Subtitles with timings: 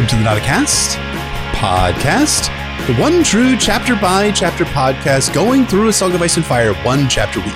[0.00, 0.96] welcome to the Notacast
[1.52, 2.46] podcast,
[2.86, 6.72] the one true chapter by chapter podcast going through a Song of Ice and Fire
[6.84, 7.52] one chapter a week.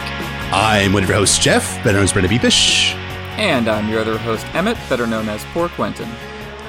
[0.52, 2.92] I'm one of your hosts, Jeff, better known as Brendan Beepish.
[3.38, 6.06] And I'm your other host, Emmett, better known as Poor Quentyn.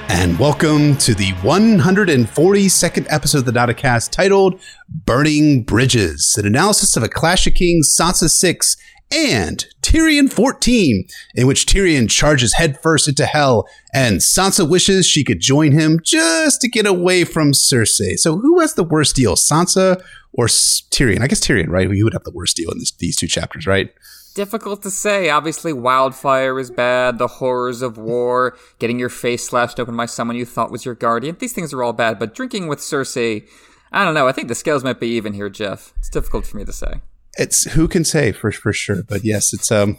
[0.07, 7.03] And welcome to the 142nd episode of the Notacast titled Burning Bridges, an analysis of
[7.03, 8.77] A Clash of Kings Sansa 6
[9.11, 15.39] and Tyrion 14, in which Tyrion charges headfirst into hell and Sansa wishes she could
[15.39, 18.17] join him just to get away from Cersei.
[18.17, 20.01] So, who has the worst deal, Sansa
[20.33, 21.21] or Tyrion?
[21.21, 21.89] I guess Tyrion, right?
[21.89, 23.93] You would have the worst deal in this, these two chapters, right?
[24.33, 25.29] Difficult to say.
[25.29, 30.35] Obviously, wildfire is bad, the horrors of war, getting your face slashed open by someone
[30.35, 31.37] you thought was your guardian.
[31.39, 33.47] These things are all bad, but drinking with Cersei,
[33.93, 34.27] I don't know.
[34.27, 35.93] I think the scales might be even here, Jeff.
[35.99, 37.01] It's difficult for me to say
[37.37, 39.03] it's who can say for for sure.
[39.03, 39.97] But yes, it's um.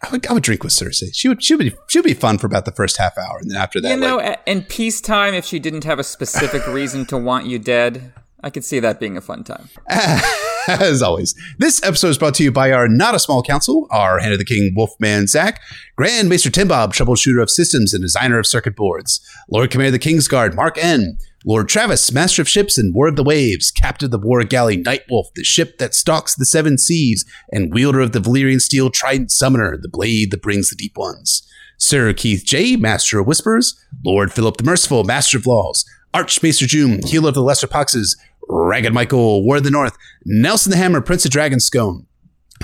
[0.00, 1.12] I would, I would drink with Cersei.
[1.12, 3.38] She would she would be she would be fun for about the first half hour,
[3.40, 6.64] and then after that, you know, like, in peacetime, if she didn't have a specific
[6.68, 9.68] reason to want you dead, I could see that being a fun time.
[10.68, 14.18] As always, this episode is brought to you by our not a small council, our
[14.20, 15.60] Hand of the King Wolfman Zach,
[15.96, 20.08] Grand Maester Timbob, troubleshooter of systems and designer of circuit boards, Lord Commander of the
[20.08, 24.10] Kingsguard Mark N, Lord Travis, master of ships and war of the waves, captain of
[24.10, 28.18] the war galley Nightwolf, the ship that stalks the seven seas, and wielder of the
[28.18, 31.48] Valyrian steel trident summoner, the blade that brings the deep ones.
[31.76, 37.06] Sir Keith J, master of whispers, Lord Philip the Merciful, master of laws, Archmaester June,
[37.06, 38.16] healer of the lesser poxes,
[38.48, 42.04] Ragged Michael, War of the North, Nelson the Hammer, Prince of Dragonscone,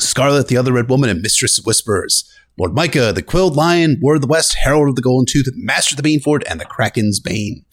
[0.01, 2.29] Scarlet the Other Red Woman, and Mistress of Whispers.
[2.57, 5.95] Lord Micah, the Quilled Lion, Word of the West, Herald of the Golden Tooth, Master
[5.95, 7.65] of the Baneford, and the Kraken's Bane.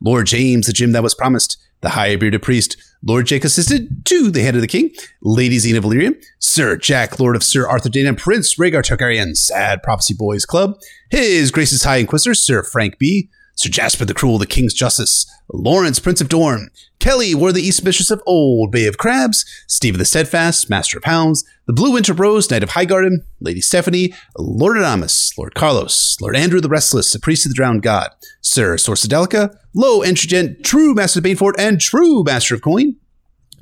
[0.00, 4.30] Lord James, the gem that was promised, the High Bearded Priest, Lord Jake assisted to
[4.30, 4.90] the Hand of the King,
[5.20, 9.82] Lady Xena Valyrian, Sir Jack, Lord of Sir Arthur Dayne, and Prince Rhaegar Targaryen, Sad
[9.82, 10.78] Prophecy Boys Club,
[11.10, 15.98] His Grace's High Inquisitor, Sir Frank B., Sir Jasper the Cruel, the King's Justice, Lawrence,
[15.98, 20.04] Prince of Dorne, Kelly wore the East Mistress of Old Bay of Crabs, Stephen the
[20.04, 25.36] Steadfast, Master of Hounds, the Blue Winter Rose, Knight of Highgarden, Lady Stephanie, Lord Adamus,
[25.36, 28.10] Lord Carlos, Lord Andrew the Restless, the Priest of the Drowned God,
[28.40, 32.96] Sir Sorcedelica, Low Entrigent, True Master of Baneford, and True Master of Coin,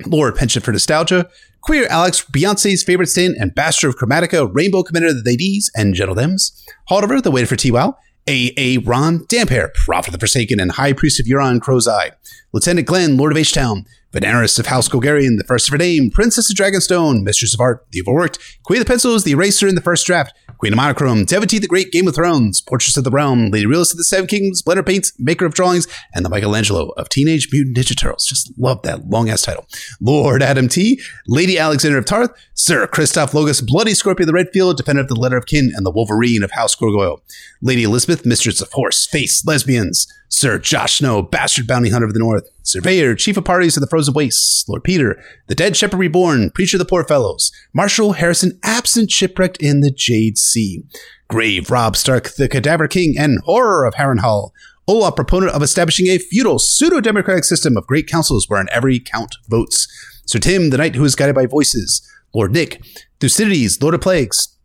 [0.05, 1.29] Lord Penchant for Nostalgia,
[1.61, 6.15] Queer Alex, Beyonce's favorite stand, Ambassador of Chromatica, Rainbow Commander of the Ladies and Gentle
[6.15, 7.97] Dems, Haldover, the Waiter for T-Wow,
[8.27, 8.77] a.A.
[8.79, 12.11] Ron Damphair, Prophet of the Forsaken and High Priest of Euron Crow's Eye,
[12.51, 16.49] Lieutenant Glenn, Lord of H-Town, Veneris of House Golgarian, the first of her name, Princess
[16.49, 19.81] of Dragonstone, Mistress of Art, the Overworked, Queen of the Pencils, the Eraser in the
[19.81, 23.49] first draft, Queen of Monochrome, Devotee the Great, Game of Thrones, Portraits of the Realm,
[23.49, 27.07] Lady Realist of the Seven Kingdoms, Blender Paints, Maker of Drawings, and the Michelangelo of
[27.07, 28.25] Teenage Mutant Ninja Turtles.
[28.25, 29.67] Just love that long ass title.
[30.01, 34.75] Lord Adam T, Lady Alexander of Tarth, Sir Christoph Logus, Bloody Scorpion of the Redfield,
[34.75, 37.21] Defender of the Letter of Kin, and the Wolverine of House Gargoyle.
[37.61, 42.19] Lady Elizabeth, Mistress of Horse, Face, Lesbians, Sir Josh Snow, Bastard Bounty Hunter of the
[42.19, 46.51] North, Surveyor, Chief of Parties of the Frozen Wastes, Lord Peter, the Dead Shepherd Reborn,
[46.51, 50.83] Preacher of the Poor Fellows, Marshal Harrison, absent shipwrecked in the Jade Sea,
[51.27, 54.51] Grave Rob Stark, the Cadaver King, and Horror of Harrenhal,
[54.87, 59.87] Olaf, proponent of establishing a feudal, pseudo-democratic system of great councils wherein every count votes,
[60.25, 62.83] Sir Tim, the knight who is guided by voices, Lord Nick,
[63.19, 64.55] Thucydides, Lord of Plagues,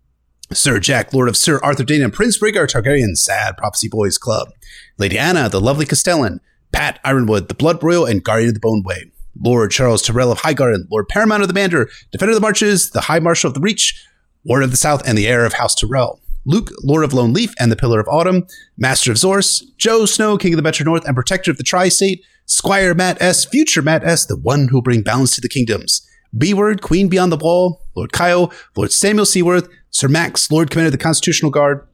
[0.53, 4.48] Sir Jack, Lord of Sir Arthur Dayne, and Prince Rhaegar Targaryen, Sad Prophecy Boys Club.
[4.98, 6.41] Lady Anna, the lovely Castellan.
[6.74, 9.12] Pat Ironwood, the Blood Royal and Guardian of the Bone Way.
[9.40, 13.02] Lord Charles Tyrell of Highgarden, Lord Paramount of the Mander, Defender of the Marches, the
[13.02, 14.04] High Marshal of the Reach,
[14.44, 16.20] Ward of the South, and the heir of House Tyrell.
[16.44, 18.46] Luke, Lord of Lone Leaf and the Pillar of Autumn,
[18.76, 22.24] Master of Zorse, Joe Snow, King of the Metro North and Protector of the Tri-State,
[22.46, 26.04] Squire Matt S, Future Matt S, the one who will bring balance to the kingdoms.
[26.36, 30.92] B-Word, Queen Beyond the Wall, Lord Kyle, Lord Samuel Seaworth, Sir Max, Lord Commander of
[30.92, 31.87] the Constitutional Guard,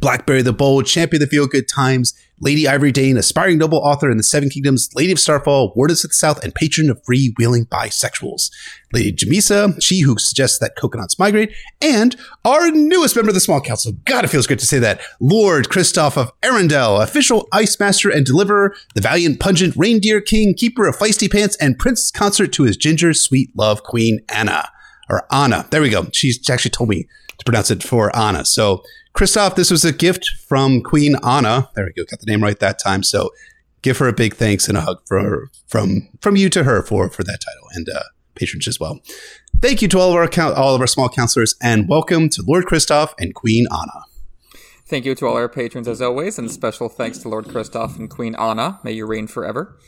[0.00, 4.10] Blackberry the Bold, Champion of the Feel Good Times, Lady Ivory Dayne, aspiring noble author
[4.10, 7.66] in the Seven Kingdoms, Lady of Starfall, Wardess of the South, and patron of freewheeling
[7.68, 8.50] bisexuals.
[8.92, 13.60] Lady Jamisa, she who suggests that coconuts migrate, and our newest member of the Small
[13.60, 13.92] Council.
[14.04, 15.00] God, it feels good to say that.
[15.20, 20.86] Lord Christoph of Arundel, official Ice Master and Deliverer, the valiant, pungent Reindeer King, keeper
[20.86, 24.68] of feisty pants, and Prince Consort to his ginger sweet love Queen Anna.
[25.08, 25.66] Or Anna.
[25.70, 26.08] There we go.
[26.12, 27.06] She's actually told me
[27.38, 28.44] to pronounce it for Anna.
[28.44, 28.82] So,
[29.16, 31.70] Christoph, this was a gift from Queen Anna.
[31.74, 32.04] There we go.
[32.04, 33.02] Got the name right that time.
[33.02, 33.30] So,
[33.80, 37.08] give her a big thanks and a hug for from from you to her for
[37.08, 38.02] for that title and uh,
[38.34, 39.00] patrons as well.
[39.62, 42.66] Thank you to all of our all of our small counselors, and welcome to Lord
[42.66, 44.04] Christoph and Queen Anna.
[44.84, 48.10] Thank you to all our patrons as always, and special thanks to Lord Christoph and
[48.10, 48.80] Queen Anna.
[48.84, 49.78] May you reign forever.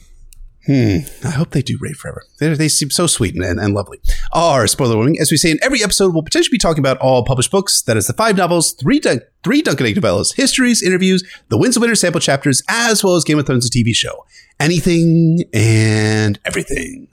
[0.67, 0.99] Hmm.
[1.25, 2.25] I hope they do rave forever.
[2.41, 4.01] They, they seem so sweet and, and lovely.
[4.35, 7.25] Our spoiler warning, as we say in every episode, we'll potentially be talking about all
[7.25, 7.81] published books.
[7.83, 11.57] That is the five novels, three Dun- three Dunk and Egg novellas, histories, interviews, the
[11.57, 14.27] Winds of Winter sample chapters, as well as Game of Thrones, the TV show.
[14.61, 17.09] Anything and everything.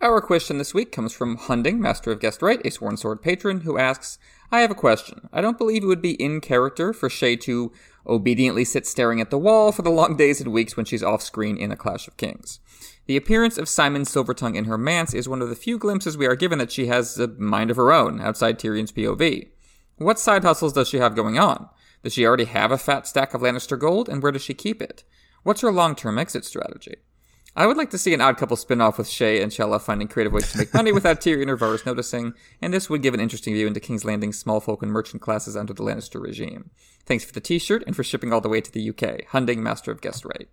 [0.00, 3.62] Our question this week comes from Hunding, Master of Guest Right, a sworn sword patron,
[3.62, 4.18] who asks,
[4.52, 5.28] I have a question.
[5.32, 7.72] I don't believe it would be in character for Shae to
[8.06, 11.22] obediently sit staring at the wall for the long days and weeks when she's off
[11.22, 12.60] screen in A Clash of Kings.
[13.06, 16.26] The appearance of Symon Silvertongue in her manse is one of the few glimpses we
[16.26, 19.48] are given that she has a mind of her own outside Tyrion's POV.
[19.96, 21.68] What side hustles does she have going on?
[22.02, 24.82] Does she already have a fat stack of Lannister gold, and where does she keep
[24.82, 25.04] it?
[25.44, 26.96] What's her long term exit strategy?
[27.54, 30.08] I would like to see an odd couple spin off with Shae and Chella finding
[30.08, 33.20] creative ways to make money without Tyrion or Varys noticing, and this would give an
[33.20, 36.70] interesting view into King's Landing's small folk and merchant classes under the Lannister regime.
[37.06, 39.26] Thanks for the t shirt and for shipping all the way to the UK.
[39.28, 40.48] Hunding, Master of Guest Right.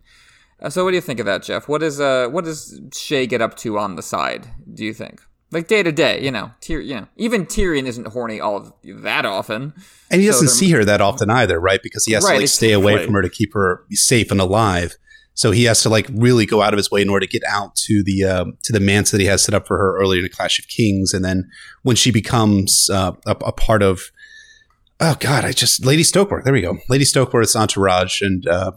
[0.61, 1.67] Uh, so, what do you think of that, Jeff?
[1.67, 4.47] What is uh, what does Shae get up to on the side?
[4.73, 5.21] Do you think,
[5.51, 6.23] like day to day?
[6.23, 9.73] You know, Tyr- you know, even Tyrion isn't horny all that often,
[10.09, 11.81] And he So doesn't see her that often either, right?
[11.83, 13.05] Because he has Right, to like stay away exactly.
[13.07, 14.95] from her to keep her safe and alive.
[15.35, 17.41] So he has to like really go out of his way in order to get
[17.49, 20.19] out to the um, to the manse that he has set up for her earlier
[20.19, 21.49] in the Clash of Kings, and then
[21.81, 24.11] when she becomes uh, a, a part of
[24.99, 26.43] oh god, I just Lady Stokeworth.
[26.43, 28.73] There we go, Lady Stokeworth's entourage, and uh,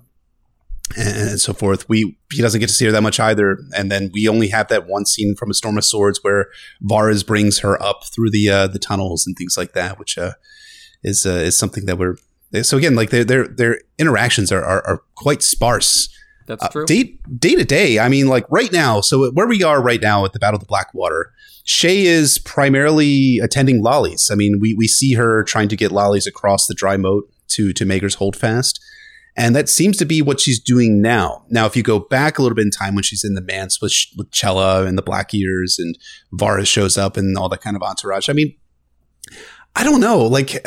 [0.96, 1.88] and so forth.
[1.88, 4.68] We he doesn't get to see her that much either, and then we only have
[4.68, 6.46] that one scene from A Storm of Swords where
[6.82, 10.32] Varys brings her up through the uh, the tunnels and things like that, which uh,
[11.02, 12.16] is uh, is something that we're
[12.62, 16.08] so again like their their their interactions are are, are quite sparse.
[16.46, 16.86] that's Uh, true.
[16.86, 17.98] day day to day.
[17.98, 19.00] I mean, like right now.
[19.00, 21.32] So where we are right now at the Battle of the Blackwater,
[21.66, 24.30] Shae is primarily attending Lollys.
[24.30, 27.72] I mean, we we see her trying to get Lollys across the dry moat to
[27.72, 28.80] to Maegor's Holdfast.
[29.36, 31.44] And that seems to be what she's doing now.
[31.50, 33.80] Now, if you go back a little bit in time when she's in the manse
[33.82, 35.96] with, with Chella and the Black Ears and
[36.32, 38.30] Varys shows up and all that kind of entourage.
[38.30, 38.56] I mean,
[39.74, 40.20] I don't know.
[40.24, 40.64] Like,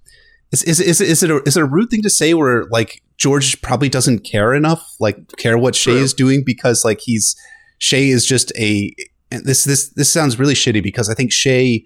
[0.52, 3.02] is, is, is, is, it a, is it a rude thing to say where like
[3.18, 5.96] George probably doesn't care enough, like care what Shae True.
[5.96, 7.36] is doing because like he's
[7.80, 8.94] Shae is just a
[9.30, 11.84] and this this this sounds really shitty because I think Shae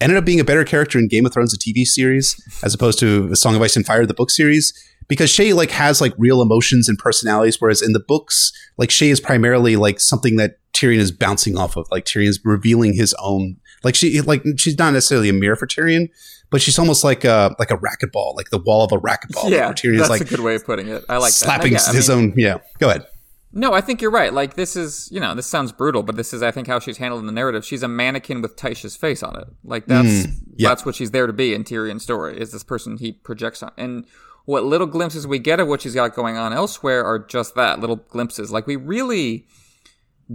[0.00, 2.98] ended up being a better character in Game of Thrones, the TV series, as opposed
[2.98, 4.72] to A Song of Ice and Fire, the book series,
[5.08, 9.10] because Shae like has like real emotions and personalities, whereas in the books, like Shae
[9.10, 11.86] is primarily like something that Tyrion is bouncing off of.
[11.90, 13.56] Like Tyrion's revealing his own.
[13.84, 16.08] Like she like she's not necessarily a mirror for Tyrion,
[16.50, 19.50] but she's almost like a like a racquetball, like the wall of a racquetball.
[19.50, 21.04] yeah, where Tyrion that's like a good way of putting it.
[21.08, 21.82] I like slapping that.
[21.86, 22.34] Yeah, I his mean- own.
[22.36, 23.06] Yeah, go ahead.
[23.52, 24.34] No, I think you're right.
[24.34, 26.98] Like this is, you know, this sounds brutal, but this is, I think, how she's
[26.98, 27.64] handled in the narrative.
[27.64, 29.48] She's a mannequin with Tysha's face on it.
[29.64, 30.68] Like that's mm, yeah.
[30.68, 32.38] that's what she's there to be in Tyrion's story.
[32.38, 33.72] Is this person he projects on?
[33.78, 34.04] And
[34.46, 37.80] what little glimpses we get of what she's got going on elsewhere are just that
[37.80, 38.50] little glimpses.
[38.50, 39.46] Like we really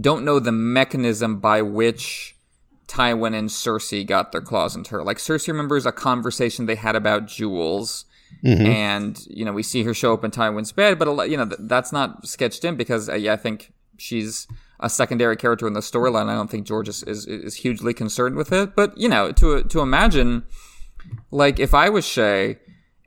[0.00, 2.36] don't know the mechanism by which
[2.86, 5.02] Tywin and Cersei got their claws into her.
[5.02, 8.04] Like Cersei remembers a conversation they had about jewels
[8.66, 11.92] and you know we see her show up in Tywin's bed, but you know that's
[11.92, 14.46] not sketched in because uh, yeah, I think she's
[14.80, 16.28] a secondary character in the storyline.
[16.28, 19.62] I don't think George is, is is hugely concerned with it, but you know to
[19.62, 20.44] to imagine
[21.30, 22.58] like if I was Shae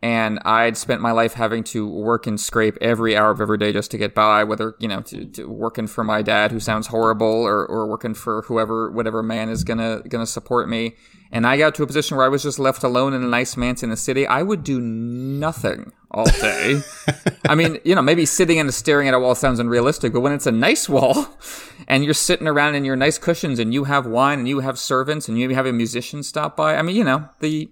[0.05, 3.73] and I'd spent my life having to work and scrape every hour of every day
[3.73, 6.85] just to get by, whether you know to, to working for my dad who sounds
[6.85, 10.95] horrible or, or working for whoever whatever man is gonna gonna support me,
[11.31, 13.57] and I got to a position where I was just left alone in a nice
[13.57, 16.81] manse in the city, I would do nothing all day.
[17.49, 20.33] I mean, you know, maybe sitting and staring at a wall sounds unrealistic, but when
[20.33, 21.29] it's a nice wall
[21.87, 24.77] and you're sitting around in your nice cushions and you have wine and you have
[24.77, 27.71] servants and you have a musician stop by, I mean, you know, the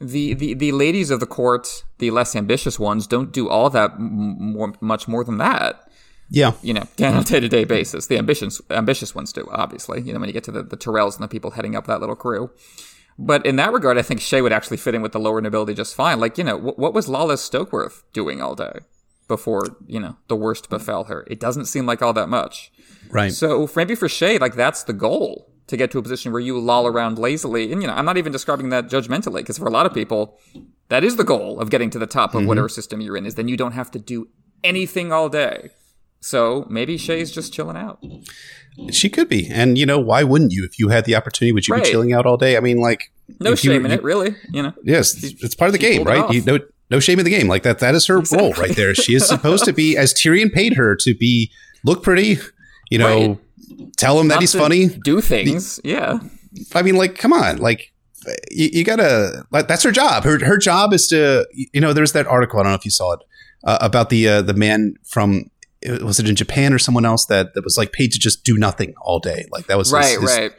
[0.00, 3.92] the, the, the ladies of the court, the less ambitious ones, don't do all that
[3.92, 5.86] m- more, much more than that.
[6.32, 8.06] Yeah, You know, on a day to day basis.
[8.06, 10.00] The ambitious ambitious ones do, obviously.
[10.00, 12.00] You know, when you get to the, the Tyrells and the people heading up that
[12.00, 12.50] little crew.
[13.18, 15.74] But in that regard, I think Shae would actually fit in with the lower nobility
[15.74, 16.20] just fine.
[16.20, 18.78] Like, you know, wh- what was Lollys Stokeworth doing all day
[19.28, 21.24] before, you know, the worst befell her?
[21.26, 22.72] It doesn't seem like all that much.
[23.10, 23.32] right.
[23.32, 26.40] So for- maybe for Shae, like that's the goal to get to a position where
[26.40, 27.72] you loll around lazily.
[27.72, 30.38] And you know, I'm not even describing that judgmentally because for a lot of people,
[30.88, 32.48] that is the goal of getting to the top of mm-hmm.
[32.48, 33.26] whatever system you're in.
[33.26, 34.28] Is then you don't have to do
[34.62, 35.70] anything all day.
[36.20, 38.04] So maybe Shae's just chilling out.
[38.90, 40.64] She could be, and you know why wouldn't you?
[40.64, 41.84] If you had the opportunity, would you Right.
[41.84, 42.56] be chilling out all day?
[42.56, 43.10] I mean, like
[43.40, 44.34] No if you- shame in you- it, really.
[44.52, 46.30] You know, Yes, it's part of the game, right?
[46.30, 46.58] You, no,
[46.90, 47.48] no shame in the game.
[47.48, 47.78] Like that.
[47.78, 48.94] That is her role right there.
[48.94, 51.50] She is supposed to be, as Tyrion paid her to be,
[51.84, 52.38] look pretty.
[52.90, 53.38] You know,
[53.96, 54.88] tell him that he's funny.
[54.88, 56.20] Do things, yeah.
[56.74, 57.92] I mean, like, come on, like.
[58.50, 59.46] You, you gotta.
[59.50, 60.24] Like, that's her job.
[60.24, 61.48] Her her job is to.
[61.54, 62.60] You know, there's that article.
[62.60, 63.20] I don't know if you saw it
[63.64, 65.50] uh, about the uh, the man from
[66.02, 68.56] was it in Japan or someone else that, that was like paid to just do
[68.56, 69.46] nothing all day?
[69.50, 70.52] Like that was right, his, right.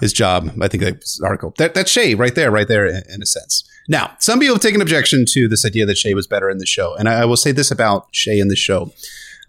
[0.00, 0.50] his job.
[0.60, 1.52] I think that was an article.
[1.58, 3.68] That, that's Shae right there, right there in, in, a sense.
[3.88, 6.66] Now, some people have taken objection to this idea that Shae was better in the
[6.66, 6.94] show.
[6.94, 8.92] And I, I will say this about Shae in the show.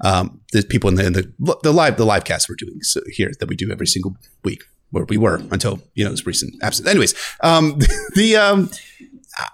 [0.01, 3.01] Um, the people in the, in the, the live, the live cast we're doing so
[3.07, 6.55] here that we do every single week where we were until, you know, this recent
[6.63, 6.87] absence.
[6.87, 7.77] Anyways, um,
[8.15, 8.69] the, um,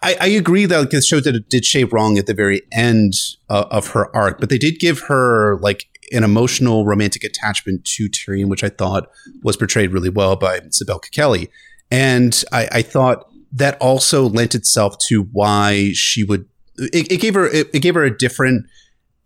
[0.01, 3.13] I, I, agree that the show did, did Shae wrong at the very end
[3.49, 8.09] uh, of her arc, but they did give her like an emotional romantic attachment to
[8.09, 9.09] Tyrion, which I thought
[9.43, 11.49] was portrayed really well by Sibel Kekilli.
[11.91, 16.47] And I, I, thought that also lent itself to why she would.
[16.77, 18.65] It, it gave her it, it, gave her a different,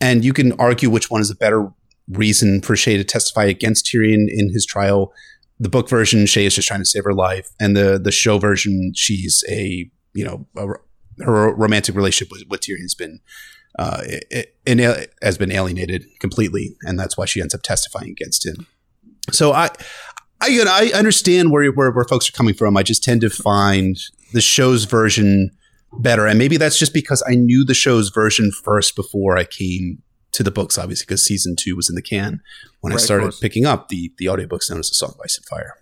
[0.01, 1.69] and you can argue which one is a better
[2.09, 5.13] reason for Shae to testify against Tyrion in his trial.
[5.59, 8.37] The book version, Shae is just trying to save her life, and the the show
[8.37, 10.67] version, she's a you know a,
[11.23, 13.19] her romantic relationship with, with Tyrion's been
[13.77, 18.45] uh, it, it, has been alienated completely, and that's why she ends up testifying against
[18.45, 18.67] him.
[19.31, 19.69] So I,
[20.41, 22.75] I, you know, I understand where, where where folks are coming from.
[22.75, 23.97] I just tend to find
[24.33, 25.51] the show's version
[25.93, 30.01] better, and maybe that's just because I knew the show's version first before I came
[30.31, 32.41] to the books, obviously, because season two was in the can
[32.81, 35.37] when right, I started picking up the the audiobooks known as The Song of Ice
[35.37, 35.75] and Fire.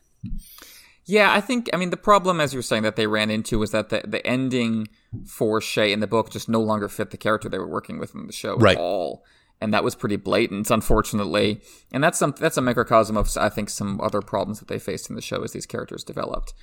[1.06, 3.60] Yeah, I think I mean the problem, as you were saying, that they ran into
[3.60, 4.88] was that the the ending
[5.26, 8.14] for Shae in the book just no longer fit the character they were working with
[8.14, 8.78] in the show right.
[8.78, 9.24] at all,
[9.62, 11.62] and that was pretty blatant, unfortunately.
[11.92, 15.10] And that's some that's a microcosm of I think some other problems that they faced
[15.10, 16.54] in the show as these characters developed.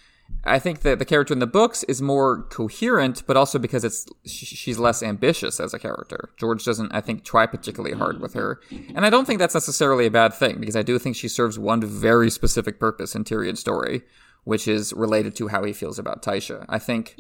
[0.47, 4.07] I think that the character in the books is more coherent, but also because it's
[4.26, 6.31] she's less ambitious as a character.
[6.37, 8.61] George doesn't, I think, try particularly hard with her,
[8.95, 11.59] and I don't think that's necessarily a bad thing because I do think she serves
[11.59, 14.02] one very specific purpose in Tyrion's story,
[14.45, 16.66] which is related to how he feels about Tysha.
[16.69, 17.19] I think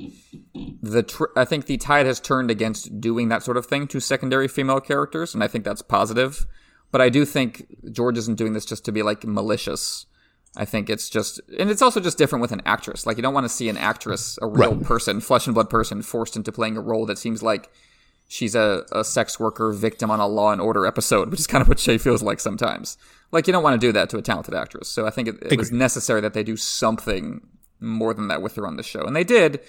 [0.82, 4.00] the tr- I think the tide has turned against doing that sort of thing to
[4.00, 6.46] secondary female characters, and I think that's positive.
[6.92, 10.06] But I do think George isn't doing this just to be like malicious.
[10.56, 13.06] I think it's just, and it's also just different with an actress.
[13.06, 14.84] Like you don't want to see an actress, a real right.
[14.84, 17.70] person, flesh and blood person, forced into playing a role that seems like
[18.28, 21.62] she's a, a sex worker victim on a Law and Order episode, which is kind
[21.62, 22.96] of what Shae feels like sometimes.
[23.32, 24.88] Like you don't want to do that to a talented actress.
[24.88, 27.46] So I think it, it was necessary that they do something
[27.80, 29.60] more than that with her on the show, and they did,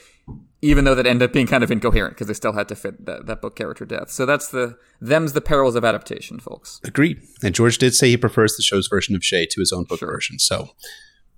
[0.65, 3.05] even though that ended up being kind of incoherent because they still had to fit
[3.05, 4.09] that, that book character death.
[4.09, 6.81] So that's the them's the perils of adaptation, folks.
[6.83, 7.21] Agreed.
[7.43, 9.99] And George did say he prefers the show's version of Shae to his own book
[9.99, 10.11] sure.
[10.11, 10.39] version.
[10.39, 10.69] So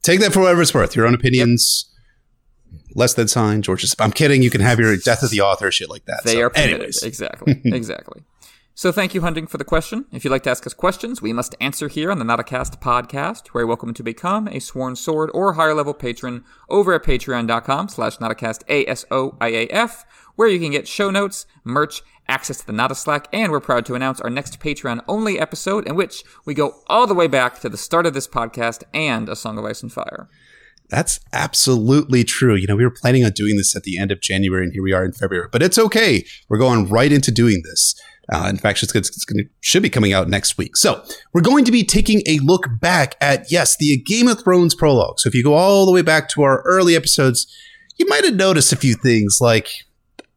[0.02, 0.96] take that for whatever it's worth.
[0.96, 1.86] Your own opinions.
[1.88, 1.94] Yep
[2.96, 3.62] less than sign.
[3.62, 3.96] George's.
[4.00, 4.42] I'm kidding.
[4.42, 6.22] You can have your death of the author, shit like that.
[6.26, 6.74] They so, are permitted.
[6.76, 7.04] Anyways.
[7.04, 7.62] Exactly.
[7.66, 8.24] exactly.
[8.78, 10.06] So thank you, Hunding, for the question.
[10.12, 13.48] If you'd like to ask us questions, we must answer here on the Notacast podcast,
[13.48, 17.90] where you're welcome to become a sworn sword or higher level patron over at patreon.com
[17.90, 20.06] slash Notacast A-S-O-I-A-F,
[20.36, 23.84] where you can get show notes, merch, access to the Nota Slack, and we're proud
[23.88, 27.60] to announce our next Patreon only episode in which we go all the way back
[27.62, 30.30] to the start of this podcast and A Song of Ice and Fire.
[30.88, 32.54] That's absolutely true.
[32.54, 34.84] You know, we were planning on doing this at the end of January, and here
[34.84, 35.50] we are in February.
[35.52, 36.24] But it's okay.
[36.48, 37.96] We're going right into doing this.
[38.32, 40.76] Uh, in fact, it's, to should be coming out next week.
[40.76, 41.04] So
[41.34, 45.20] we're going to be taking a look back at yes, the Game of Thrones prologue.
[45.20, 47.48] So if you go all the way back to our early episodes,
[47.98, 49.70] you might have noticed a few things like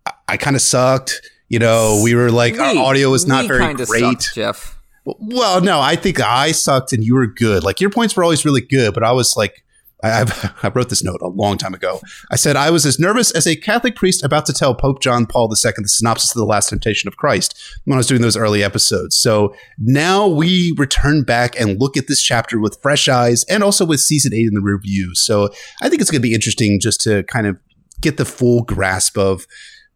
[0.07, 1.21] I, I kind of sucked.
[1.49, 4.01] You know, we were like we, our audio was not very great.
[4.01, 4.79] Sucked, Jeff.
[5.05, 7.65] Well, no, I think I sucked and you were good.
[7.65, 9.65] Like your points were always really good, but I was like
[10.03, 12.01] I, I, wrote this note a long time ago.
[12.31, 15.27] I said, I was as nervous as a Catholic priest about to tell Pope John
[15.27, 18.37] Paul II the synopsis of the last temptation of Christ when I was doing those
[18.37, 19.17] early episodes.
[19.17, 23.85] So now we return back and look at this chapter with fresh eyes and also
[23.85, 25.15] with season eight in the review.
[25.15, 25.51] So
[25.83, 27.57] I think it's going to be interesting just to kind of
[28.01, 29.47] get the full grasp of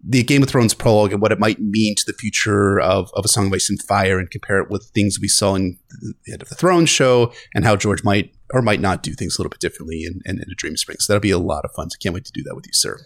[0.07, 3.25] the Game of Thrones prologue and what it might mean to the future of, of
[3.25, 5.79] A Song of Ice and Fire and compare it with things we saw in
[6.27, 9.39] the End of the Throne show and how George might or might not do things
[9.39, 10.99] a little bit differently in, in, in a Dream Spring.
[11.01, 11.91] So that'll be a lot of fun.
[11.91, 12.99] So can't wait to do that with you, sir.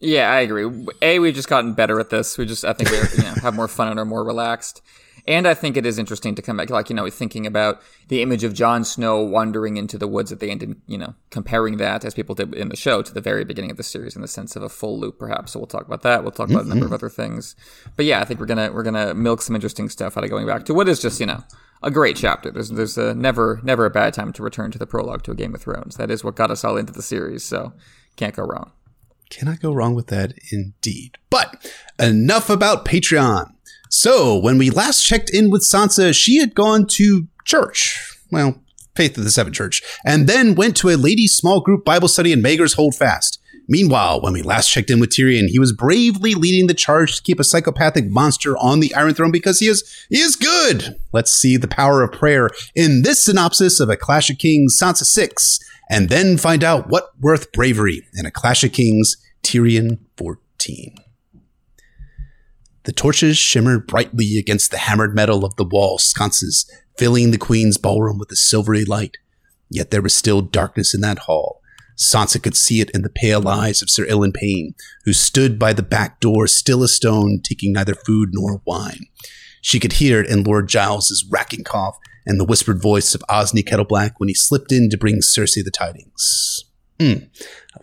[0.00, 0.86] Yeah, I agree.
[1.00, 2.36] A, we've just gotten better at this.
[2.36, 4.82] We just, I think we you know, have more fun and are more relaxed.
[5.26, 8.22] And I think it is interesting to come back, like, you know, thinking about the
[8.22, 11.76] image of Jon Snow wandering into the woods at the end and, you know, comparing
[11.76, 14.22] that, as people did in the show, to the very beginning of the series in
[14.22, 15.52] the sense of a full loop, perhaps.
[15.52, 16.22] So we'll talk about that.
[16.22, 16.72] We'll talk about mm-hmm.
[16.72, 17.54] a number of other things.
[17.96, 20.24] But yeah, I think we're going to, we're going to milk some interesting stuff out
[20.24, 21.44] of going back to what is just, you know,
[21.84, 22.50] a great chapter.
[22.50, 25.36] There's, there's a, never, never a bad time to return to the prologue to a
[25.36, 25.96] Game of Thrones.
[25.96, 27.44] That is what got us all into the series.
[27.44, 27.72] So
[28.16, 28.72] can't go wrong.
[29.30, 31.16] Cannot go wrong with that indeed.
[31.30, 33.52] But enough about Patreon.
[33.94, 38.16] So, when we last checked in with Sansa, she had gone to church.
[38.30, 38.58] Well,
[38.96, 42.32] Faith of the Seven Church, and then went to a ladies' small group Bible study
[42.32, 43.38] in Maegor's Holdfast.
[43.68, 47.22] Meanwhile, when we last checked in with Tyrion, he was bravely leading the charge to
[47.22, 50.98] keep a psychopathic monster on the Iron Throne because he is he is good.
[51.12, 55.04] Let's see the power of prayer in this synopsis of A Clash of Kings Sansa
[55.04, 55.58] 6,
[55.90, 60.96] and then find out what worth bravery in A Clash of Kings Tyrion 14.
[62.84, 67.78] The torches shimmered brightly against the hammered metal of the wall sconces, filling the queen's
[67.78, 69.18] ballroom with a silvery light.
[69.70, 71.60] Yet there was still darkness in that hall.
[71.96, 74.74] Sansa could see it in the pale eyes of Sir Ilyn Payne,
[75.04, 79.06] who stood by the back door, still a stone, taking neither food nor wine.
[79.60, 81.96] She could hear it in Lord Giles's racking cough
[82.26, 85.70] and the whispered voice of Osney Kettleblack when he slipped in to bring Cersei the
[85.70, 86.64] tidings.
[86.98, 87.28] Mm.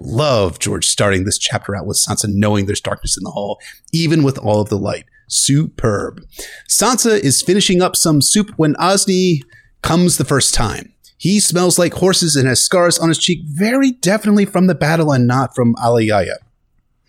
[0.01, 3.59] Love George starting this chapter out with Sansa knowing there's darkness in the hall,
[3.91, 5.05] even with all of the light.
[5.27, 6.21] Superb.
[6.67, 9.43] Sansa is finishing up some soup when Osney
[9.81, 10.93] comes the first time.
[11.17, 15.11] He smells like horses and has scars on his cheek, very definitely from the battle
[15.11, 16.37] and not from Alayaya.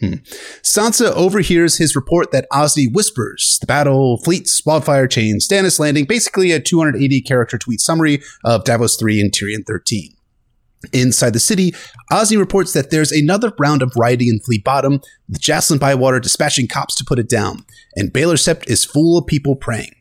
[0.00, 0.14] Hmm.
[0.62, 6.52] Sansa overhears his report that Osney whispers the battle, fleets, wildfire chains, Stannis landing, basically
[6.52, 10.16] a 280 character tweet summary of Davos 3 and Tyrion 13.
[10.92, 11.74] Inside the city,
[12.10, 16.68] Osney reports that there's another round of rioting in Fleet Bottom, with Jacelyn Bywater dispatching
[16.68, 17.64] cops to put it down,
[17.96, 19.94] and Baelor Sept is full of people praying.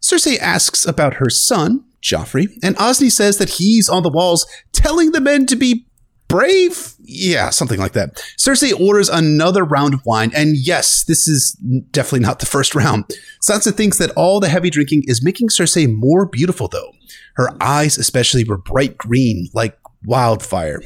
[0.00, 5.12] Cersei asks about her son, Joffrey, and Osney says that he's on the walls telling
[5.12, 5.86] the men to be
[6.32, 6.94] brave?
[7.02, 8.16] Yeah, something like that.
[8.38, 11.52] Cersei orders another round of wine, and yes, this is
[11.90, 13.04] definitely not the first round.
[13.46, 16.92] Sansa thinks that all the heavy drinking is making Cersei more beautiful, though.
[17.34, 20.82] Her eyes, especially, were bright green, like wildfire.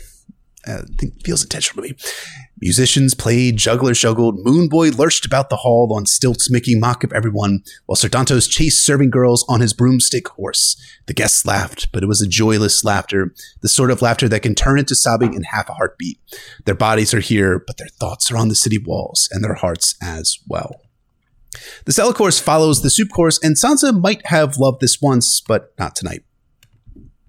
[0.67, 1.99] Uh, I think feels intentional to me.
[2.61, 7.63] Musicians played, jugglers juggled, Moonboy lurched about the hall on stilts, making mock of everyone,
[7.85, 10.75] while Ser chased serving girls on his broomstick horse.
[11.05, 14.55] The guests laughed, but it was a joyless laughter, the sort of laughter that can
[14.55, 16.19] turn into sobbing in half a heartbeat.
[16.65, 19.95] Their bodies are here, but their thoughts are on the city walls, and their hearts
[20.03, 20.81] as well.
[21.85, 25.75] The cellar course follows the soup course, and Sansa might have loved this once, but
[25.79, 26.23] not tonight.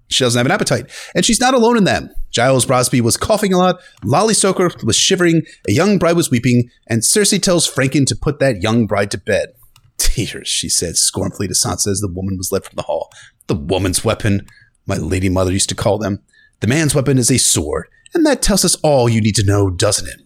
[0.08, 2.04] She doesn't have an appetite, and she's not alone in that.
[2.30, 6.70] Giles Rosby was coughing a lot, Lolly Soaker was shivering, a young bride was weeping,
[6.86, 9.48] and Cersei tells Frenken to put that young bride to bed.
[9.98, 13.10] Tears, she said scornfully to Sansa as the woman was led from the hall.
[13.46, 14.46] The woman's weapon,
[14.86, 16.22] my lady mother used to call them.
[16.60, 19.70] The man's weapon is a sword, and that tells us all you need to know,
[19.70, 20.22] doesn't it?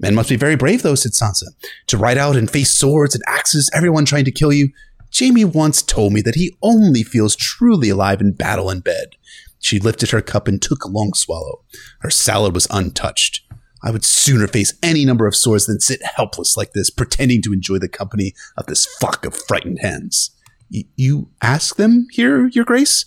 [0.00, 1.46] Men must be very brave, though, said Sansa,
[1.88, 4.70] to ride out and face swords and axes, everyone trying to kill you.
[5.16, 9.16] Jaime once told me that he only feels truly alive in battle and bed.
[9.60, 11.64] She lifted her cup and took a long swallow.
[12.00, 13.42] Her salad was untouched.
[13.82, 17.52] I would sooner face any number of swords than sit helpless like this, pretending to
[17.52, 20.32] enjoy the company of this flock of frightened hens
[20.70, 23.04] you ask them here, Your Grace?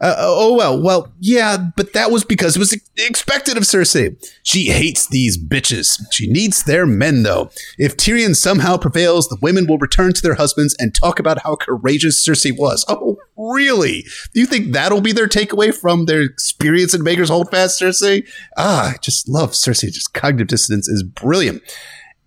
[0.00, 4.16] Uh, oh, well, well, yeah, but that was because it was expected of Cersei.
[4.42, 6.00] She hates these bitches.
[6.10, 7.50] She needs their men, though.
[7.78, 11.56] If Tyrion somehow prevails, the women will return to their husbands and talk about how
[11.56, 12.84] courageous Cersei was.
[12.88, 14.04] Oh, really?
[14.32, 18.26] Do you think that'll be their takeaway from their experience in Maegor's Holdfast, Cersei?
[18.56, 19.92] Ah, I just love Cersei.
[19.92, 21.62] Just cognitive dissonance is brilliant.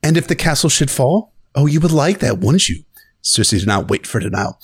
[0.01, 1.33] And if the castle should fall?
[1.55, 2.83] Oh, you would like that, wouldn't you?
[3.23, 4.59] Cersei did not wait for denial.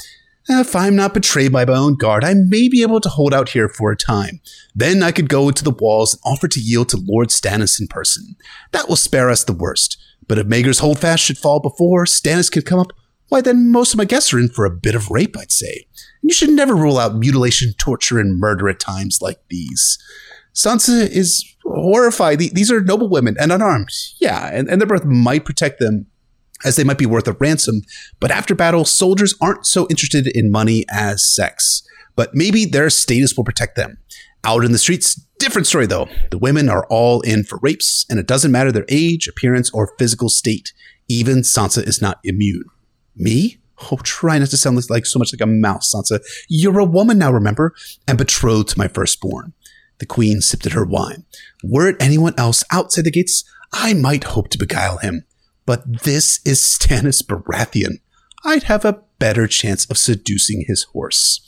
[0.50, 3.34] Eh, if I'm not betrayed by my own guard, I may be able to hold
[3.34, 4.42] out here for a time.
[4.76, 7.88] Then I could go to the walls and offer to yield to Lord Stannis in
[7.88, 8.36] person.
[8.72, 9.98] That will spare us the worst.
[10.28, 12.92] But if Maegor's holdfast should fall before Stannis could come up,
[13.30, 15.86] why then most of my guests are in for a bit of rape, I'd say.
[16.22, 19.98] And you should never rule out mutilation, torture, and murder at times like these.
[20.54, 22.40] Sansa is horrified.
[22.40, 23.90] These are noble women and unarmed.
[24.20, 26.08] Yeah, and, and their birth might protect them
[26.64, 27.82] as they might be worth a ransom.
[28.20, 31.84] But after battle, soldiers aren't so interested in money as sex.
[32.16, 33.98] But maybe their status will protect them.
[34.44, 36.10] Out in the streets, different story though.
[36.32, 39.96] The women are all in for rapes, and it doesn't matter their age, appearance, or
[39.98, 40.74] physical state.
[41.08, 42.66] Even Sansa is not immune.
[43.16, 43.60] Me?
[43.92, 46.20] Oh, try not to sound like so much like a mouse, Sansa.
[46.48, 47.74] You're a woman now, remember?
[48.08, 49.54] And betrothed to my firstborn.
[50.00, 51.26] The queen sipped at her wine.
[51.64, 55.26] Were it anyone else outside the gates, I might hope to beguile him.
[55.66, 58.00] But this is Stannis Baratheon.
[58.44, 61.40] I'd have a better chance of seducing his horse.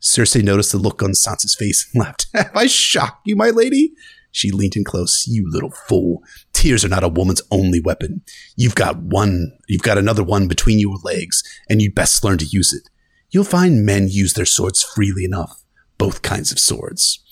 [0.00, 2.26] Cersei noticed the look on Sansa's face and laughed.
[2.34, 3.92] Have I shocked you, my lady?
[4.32, 5.26] She leaned in close.
[5.26, 6.22] You little fool.
[6.52, 8.22] Tears are not a woman's only weapon.
[8.56, 12.46] You've got one, you've got another one between your legs, and you'd best learn to
[12.46, 12.88] use it.
[13.30, 15.64] You'll find men use their swords freely enough.
[15.98, 17.22] Both kinds of swords.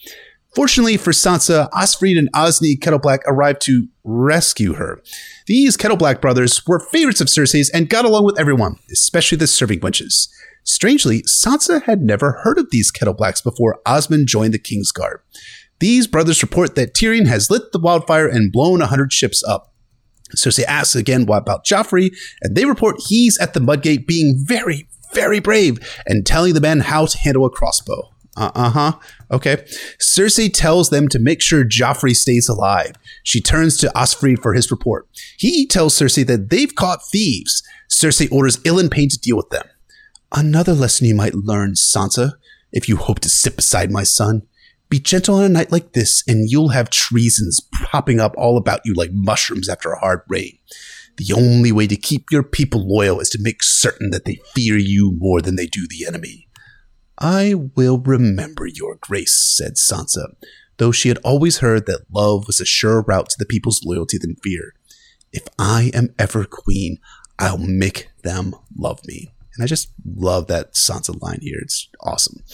[0.59, 5.01] Fortunately for Sansa, Osfryd and Osney Kettleblack arrived to rescue her.
[5.47, 9.79] These Kettleblack brothers were favorites of Cersei's and got along with everyone, especially the serving
[9.79, 10.29] wenches.
[10.65, 15.19] Strangely, Sansa had never heard of these Kettleblacks before Osmond joined the Kingsguard.
[15.79, 19.73] These brothers report that Tyrion has lit the wildfire and blown a hundred ships up.
[20.35, 22.11] Cersei asks again what about Joffrey,
[22.43, 26.81] and they report he's at the Mudgate being very, very brave and telling the men
[26.81, 28.13] how to handle a crossbow.
[28.39, 28.93] Uh huh.
[29.31, 29.57] Okay.
[30.01, 32.95] Cersei tells them to make sure Joffrey stays alive.
[33.25, 35.09] She turns to Osfryd for his report.
[35.39, 37.63] He tells Cersei that they've caught thieves.
[37.91, 39.67] Cersei orders Ilyn Payne to deal with them.
[40.31, 42.33] Another lesson you might learn, Sansa,
[42.71, 44.43] if you hope to sit beside my son.
[44.91, 48.81] Be gentle on a night like this, and you'll have treasons popping up all about
[48.85, 50.59] you like mushrooms after a hard rain.
[51.17, 54.79] The only way to keep your people loyal is to make certain that they fear
[54.79, 56.48] you more than they do the enemy.
[57.19, 60.35] I will remember your grace, said Sansa,
[60.77, 64.19] though she had always heard that love was a surer route to the people's loyalty
[64.19, 64.75] than fear.
[65.33, 66.99] If I am ever queen,
[67.39, 69.33] I'll make them love me.
[69.59, 71.59] And I just love that Sansa line here.
[71.61, 72.45] It's awesome.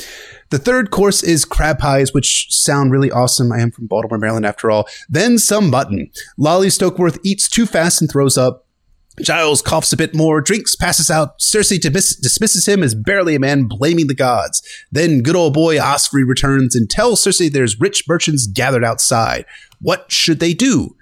[0.48, 3.52] The third course is crab pies, which sound really awesome.
[3.52, 4.88] I am from Baltimore, Maryland, after all.
[5.06, 6.10] Then some mutton.
[6.38, 8.63] Lolly Stokeworth eats too fast and throws up.
[9.20, 11.38] Giles coughs a bit more, drinks, passes out.
[11.38, 14.62] Cersei dismiss- dismisses him as barely a man blaming the gods.
[14.90, 19.44] Then good old boy Osfryd returns and tells Cersei there's rich merchants gathered outside.
[19.80, 20.96] What should they do?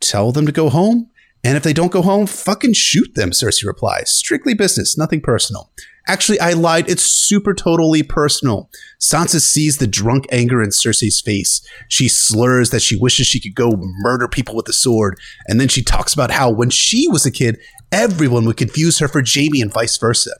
[0.00, 1.10] Tell them to go home?
[1.44, 4.10] And if they don't go home, fucking shoot them, Cersei replies.
[4.10, 5.70] Strictly business, nothing personal.
[6.08, 6.88] Actually, I lied.
[6.88, 8.70] It's super totally personal.
[8.98, 11.60] Sansa sees the drunk anger in Cersei's face.
[11.88, 15.20] She slurs that she wishes she could go murder people with a sword.
[15.46, 17.58] And then she talks about how when she was a kid,
[17.92, 20.32] everyone would confuse her for Jaime and vice versa.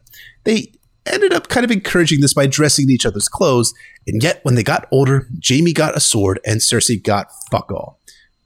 [0.44, 0.72] They
[1.04, 3.74] ended up kind of encouraging this by dressing in each other's clothes.
[4.06, 7.97] And yet, when they got older, Jaime got a sword and Cersei got fuck all.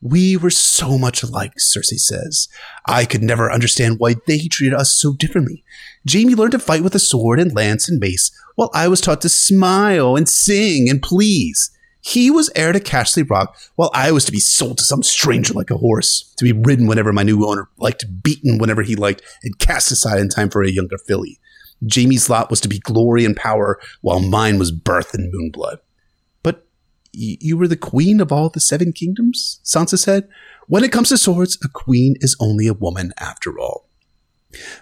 [0.04, 2.48] We were so much alike, Cersei says.
[2.86, 5.62] I could never understand why they treated us so differently.
[6.10, 9.20] Jaime learned to fight with a sword and lance and mace, while I was taught
[9.20, 11.70] to smile and sing and please.
[12.00, 15.54] He was heir to Casterly Rock, while I was to be sold to some stranger
[15.54, 19.22] like a horse, to be ridden whenever my new owner liked, beaten whenever he liked,
[19.44, 21.38] and cast aside in time for a younger filly.
[21.88, 25.78] Jaime's lot was to be glory and power, while mine was birth and moonblood
[27.12, 29.60] you were the queen of all the seven kingdoms?
[29.64, 30.28] Sansa said.
[30.68, 33.88] When it comes to swords, a queen is only a woman after all.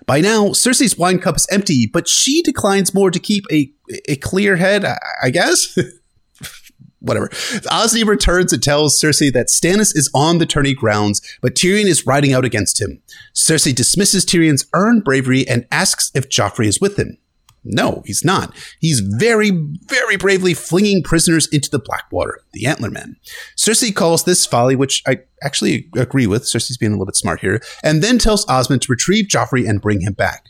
[0.07, 3.73] By now, Cersei's wine cup is empty, but she declines more to keep a,
[4.09, 4.85] a clear head,
[5.23, 5.77] I guess?
[7.01, 7.31] Whatever.
[7.71, 12.07] Osney returns and tells Cersei that Stannis is on the tourney grounds, but Tyrion is
[12.07, 13.01] riding out against him.
[13.35, 17.16] Cersei dismisses Tyrion's earned bravery and asks if Joffrey is with him.
[17.62, 18.55] No, he's not.
[18.81, 23.16] He's very, very bravely flinging prisoners into the Blackwater, the Antler Men.
[23.57, 26.44] Cersei calls this folly, which I actually agree with.
[26.44, 29.83] Cersei's being a little bit smart here, and then tells Osmond to retrieve Joffrey and
[29.83, 30.46] bring him back.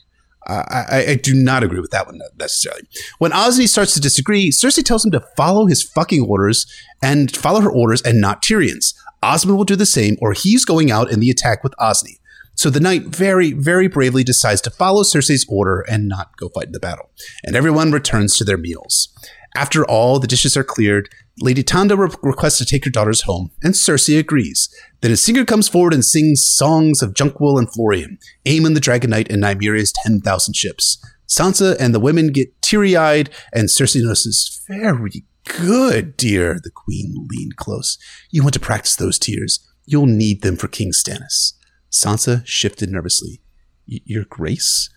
[0.46, 2.82] I, I, do not agree with that one uh, necessarily.
[3.18, 6.66] When Osney starts to disagree, Cersei tells him to follow his fucking orders
[7.02, 8.94] and follow her orders and not Tyrion's.
[9.22, 12.19] Osmond will do the same, or he's going out in the attack with Osney.
[12.60, 16.66] So the knight very, very bravely decides to follow Cersei's order and not go fight
[16.66, 17.08] in the battle.
[17.42, 19.08] And everyone returns to their meals.
[19.56, 23.50] After all the dishes are cleared, Lady Tanda re- requests to take her daughters home,
[23.62, 24.68] and Cersei agrees.
[25.00, 29.08] Then a singer comes forward and sings songs of Jonquil and Florian, Aemon the Dragon
[29.08, 31.02] Knight, and Nymeria's 10,000 ships.
[31.26, 36.60] Sansa and the women get teary eyed, and Cersei notices, Very good, dear.
[36.62, 37.96] The queen leaned close.
[38.30, 39.66] You want to practice those tears.
[39.86, 41.54] You'll need them for King Stannis.
[41.90, 43.40] Sansa shifted nervously.
[43.86, 44.88] Your grace?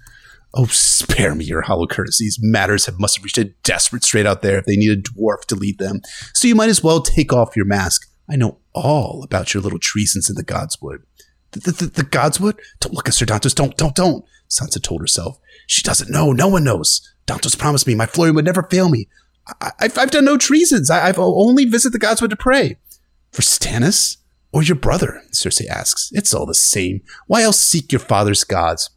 [0.53, 2.38] Oh, spare me your hollow courtesies.
[2.39, 5.45] Matters have must have reached a desperate strait out there if they need a dwarf
[5.45, 6.01] to lead them.
[6.34, 8.08] So you might as well take off your mask.
[8.29, 11.03] I know all about your little treasons in the Godswood.
[11.51, 12.58] The, the, the, Godswood?
[12.79, 13.53] Don't look at Sir Dontos.
[13.53, 14.25] Don't, don't, don't.
[14.49, 15.39] Sansa told herself.
[15.67, 16.32] She doesn't know.
[16.32, 17.01] No one knows.
[17.27, 19.08] Dontos promised me my Florian would never fail me.
[19.62, 20.89] I, have done no treasons.
[20.89, 22.77] I, have only visited the Godswood to pray.
[23.32, 24.17] For Stannis?
[24.54, 26.10] Or your brother, Cersei asks.
[26.13, 27.02] It's all the same.
[27.28, 28.92] Why else seek your father's gods?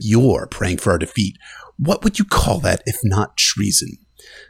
[0.00, 1.36] You're praying for our defeat.
[1.78, 3.98] What would you call that if not treason?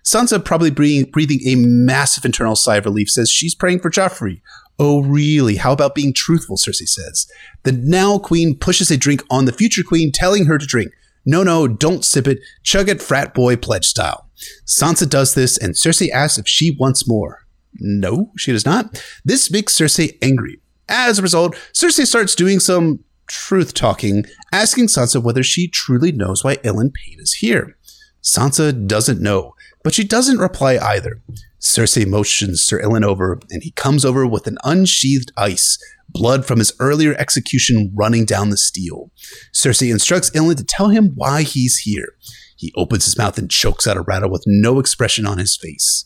[0.05, 4.41] Sansa, probably breathing, breathing a massive internal sigh of relief, says she's praying for Joffrey.
[4.79, 5.57] Oh, really?
[5.57, 6.57] How about being truthful?
[6.57, 7.27] Cersei says.
[7.65, 10.93] The now queen pushes a drink on the future queen, telling her to drink.
[11.27, 12.39] No, no, don't sip it.
[12.63, 14.31] Chug it frat boy pledge style.
[14.65, 17.45] Sansa does this, and Cersei asks if she wants more.
[17.75, 19.03] No, she does not.
[19.25, 20.61] This makes Cersei angry.
[20.89, 26.43] As a result, Cersei starts doing some truth talking, asking Sansa whether she truly knows
[26.43, 27.77] why Ilyn Payne is here.
[28.23, 29.55] Sansa doesn't know,
[29.85, 31.23] but she doesn't reply either.
[31.61, 35.79] Cersei motions Sir Ilyn over, and he comes over with an unsheathed ice,
[36.09, 39.11] blood from his earlier execution running down the steel.
[39.53, 42.15] Cersei instructs Ilyn to tell him why he's here.
[42.57, 46.05] He opens his mouth and chokes out a rattle with no expression on his face.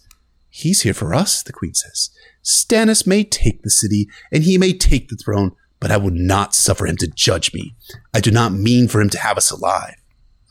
[0.54, 2.10] He's here for us, the queen says.
[2.44, 6.54] Stannis may take the city and he may take the throne, but I will not
[6.54, 7.74] suffer him to judge me.
[8.12, 9.96] I do not mean for him to have us alive.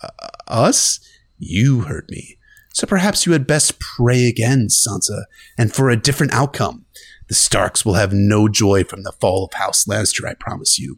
[0.02, 0.08] Uh,
[0.48, 1.00] us?
[1.38, 2.40] You heard me.
[2.74, 6.86] So perhaps you had best pray again, Sansa, and for a different outcome.
[7.28, 10.98] The Starks will have no joy from the fall of House Lannister, I promise you.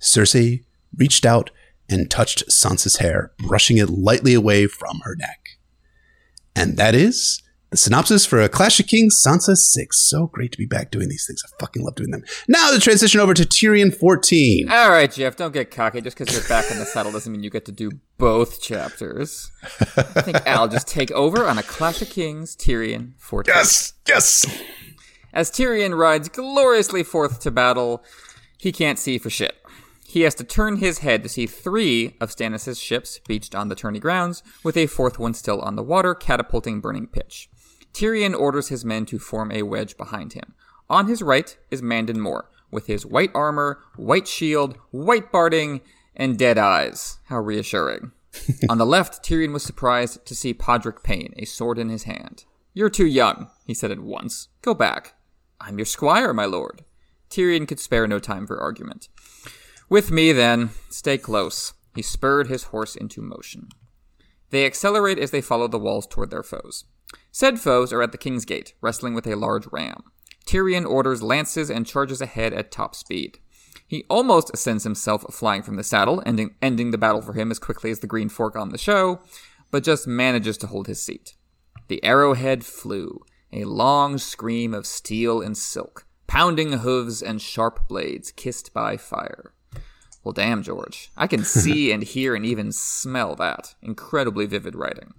[0.00, 0.64] Cersei
[0.96, 1.50] reached out
[1.88, 5.38] and touched Sansa's hair, brushing it lightly away from her neck.
[6.56, 10.08] And that is the synopsis for A Clash of Kings Sansa 6.
[10.08, 11.42] So great to be back doing these things.
[11.44, 12.22] I fucking love doing them.
[12.46, 14.70] Now the transition over to Tyrion 14.
[14.70, 16.02] All right, Jeff, don't get cocky.
[16.02, 19.50] Just because you're back in the saddle doesn't mean you get to do both chapters.
[19.96, 23.52] I think I'll just take over on A Clash of Kings Tyrion 14.
[23.54, 24.44] Yes, yes.
[25.32, 28.04] As Tyrion rides gloriously forth to battle,
[28.58, 29.56] he can't see for shit.
[30.06, 33.74] He has to turn his head to see three of Stannis' ships beached on the
[33.74, 37.48] tourney grounds, with a fourth one still on the water, catapulting burning pitch.
[37.92, 40.54] Tyrion orders his men to form a wedge behind him.
[40.88, 45.80] On his right is Mandon Moore, with his white armor, white shield, white barding,
[46.16, 47.18] and dead eyes.
[47.24, 48.12] How reassuring.
[48.68, 52.44] on the left, Tyrion was surprised to see Podrick Payne, a sword in his hand.
[52.74, 54.48] You're too young, he said at once.
[54.62, 55.14] Go back.
[55.60, 56.84] I'm your squire, my lord.
[57.30, 59.08] Tyrion could spare no time for argument.
[59.88, 61.74] With me, then, stay close.
[61.94, 63.68] He spurred his horse into motion.
[64.50, 66.84] They accelerate as they follow the walls toward their foes.
[67.34, 70.04] Said foes are at the king's gate, wrestling with a large ram.
[70.44, 73.38] Tyrion orders lances and charges ahead at top speed.
[73.86, 77.58] He almost sends himself flying from the saddle, ending, ending the battle for him as
[77.58, 79.20] quickly as the green fork on the show,
[79.70, 81.34] but just manages to hold his seat.
[81.88, 88.30] The arrowhead flew, a long scream of steel and silk, pounding hooves and sharp blades
[88.30, 89.54] kissed by fire.
[90.22, 91.10] Well, damn, George.
[91.16, 93.74] I can see and hear and even smell that.
[93.82, 95.14] Incredibly vivid writing.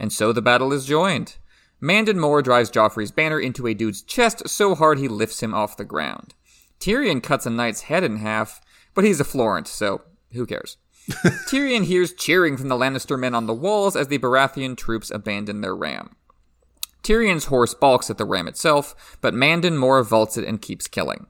[0.00, 1.36] And so the battle is joined.
[1.78, 5.76] Mandon Moore drives Joffrey's banner into a dude's chest so hard he lifts him off
[5.76, 6.34] the ground.
[6.80, 8.62] Tyrion cuts a knight's head in half,
[8.94, 10.00] but he's a Florent, so
[10.32, 10.78] who cares?
[11.48, 15.60] Tyrion hears cheering from the Lannister men on the walls as the Baratheon troops abandon
[15.60, 16.16] their ram.
[17.02, 21.26] Tyrion's horse balks at the ram itself, but Mandon Moore vaults it and keeps killing.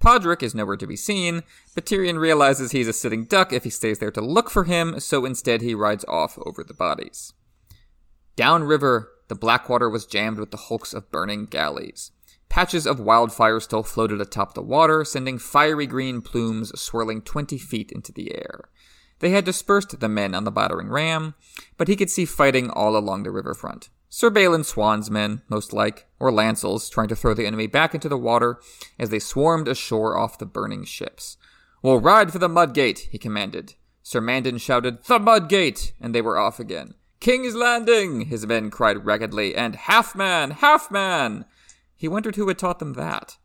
[0.00, 1.42] Podrick is nowhere to be seen,
[1.74, 5.00] but Tyrion realizes he's a sitting duck if he stays there to look for him,
[5.00, 7.32] so instead he rides off over the bodies.
[8.36, 12.10] Downriver, the Blackwater was jammed with the hulks of burning galleys.
[12.48, 17.90] Patches of wildfire still floated atop the water, sending fiery green plumes swirling twenty feet
[17.90, 18.68] into the air.
[19.20, 21.34] They had dispersed the men on the battering ram,
[21.76, 23.88] but he could see fighting all along the riverfront.
[24.08, 28.08] Sir Balon Swann's men, most like, or Lancel's, trying to throw the enemy back into
[28.08, 28.60] the water
[28.98, 31.36] as they swarmed ashore off the burning ships.
[31.82, 33.74] We'll ride for the Mudgate, he commanded.
[34.02, 35.92] Sir Mandon shouted, The Mudgate!
[36.00, 36.94] And they were off again.
[37.24, 38.26] King's Landing!
[38.26, 40.50] his men cried raggedly, and Half Man!
[40.50, 41.46] Half Man!
[41.96, 43.38] He wondered who had taught them that.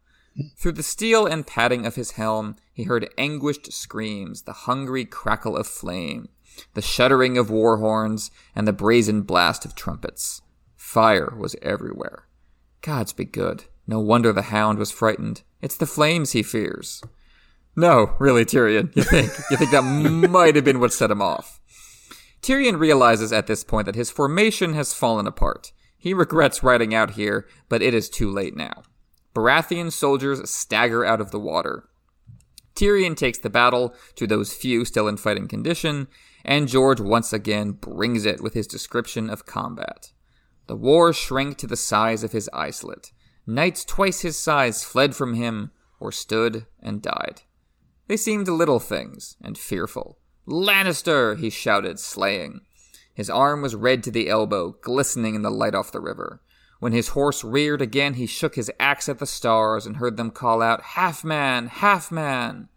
[0.57, 5.55] Through the steel and padding of his helm, he heard anguished screams, the hungry crackle
[5.55, 6.27] of flame,
[6.73, 10.41] the shuddering of war horns, and the brazen blast of trumpets.
[10.75, 12.27] Fire was everywhere.
[12.81, 13.63] Gods be good.
[13.87, 15.43] No wonder the hound was frightened.
[15.61, 17.01] It's the flames he fears.
[17.77, 18.93] No, really, Tyrion.
[18.93, 19.31] You think?
[19.49, 19.83] You think that
[20.29, 21.58] might have been what set him off?
[22.41, 25.71] Tyrion realizes at this point that his formation has fallen apart.
[25.97, 28.83] He regrets riding out here, but it is too late now.
[29.35, 31.89] Baratheon soldiers stagger out of the water.
[32.75, 36.07] Tyrion takes the battle to those few still in fighting condition,
[36.45, 40.13] and George once again brings it with his description of combat.
[40.67, 43.11] The war shrank to the size of his islet.
[43.45, 47.41] Knights twice his size fled from him, or stood and died.
[48.07, 50.18] They seemed little things, and fearful.
[50.49, 51.37] Lannister!
[51.37, 52.61] he shouted, slaying.
[53.13, 56.41] His arm was red to the elbow, glistening in the light off the river.
[56.79, 60.31] When his horse reared again, he shook his axe at the stars and heard them
[60.31, 61.67] call out, Half man!
[61.67, 62.69] Half man!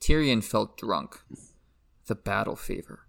[0.00, 1.20] Tyrion felt drunk.
[2.06, 3.06] The battle fever.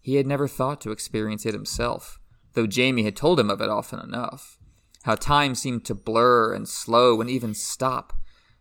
[0.00, 2.20] He had never thought to experience it himself
[2.54, 4.58] though Jaime had told him of it often enough.
[5.04, 8.12] How time seemed to blur and slow and even stop.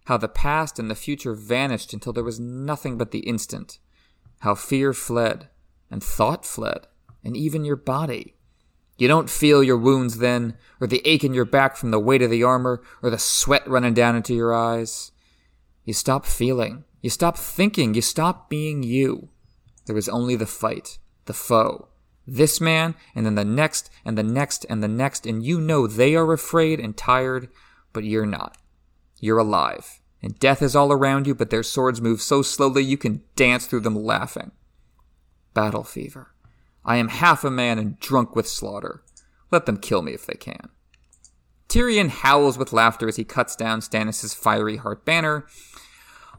[0.06, 3.80] How the past and the future vanished until there was nothing but the instant.
[4.40, 5.50] How fear fled,
[5.92, 6.88] and thought fled,
[7.24, 8.36] and even your body.
[8.98, 12.22] You don't feel your wounds then, or the ache in your back from the weight
[12.22, 15.12] of the armor, or the sweat running down into your eyes.
[15.86, 16.84] You stop feeling.
[17.02, 17.94] You stop thinking.
[17.94, 19.30] You stop being you.
[19.86, 21.88] There was only the fight, the foe,
[22.28, 25.88] this man, and then the next, and the next, and the next, and you know
[25.88, 27.50] they are afraid and tired,
[27.92, 28.58] but you're not.
[29.20, 32.98] You're alive, and death is all around you, but their swords move so slowly you
[32.98, 34.52] can dance through them laughing.
[35.54, 36.34] Battle fever.
[36.86, 39.04] I am half a man and drunk with slaughter.
[39.52, 40.70] Let them kill me if they can.
[41.68, 45.46] Tyrion howls with laughter as he cuts down Stannis' fiery heart banner,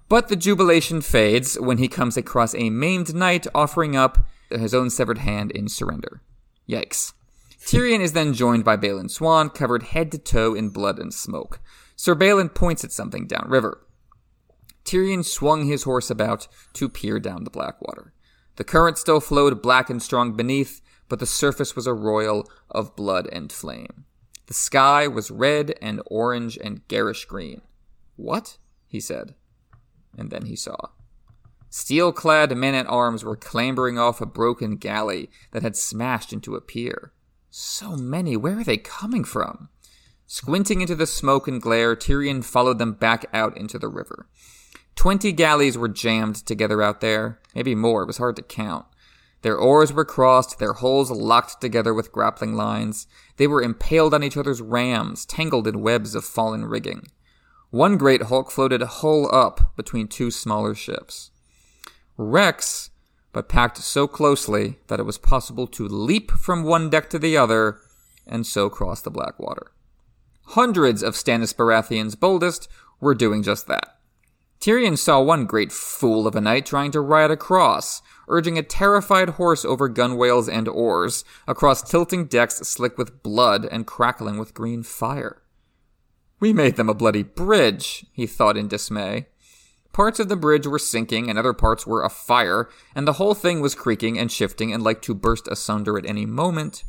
[0.09, 4.90] but the jubilation fades when he comes across a maimed knight offering up his own
[4.90, 6.21] severed hand in surrender.
[6.69, 7.12] Yikes.
[7.64, 11.61] Tyrion is then joined by Balon Swann, covered head to toe in blood and smoke.
[12.00, 13.86] Sir Balon points at something downriver.
[14.86, 18.14] Tyrion swung his horse about to peer down the Blackwater.
[18.56, 22.96] The current still flowed black and strong beneath, but the surface was a royal of
[22.96, 24.06] blood and flame.
[24.46, 27.60] The sky was red and orange and garish green.
[28.16, 28.56] What?
[28.86, 29.34] he said
[30.16, 30.78] and then he saw.
[31.68, 36.54] Steel clad men at arms were clambering off a broken galley that had smashed into
[36.54, 37.12] a pier.
[37.50, 39.68] So many, where are they coming from?
[40.33, 44.29] Squinting into the smoke and glare, Tyrion followed them back out into the river.
[44.95, 48.87] Twenty galleys were jammed together out there, maybe more, it was hard to count.
[49.43, 53.09] Their oars were crossed, their hulls locked together with grappling lines.
[53.38, 57.09] They were impaled on each other's rams, tangled in webs of fallen rigging.
[57.71, 61.33] One great hulk floated hull up between two smaller ships.
[62.16, 62.90] Wrecks,
[63.33, 67.37] but packed so closely that it was possible to leap from one deck to the
[67.37, 67.81] other
[68.29, 69.73] and so cross the Blackwater.
[70.54, 74.00] Hundreds of Stannis Baratheon's boldest were doing just that.
[74.60, 79.30] Tyrion saw one great fool of a knight trying to ride across, urging a terrified
[79.30, 84.82] horse over gunwales and oars, across tilting decks slick with blood and crackling with green
[84.82, 85.40] fire.
[86.40, 89.28] We made them a bloody bridge, he thought in dismay.
[89.92, 93.60] Parts of the bridge were sinking and other parts were afire, and the whole thing
[93.60, 96.82] was creaking and shifting and like to burst asunder at any moment.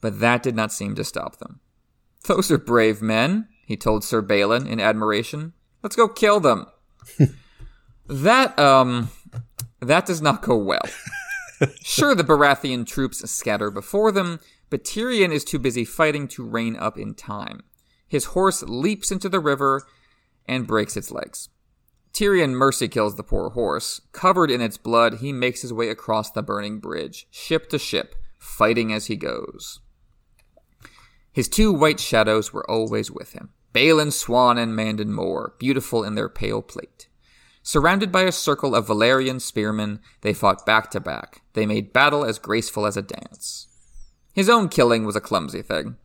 [0.00, 1.60] But that did not seem to stop them.
[2.26, 5.52] Those are brave men, he told Sir Balon in admiration.
[5.82, 6.66] Let's go kill them.
[8.06, 9.10] that, um,
[9.80, 10.82] that does not go well.
[11.82, 16.76] sure, the Baratheon troops scatter before them, but Tyrion is too busy fighting to rein
[16.76, 17.60] up in time.
[18.06, 19.86] His horse leaps into the river
[20.46, 21.48] and breaks its legs.
[22.12, 24.00] Tyrion mercy kills the poor horse.
[24.12, 28.14] Covered in its blood, he makes his way across the burning bridge, ship to ship,
[28.38, 29.80] fighting as he goes.
[31.34, 36.14] His two white shadows were always with him Balon Swann, and Mandon Moore, beautiful in
[36.14, 37.08] their pale plate.
[37.60, 41.42] Surrounded by a circle of Valerian spearmen, they fought back to back.
[41.54, 43.66] They made battle as graceful as a dance.
[44.32, 45.96] His own killing was a clumsy thing.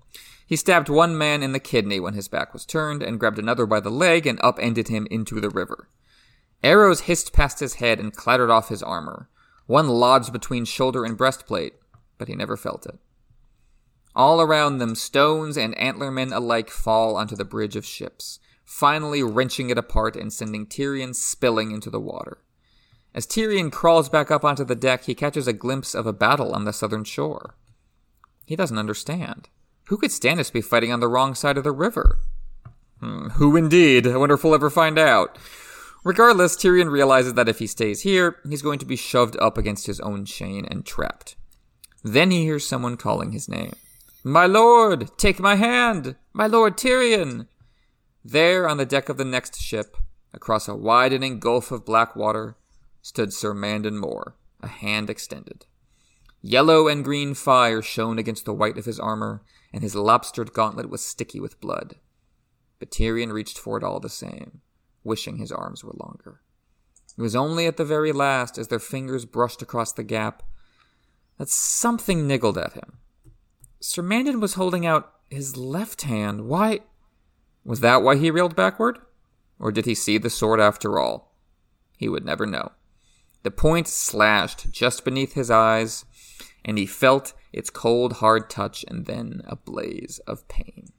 [0.48, 3.68] He stabbed one man in the kidney when his back was turned, and grabbed another
[3.68, 5.90] by the leg and upended him into the river.
[6.64, 9.30] Arrows hissed past his head and clattered off his armor.
[9.68, 11.74] One lodged between shoulder and breastplate,
[12.18, 12.98] but he never felt it.
[14.16, 19.70] All around them, stones and antlermen alike fall onto the bridge of ships, finally wrenching
[19.70, 22.40] it apart and sending Tyrion spilling into the water.
[23.14, 26.54] As Tyrion crawls back up onto the deck, he catches a glimpse of a battle
[26.54, 27.56] on the southern shore.
[28.46, 29.50] He doesn't understand.
[29.88, 32.20] Who could Stannis be fighting on the wrong side of the river?
[33.00, 34.06] Hmm, who indeed?
[34.06, 35.38] I wonder if we'll ever find out.
[36.04, 39.88] Regardless, Tyrion realizes that if he stays here, he's going to be shoved up against
[39.88, 41.36] his own chain and trapped.
[42.04, 43.74] Then he hears someone calling his name.
[44.24, 46.18] My lord, take my hand!
[46.34, 47.48] My lord Tyrion!
[48.24, 49.96] There, on the deck of the next ship,
[50.34, 52.58] across a widening gulf of black water,
[53.02, 55.66] stood Sir Mandon Moore, a hand extended.
[56.42, 60.90] Yellow and green fire shone against the white of his armor, and his lobstered gauntlet
[60.90, 61.96] was sticky with blood.
[62.78, 64.60] But Tyrion reached for it all the same,
[65.02, 66.42] wishing his arms were longer.
[67.18, 70.44] It was only at the very last, as their fingers brushed across the gap,
[71.38, 72.99] that something niggled at him.
[73.82, 76.48] Sir Mandon was holding out his left hand.
[76.48, 76.82] Why?
[77.64, 79.00] Was that why he reeled backward?
[79.58, 81.36] Or did he see the sword after all?
[81.98, 82.72] He would never know.
[83.44, 86.06] The point slashed just beneath his eyes,
[86.66, 90.92] and he felt its cold, hard touch, and then a blaze of pain.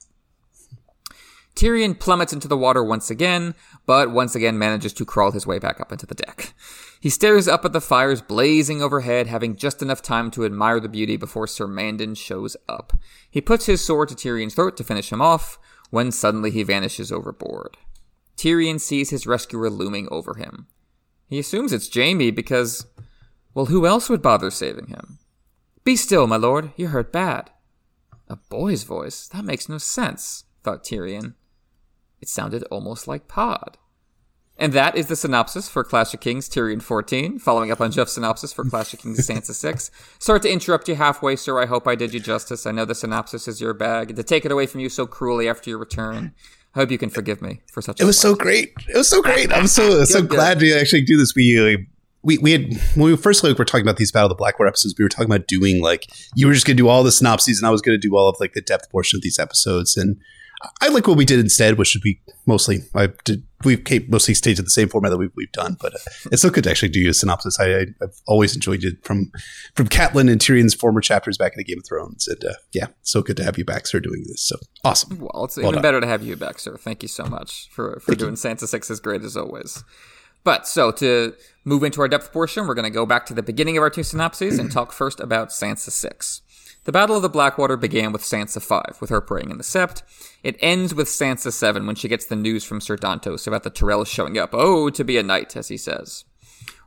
[1.54, 5.58] Tyrion plummets into the water once again, but once again manages to crawl his way
[5.58, 6.54] back up into the deck.
[7.00, 10.88] He stares up at the fires blazing overhead, having just enough time to admire the
[10.88, 12.92] beauty before Sir Mandon shows up.
[13.30, 15.58] He puts his sword to Tyrion's throat to finish him off,
[15.88, 17.78] when suddenly he vanishes overboard.
[18.36, 20.66] Tyrion sees his rescuer looming over him.
[21.26, 22.86] He assumes it's Jaime because,
[23.54, 25.18] well, who else would bother saving him?
[25.84, 27.50] Be still, my lord, you're hurt bad.
[28.28, 29.26] A boy's voice?
[29.28, 31.34] That makes no sense, thought Tyrion.
[32.20, 33.78] It sounded almost like Pod.
[34.60, 38.12] And that is the synopsis for Clash of Kings Tyrion 14, following up on Jeff's
[38.12, 39.90] synopsis for Clash of Kings Sansa 6.
[40.18, 41.58] Sorry to interrupt you halfway, sir.
[41.58, 42.66] I hope I did you justice.
[42.66, 44.14] I know the synopsis is your bag.
[44.14, 46.34] To take it away from you so cruelly after your return,
[46.74, 48.02] I hope you can forgive me for such.
[48.02, 48.74] It was so great.
[48.86, 49.50] It was so great.
[49.50, 51.34] I'm so so glad to actually do this.
[51.34, 51.78] We uh,
[52.22, 54.68] we, we had when we first like were talking about these Battle of the Blackwater
[54.68, 57.58] episodes, we were talking about doing like you were just gonna do all the synopses
[57.58, 59.96] and I was gonna do all of like the depth portion of these episodes.
[59.96, 60.20] And
[60.80, 64.56] I like what we did instead, which would be mostly I did we've mostly stayed
[64.56, 65.98] to the same format that we've, we've done, but uh,
[66.32, 67.58] it's so good to actually do a synopsis.
[67.60, 69.30] I, I have always enjoyed it from
[69.74, 72.88] from Catelyn and Tyrion's former chapters back in the Game of Thrones, and uh, yeah,
[73.02, 74.42] so good to have you back, sir, doing this.
[74.42, 75.18] So awesome.
[75.18, 75.82] Well, it's well even done.
[75.82, 76.76] better to have you back, sir.
[76.76, 78.36] Thank you so much for for Thank doing you.
[78.36, 79.82] Sansa Six as great as always.
[80.42, 81.34] But so to
[81.64, 83.90] move into our depth portion, we're going to go back to the beginning of our
[83.90, 86.40] two synopses and talk first about Sansa 6.
[86.84, 90.02] The Battle of the Blackwater began with Sansa 5, with her praying in the Sept.
[90.42, 93.70] It ends with Sansa 7 when she gets the news from Sir Dontos about the
[93.70, 94.50] Tyrells showing up.
[94.54, 96.24] Oh, to be a knight, as he says.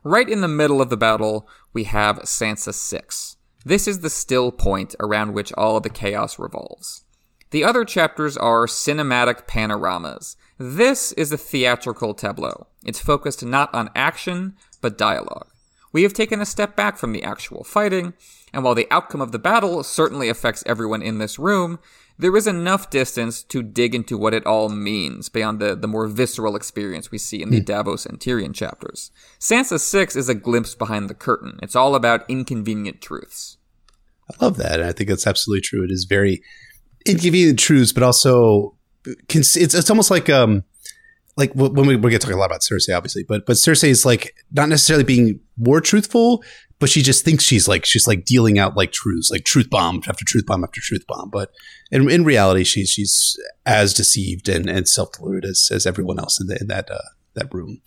[0.02, 3.36] Right in the middle of the battle, we have Sansa 6.
[3.64, 7.04] This is the still point around which all of the chaos revolves.
[7.50, 10.36] The other chapters are cinematic panoramas.
[10.58, 12.66] This is a theatrical tableau.
[12.84, 15.46] It's focused not on action, but dialogue.
[15.92, 18.14] We have taken a step back from the actual fighting,
[18.54, 21.78] and while the outcome of the battle certainly affects everyone in this room,
[22.16, 26.06] there is enough distance to dig into what it all means beyond the, the more
[26.06, 27.64] visceral experience we see in the mm.
[27.64, 29.10] Davos and Tyrion chapters.
[29.40, 31.58] Sansa 6 is a glimpse behind the curtain.
[31.62, 33.56] It's all about inconvenient truths.
[34.30, 34.78] I love that.
[34.78, 35.82] And I think that's absolutely true.
[35.82, 36.42] It is very
[37.04, 38.76] inconvenient truths, but also
[39.28, 40.64] it's it's almost like um
[41.36, 43.88] like when we, we're going to talk a lot about Cersei, obviously, but but Cersei
[43.88, 46.42] is like not necessarily being more truthful,
[46.84, 50.02] but she just thinks she's like she's like dealing out like truths, like truth bomb
[50.06, 51.30] after truth bomb after truth bomb.
[51.30, 51.50] But
[51.90, 56.38] in, in reality, she's she's as deceived and, and self deluded as, as everyone else
[56.38, 56.98] in, the, in that uh,
[57.36, 57.80] that room.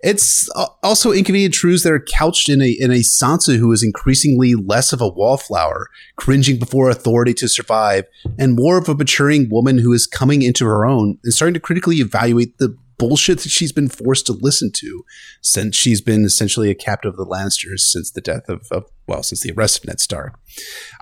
[0.00, 0.48] It's
[0.84, 4.92] also inconvenient truths that are couched in a in a Sansa who is increasingly less
[4.92, 8.04] of a wallflower, cringing before authority to survive,
[8.38, 11.58] and more of a maturing woman who is coming into her own and starting to
[11.58, 15.04] critically evaluate the bullshit that she's been forced to listen to
[15.40, 19.22] since she's been essentially a captive of the Lannisters since the death of, of well,
[19.22, 20.38] since the arrest of Ned Stark.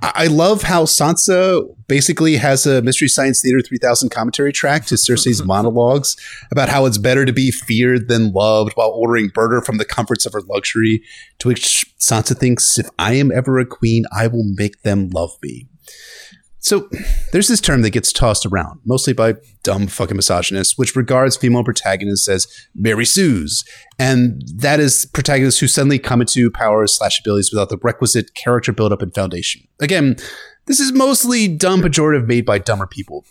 [0.03, 4.97] I, I love how Sansa basically has a Mystery Science Theater 3000 commentary track to
[4.97, 6.17] Cersei's monologues
[6.51, 10.27] about how it's better to be feared than loved while ordering burger from the comforts
[10.27, 11.03] of her luxury,
[11.39, 15.33] to which Sansa thinks, if I am ever a queen, I will make them love
[15.43, 15.69] me.
[16.65, 16.89] So
[17.31, 21.63] there's this term that gets tossed around, mostly by dumb fucking misogynists, which regards female
[21.63, 23.65] protagonists as Mary Sue's.
[23.99, 28.73] And that is protagonists who suddenly come into power slash abilities without the requisite character
[28.73, 29.69] buildup and foundation.
[29.79, 30.17] Again,
[30.65, 33.27] this is mostly dumb pejorative made by dumber people.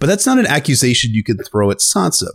[0.00, 2.30] But that's not an accusation you can throw at Sansa.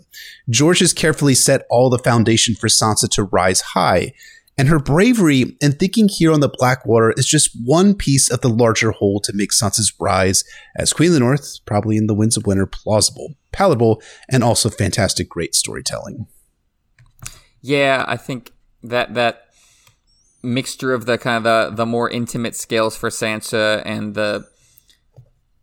[0.50, 4.14] George has carefully set all the foundation for Sansa to rise high,
[4.62, 8.48] and her bravery and thinking here on the Blackwater is just one piece of the
[8.48, 10.44] larger whole to make Sansa's rise
[10.76, 14.70] as Queen of the North, probably in the Winds of Winter, plausible, palatable, and also
[14.70, 16.28] fantastic, great storytelling.
[17.60, 18.54] Yeah, I think
[18.84, 19.46] that that
[20.44, 24.48] mixture of the kind of the, the more intimate scales for Sansa and the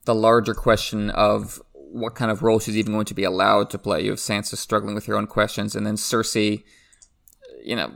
[0.06, 3.78] the larger question of what kind of role she's even going to be allowed to
[3.78, 4.02] play.
[4.02, 6.64] You have Sansa struggling with her own questions, and then Cersei,
[7.62, 7.92] you know,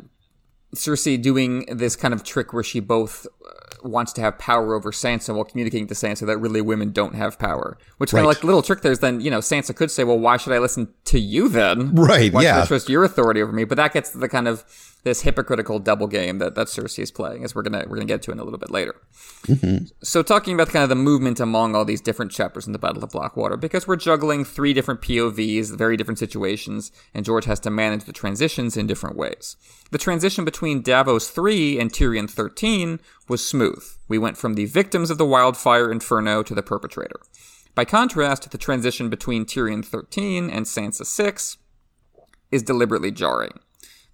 [0.74, 4.90] Cersei doing this kind of trick where she both uh, wants to have power over
[4.90, 7.76] Sansa while communicating to Sansa that really women don't have power.
[7.98, 8.18] Which right.
[8.18, 10.18] kind of like the little trick there is then, you know, Sansa could say, well,
[10.18, 11.94] why should I listen to you then?
[11.94, 12.54] Right, why yeah.
[12.54, 13.64] Should I trust your authority over me?
[13.64, 14.64] But that gets to the kind of
[15.04, 18.22] this hypocritical double game that, that Cersei is playing, as we're gonna we're gonna get
[18.22, 18.94] to in a little bit later.
[19.42, 19.86] Mm-hmm.
[20.02, 23.02] So talking about kind of the movement among all these different chapters in the Battle
[23.02, 27.70] of Blackwater, because we're juggling three different POVs, very different situations, and George has to
[27.70, 29.56] manage the transitions in different ways.
[29.90, 33.84] The transition between Davos 3 and Tyrion 13 was smooth.
[34.08, 37.20] We went from the victims of the wildfire inferno to the perpetrator.
[37.74, 41.58] By contrast, the transition between Tyrion 13 and Sansa 6
[42.50, 43.58] is deliberately jarring.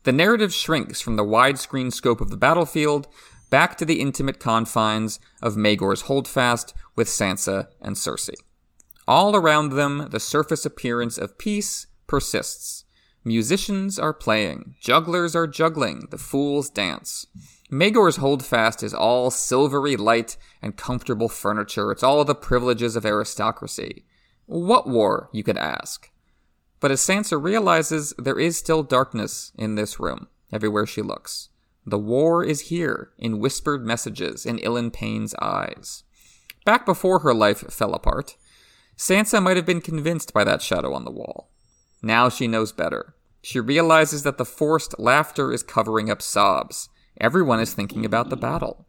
[0.04, 3.08] The narrative shrinks from the widescreen scope of the battlefield
[3.50, 8.34] back to the intimate confines of Maegor's holdfast with Sansa and Cersei.
[9.06, 12.84] All around them, the surface appearance of peace persists.
[13.24, 17.26] Musicians are playing, jugglers are juggling, the fools dance.
[17.70, 21.90] Maegor's holdfast is all silvery light and comfortable furniture.
[21.90, 24.04] It's all the privileges of aristocracy.
[24.46, 26.10] What war, you could ask?
[26.80, 31.48] But as Sansa realizes, there is still darkness in this room, everywhere she looks.
[31.84, 36.04] The war is here, in whispered messages in Ilyn Payne's eyes.
[36.64, 38.36] Back before her life fell apart,
[38.96, 41.50] Sansa might have been convinced by that shadow on the wall.
[42.02, 43.14] Now she knows better.
[43.42, 46.88] She realizes that the forced laughter is covering up sobs.
[47.20, 48.86] Everyone is thinking about the battle.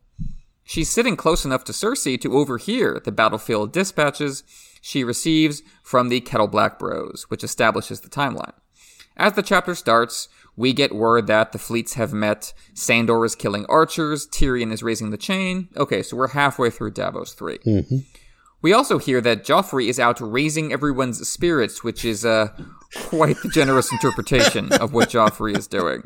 [0.64, 4.44] She's sitting close enough to Cersei to overhear the battlefield dispatches
[4.82, 8.54] she receives from the Kettle Black Bros, which establishes the timeline.
[9.18, 12.54] As the chapter starts, We get word that the fleets have met.
[12.74, 14.28] Sandor is killing archers.
[14.28, 15.70] Tyrion is raising the chain.
[15.78, 17.60] Okay, so we're halfway through Davos 3.
[17.60, 17.98] Mm-hmm.
[18.62, 22.50] We also hear that Joffrey is out raising everyone's spirits, which is uh,
[22.94, 26.04] quite the generous interpretation of what Joffrey is doing.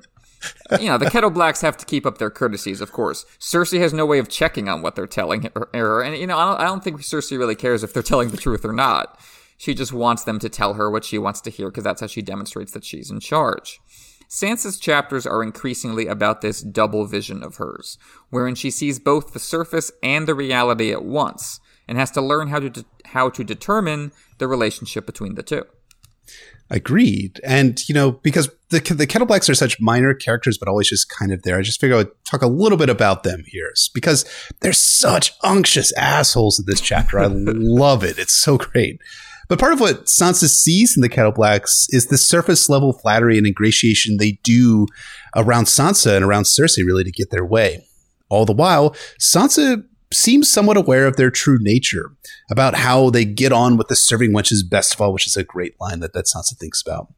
[0.80, 3.26] You know, the Kettle Blacks have to keep up their courtesies, of course.
[3.40, 6.46] Cersei has no way of checking on what they're telling her, and you know, I
[6.46, 9.20] don't, I don't think Cersei really cares if they're telling the truth or not.
[9.58, 12.08] She just wants them to tell her what she wants to hear because that's how
[12.08, 13.80] she demonstrates that she's in charge.
[14.30, 17.98] Sansa's chapters are increasingly about this double vision of hers,
[18.30, 22.48] wherein she sees both the surface and the reality at once, and has to learn
[22.48, 25.66] how to de- how to determine the relationship between the two.
[26.70, 30.90] Agreed, and you know because the the Kettle Blacks are such minor characters, but always
[30.90, 31.58] just kind of there.
[31.58, 34.26] I just figure I would talk a little bit about them here because
[34.62, 37.20] they're such unctuous assholes in this chapter.
[37.20, 39.00] I love it; it's so great.
[39.50, 43.38] But part of what Sansa sees in the Kettle Blacks is the surface level flattery
[43.38, 44.88] and ingratiation they do
[45.36, 47.86] around Sansa and around Cersei, really, to get their way.
[48.30, 49.84] All the while, Sansa
[50.14, 52.16] seems somewhat aware of their true nature,
[52.50, 55.44] about how they get on with the serving wenches best of all, which is a
[55.44, 57.14] great line that, that Sansa thinks about.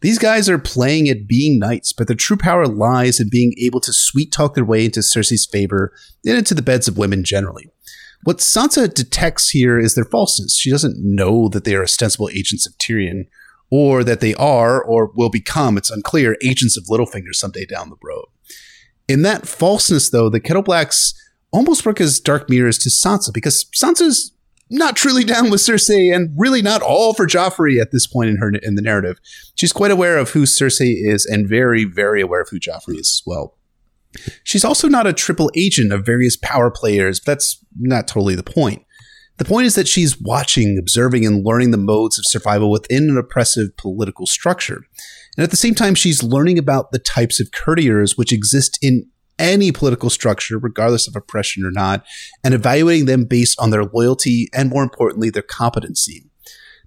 [0.00, 3.80] These guys are playing at being knights, but their true power lies in being able
[3.80, 5.92] to sweet talk their way into Cersei's favor
[6.24, 7.70] and into the beds of women generally.
[8.24, 10.56] What Sansa detects here is their falseness.
[10.56, 13.26] She doesn't know that they are ostensible agents of Tyrion,
[13.70, 17.96] or that they are, or will become, it's unclear, agents of Littlefinger someday down the
[18.02, 18.24] road.
[19.06, 21.14] In that falseness, though, the Kettleblacks
[21.50, 24.32] almost work as dark mirrors to Sansa, because Sansa's
[24.70, 28.36] not truly down with Cersei and really not all for Joffrey at this point in
[28.36, 29.18] her in the narrative.
[29.54, 33.20] She's quite aware of who Cersei is and very, very aware of who Joffrey is
[33.20, 33.56] as well.
[34.44, 38.42] She's also not a triple agent of various power players, but that's not totally the
[38.42, 38.82] point.
[39.38, 43.16] The point is that she's watching, observing, and learning the modes of survival within an
[43.16, 44.82] oppressive political structure.
[45.36, 49.06] And at the same time, she's learning about the types of courtiers which exist in
[49.38, 52.04] any political structure, regardless of oppression or not,
[52.42, 56.24] and evaluating them based on their loyalty and, more importantly, their competency.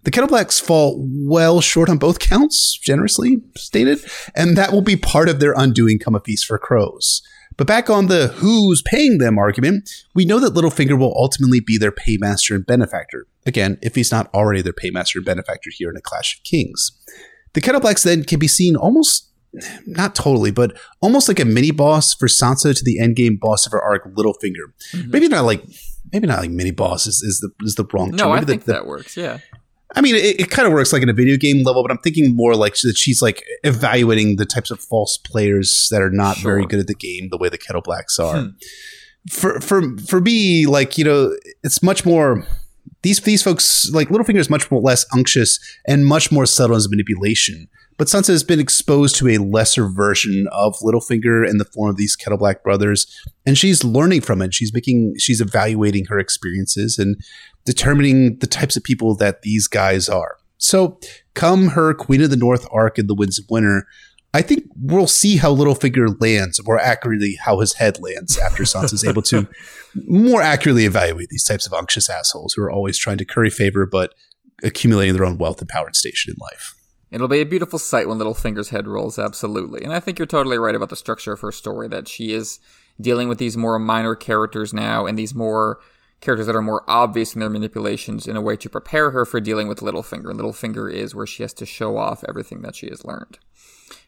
[0.03, 3.99] The Kettleblacks fall well short on both counts, generously stated,
[4.35, 7.21] and that will be part of their undoing come a feast for crows.
[7.57, 11.77] But back on the who's paying them argument, we know that Littlefinger will ultimately be
[11.77, 13.27] their paymaster and benefactor.
[13.45, 16.91] Again, if he's not already their paymaster and benefactor here in A Clash of Kings.
[17.53, 19.30] The Kettleblacks then can be seen almost,
[19.85, 23.65] not totally, but almost like a mini boss for Sansa to the end game boss
[23.65, 24.73] of her arc, Littlefinger.
[24.93, 25.11] Mm-hmm.
[25.11, 25.63] Maybe not like,
[26.11, 28.11] maybe not like mini boss is, is the is the wrong.
[28.11, 28.31] No, term.
[28.31, 29.17] Maybe I think the, that works.
[29.17, 29.39] Yeah.
[29.93, 31.97] I mean, it, it kind of works like in a video game level, but I'm
[31.97, 36.37] thinking more like that she's like evaluating the types of false players that are not
[36.37, 36.51] sure.
[36.51, 38.41] very good at the game, the way the Kettle Blacks are.
[38.41, 38.49] Hmm.
[39.29, 42.45] For for for me, like you know, it's much more.
[43.03, 46.89] These these folks like Littlefinger is much more less unctuous and much more subtle as
[46.89, 47.67] manipulation.
[48.01, 51.97] But Sansa has been exposed to a lesser version of Littlefinger in the form of
[51.97, 53.05] these Kettle Black brothers,
[53.45, 54.55] and she's learning from it.
[54.55, 57.15] She's making, she's evaluating her experiences and
[57.63, 60.37] determining the types of people that these guys are.
[60.57, 60.99] So,
[61.35, 63.85] come her Queen of the North arc in the Winds of Winter,
[64.33, 69.05] I think we'll see how Littlefinger lands, more accurately, how his head lands after Sansa's
[69.05, 69.47] able to
[70.07, 73.85] more accurately evaluate these types of unctuous assholes who are always trying to curry favor
[73.85, 74.15] but
[74.63, 76.73] accumulating their own wealth and power and station in life.
[77.11, 79.83] It'll be a beautiful sight when Littlefinger's head rolls, absolutely.
[79.83, 82.59] And I think you're totally right about the structure of her story, that she is
[82.99, 85.79] dealing with these more minor characters now and these more
[86.21, 89.41] characters that are more obvious in their manipulations in a way to prepare her for
[89.41, 90.29] dealing with Littlefinger.
[90.29, 93.39] And Littlefinger is where she has to show off everything that she has learned.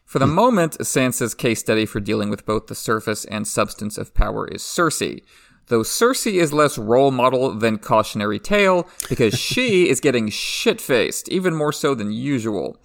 [0.04, 0.34] For the hmm.
[0.34, 4.62] moment, Sansa's case study for dealing with both the surface and substance of power is
[4.62, 5.22] Cersei.
[5.68, 11.28] Though Cersei is less role model than cautionary tale because she is getting shit faced,
[11.30, 12.78] even more so than usual.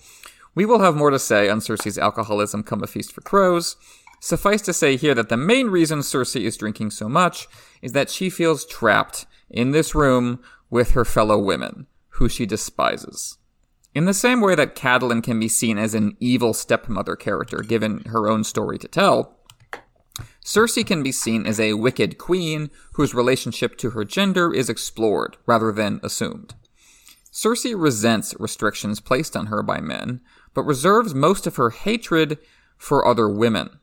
[0.55, 3.75] We will have more to say on Cersei's alcoholism come a feast for crows.
[4.19, 7.47] Suffice to say here that the main reason Cersei is drinking so much
[7.81, 13.37] is that she feels trapped in this room with her fellow women, who she despises.
[13.95, 18.03] In the same way that Catelyn can be seen as an evil stepmother character, given
[18.05, 19.38] her own story to tell,
[20.43, 25.37] Cersei can be seen as a wicked queen whose relationship to her gender is explored
[25.45, 26.55] rather than assumed.
[27.31, 30.21] Cersei resents restrictions placed on her by men,
[30.53, 32.37] but reserves most of her hatred
[32.77, 33.79] for other women.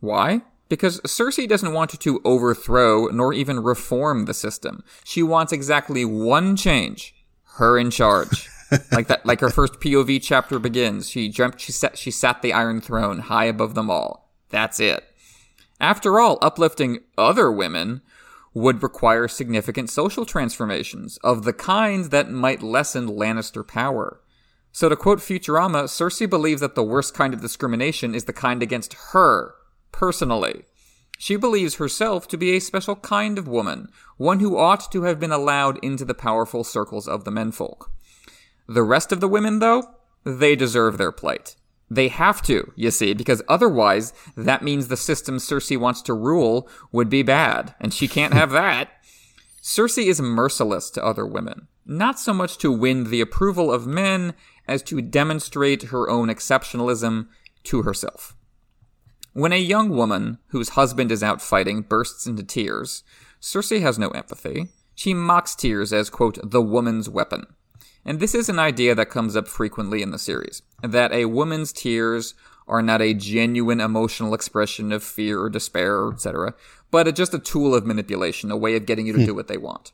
[0.00, 0.42] Why?
[0.68, 4.84] Because Cersei doesn't want to overthrow nor even reform the system.
[5.04, 7.14] She wants exactly one change.
[7.54, 8.48] Her in charge.
[8.92, 11.10] like that like her first POV chapter begins.
[11.10, 14.32] She dreamt she sat she sat the Iron Throne high above them all.
[14.50, 15.04] That's it.
[15.80, 18.02] After all, uplifting other women
[18.52, 24.20] would require significant social transformations of the kind that might lessen Lannister power.
[24.72, 28.62] So, to quote Futurama, Cersei believes that the worst kind of discrimination is the kind
[28.62, 29.54] against her,
[29.90, 30.64] personally.
[31.18, 35.20] She believes herself to be a special kind of woman, one who ought to have
[35.20, 37.90] been allowed into the powerful circles of the menfolk.
[38.68, 39.82] The rest of the women, though,
[40.24, 41.56] they deserve their plight.
[41.90, 46.68] They have to, you see, because otherwise that means the system Cersei wants to rule
[46.92, 48.90] would be bad, and she can't have that.
[49.60, 54.34] Cersei is merciless to other women, not so much to win the approval of men
[54.68, 57.26] as to demonstrate her own exceptionalism
[57.64, 58.36] to herself.
[59.32, 63.02] When a young woman whose husband is out fighting bursts into tears,
[63.40, 64.68] Cersei has no empathy.
[64.94, 67.46] She mocks tears as, quote, the woman's weapon.
[68.04, 71.72] And this is an idea that comes up frequently in the series that a woman's
[71.72, 72.34] tears
[72.66, 76.54] are not a genuine emotional expression of fear or despair, etc.,
[76.90, 79.26] but just a tool of manipulation, a way of getting you to hmm.
[79.26, 79.92] do what they want.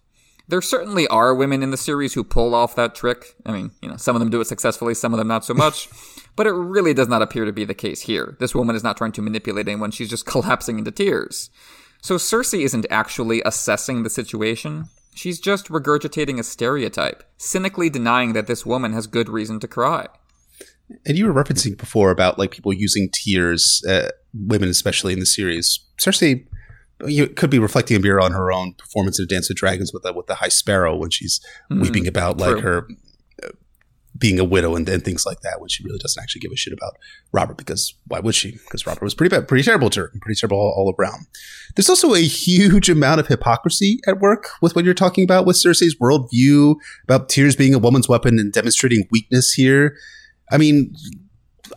[0.49, 3.35] There certainly are women in the series who pull off that trick.
[3.45, 5.55] I mean, you know, some of them do it successfully, some of them not so
[5.65, 5.89] much.
[6.37, 8.37] but it really does not appear to be the case here.
[8.39, 11.51] This woman is not trying to manipulate anyone, she's just collapsing into tears.
[12.03, 14.89] So Cersei isn't actually assessing the situation.
[15.17, 20.09] She's just regurgitating a stereotype, cynically denying that this woman has good reason to cry.
[21.05, 25.27] And you were referencing before about like people using tears, uh, women especially in the
[25.27, 25.81] series.
[25.99, 26.47] Cersei
[27.05, 30.03] you could be reflecting a mirror on her own performance in Dance with Dragons with
[30.03, 31.41] the, with the High Sparrow when she's
[31.71, 32.47] mm, weeping about true.
[32.47, 32.89] like her
[34.17, 36.57] being a widow and, and, things like that when she really doesn't actually give a
[36.57, 36.97] shit about
[37.33, 38.53] Robert because why would she?
[38.53, 41.27] Because Robert was pretty bad, pretty terrible to her, pretty terrible all, all, around.
[41.75, 45.57] There's also a huge amount of hypocrisy at work with what you're talking about with
[45.57, 49.97] Cersei's worldview about tears being a woman's weapon and demonstrating weakness here.
[50.51, 50.95] I mean,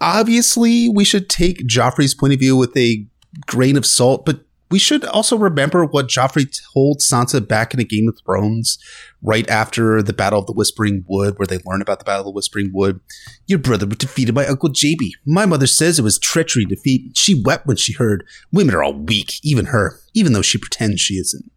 [0.02, 3.06] obviously we should take Joffrey's point of view with a
[3.46, 4.42] grain of salt, but
[4.72, 8.78] we should also remember what Joffrey told Sansa back in a Game of Thrones,
[9.22, 12.26] right after the Battle of the Whispering Wood, where they learn about the Battle of
[12.26, 13.00] the Whispering Wood.
[13.48, 15.16] Your brother was defeated by Uncle Jaime.
[15.26, 17.18] My mother says it was treachery defeat.
[17.18, 18.24] She wept when she heard.
[18.52, 21.52] Women are all weak, even her, even though she pretends she isn't.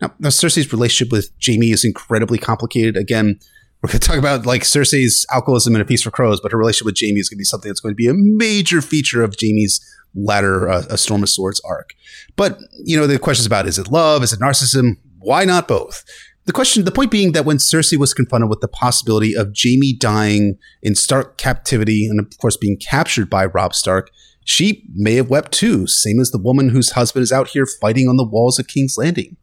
[0.00, 2.96] Now, now Cersei's relationship with Jaime is incredibly complicated.
[2.96, 3.38] Again,
[3.82, 6.58] we're going to talk about like Cersei's alcoholism in A Feast for Crows, but her
[6.58, 9.22] relationship with Jaime is going to be something that's going to be a major feature
[9.22, 9.80] of Jaime's
[10.14, 11.94] latter uh, a Storm of Swords arc.
[12.36, 14.96] But you know, the questions about is it love, is it narcissism?
[15.18, 16.04] Why not both?
[16.46, 19.92] The question, the point being that when Cersei was confronted with the possibility of Jaime
[19.92, 24.10] dying in Stark captivity and of course being captured by Robb Stark,
[24.44, 28.08] she may have wept too, same as the woman whose husband is out here fighting
[28.08, 29.36] on the walls of King's Landing.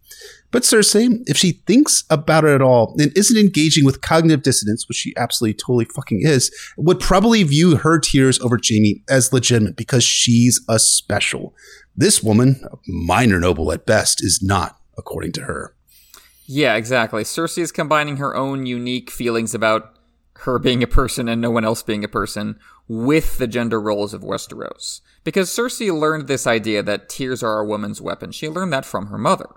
[0.49, 4.87] But Cersei, if she thinks about it at all and isn't engaging with cognitive dissonance,
[4.87, 9.75] which she absolutely totally fucking is, would probably view her tears over Jaime as legitimate
[9.75, 11.53] because she's a special.
[11.95, 15.73] This woman, a minor noble at best, is not, according to her.
[16.45, 17.23] Yeah, exactly.
[17.23, 19.93] Cersei is combining her own unique feelings about
[20.41, 24.13] her being a person and no one else being a person with the gender roles
[24.13, 25.01] of Westeros.
[25.25, 28.31] Because Cersei learned this idea that tears are a woman's weapon.
[28.31, 29.49] She learned that from her mother.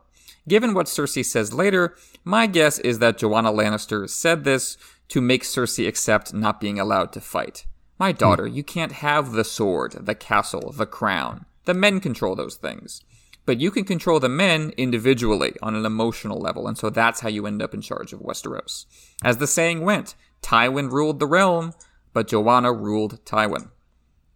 [0.49, 4.77] Given what Cersei says later, my guess is that Joanna Lannister said this
[5.09, 7.67] to make Cersei accept not being allowed to fight.
[7.99, 8.19] My hmm.
[8.19, 11.47] daughter, you can't have the sword, the castle, the crown.
[11.67, 13.03] The men control those things.
[13.47, 17.29] But you can control the men individually on an emotional level, and so that's how
[17.29, 18.87] you end up in charge of Westeros.
[19.25, 21.73] As the saying went, Tywin ruled the realm,
[22.13, 23.71] but Joanna ruled Tywin.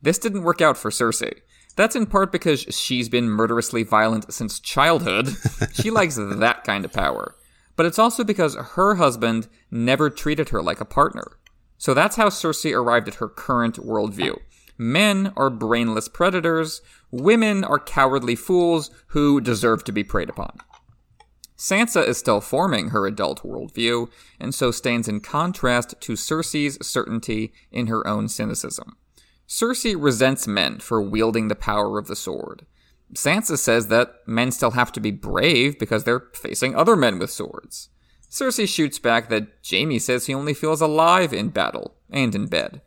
[0.03, 1.41] This didn't work out for Cersei.
[1.77, 5.29] That's in part because she's been murderously violent since childhood.
[5.73, 7.35] she likes that kind of power.
[7.77, 11.39] But it's also because her husband never treated her like a partner.
[11.77, 14.39] So that's how Cersei arrived at her current worldview.
[14.79, 20.59] Men are brainless predators, women are cowardly fools who deserve to be preyed upon.
[21.57, 24.11] Sansa is still forming her adult worldview,
[24.41, 28.97] and so stands in contrast to Cersei's certainty in her own cynicism.
[29.49, 32.67] Cersei resents men for wielding the power of the sword.
[33.13, 37.31] Sansa says that men still have to be brave because they're facing other men with
[37.31, 37.91] swords.
[38.31, 42.81] Cersei shoots back that Jaime says he only feels alive in battle and in bed.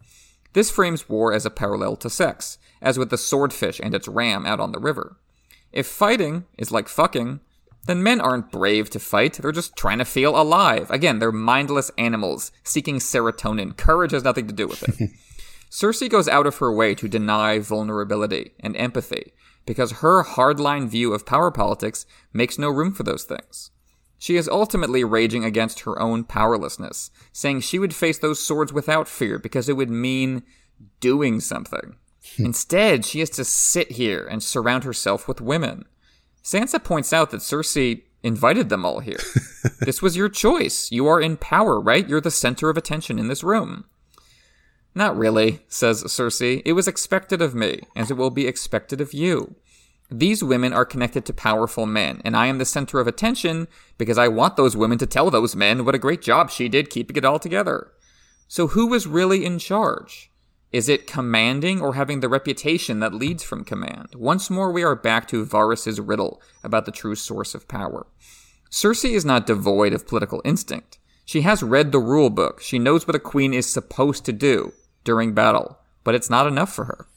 [0.53, 4.45] This frames war as a parallel to sex, as with the swordfish and its ram
[4.45, 5.17] out on the river.
[5.71, 7.39] If fighting is like fucking,
[7.85, 10.91] then men aren't brave to fight, they're just trying to feel alive.
[10.91, 13.77] Again, they're mindless animals seeking serotonin.
[13.77, 15.11] Courage has nothing to do with it.
[15.69, 19.33] Cersei goes out of her way to deny vulnerability and empathy
[19.65, 23.71] because her hardline view of power politics makes no room for those things.
[24.17, 29.07] She is ultimately raging against her own powerlessness, saying she would face those swords without
[29.07, 30.43] fear because it would mean
[30.99, 31.97] doing something.
[32.35, 32.45] Hmm.
[32.45, 35.85] Instead, she has to sit here and surround herself with women.
[36.43, 39.19] Sansa points out that Cersei invited them all here.
[39.81, 40.91] this was your choice.
[40.91, 42.07] You are in power, right?
[42.07, 43.85] You're the center of attention in this room.
[44.97, 46.63] Not really, says Cersei.
[46.65, 49.53] It was expected of me, as it will be expected of you.
[50.09, 53.67] These women are connected to powerful men, and I am the center of attention
[53.99, 56.89] because I want those women to tell those men what a great job she did
[56.89, 57.91] keeping it all together.
[58.47, 60.31] So, who was really in charge?
[60.71, 64.15] Is it commanding or having the reputation that leads from command?
[64.15, 68.07] Once more, we are back to Varys's riddle about the true source of power.
[68.71, 70.97] Cersei is not devoid of political instinct.
[71.23, 72.61] She has read the rule book.
[72.61, 74.73] She knows what a queen is supposed to do
[75.07, 77.07] during battle, but it's not enough for her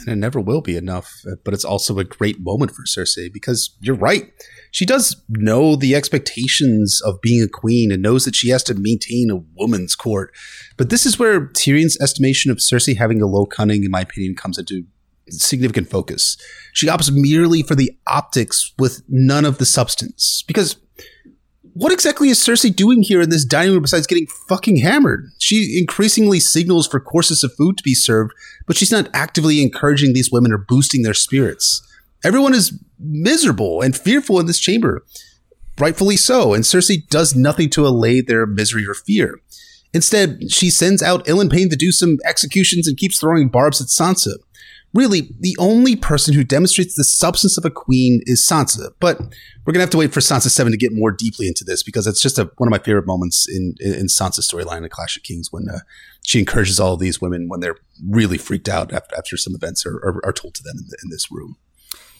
[0.00, 1.22] and it never will be enough.
[1.44, 4.32] But it's also a great moment for Cersei because you're right.
[4.70, 8.74] She does know the expectations of being a queen and knows that she has to
[8.74, 10.34] maintain a woman's court.
[10.76, 14.34] But this is where Tyrion's estimation of Cersei having a low cunning, in my opinion,
[14.34, 14.84] comes into
[15.28, 16.36] significant focus.
[16.72, 20.42] She opts merely for the optics with none of the substance.
[20.46, 20.76] Because
[21.74, 25.30] what exactly is Cersei doing here in this dining room besides getting fucking hammered?
[25.38, 28.32] She increasingly signals for courses of food to be served,
[28.66, 31.82] but she's not actively encouraging these women or boosting their spirits.
[32.24, 35.04] Everyone is miserable and fearful in this chamber.
[35.78, 39.40] Rightfully so, and Cersei does nothing to allay their misery or fear.
[39.92, 43.88] Instead, she sends out Ilyn Payne to do some executions and keeps throwing barbs at
[43.88, 44.34] Sansa
[44.94, 48.90] really the only person who demonstrates the substance of a queen is Sansa.
[49.00, 49.20] But
[49.64, 52.06] we're gonna have to wait for Sansa Seven to get more deeply into this because
[52.06, 55.16] it's just a, one of my favorite moments in in, in Sansa's storyline in Clash
[55.16, 55.80] of Kings when uh,
[56.24, 57.76] she encourages all of these women when they're
[58.08, 60.96] really freaked out after, after some events are, are, are told to them in, the,
[61.02, 61.56] in this room.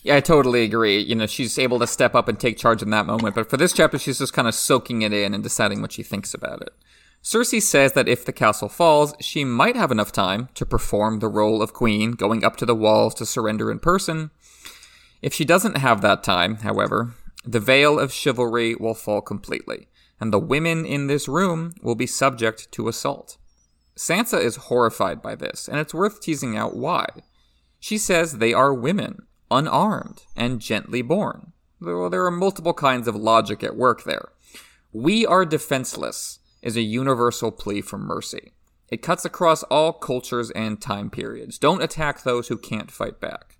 [0.02, 1.00] Yeah, I totally agree.
[1.00, 3.34] You know, she's able to step up and take charge in that moment.
[3.34, 6.02] But for this chapter, she's just kind of soaking it in and deciding what she
[6.02, 6.74] thinks about it.
[7.24, 11.28] Cersei says that if the castle falls, she might have enough time to perform the
[11.28, 14.30] role of queen, going up to the walls to surrender in person.
[15.22, 19.88] If she doesn't have that time, however, the veil of chivalry will fall completely,
[20.20, 23.38] and the women in this room will be subject to assault.
[23.96, 27.06] Sansa is horrified by this, and it's worth teasing out why.
[27.80, 31.52] She says they are women, unarmed, and gently born.
[31.80, 34.28] Though there are multiple kinds of logic at work there.
[34.92, 38.54] We are defenseless, is a universal plea for mercy.
[38.88, 41.58] It cuts across all cultures and time periods.
[41.58, 43.58] Don't attack those who can't fight back.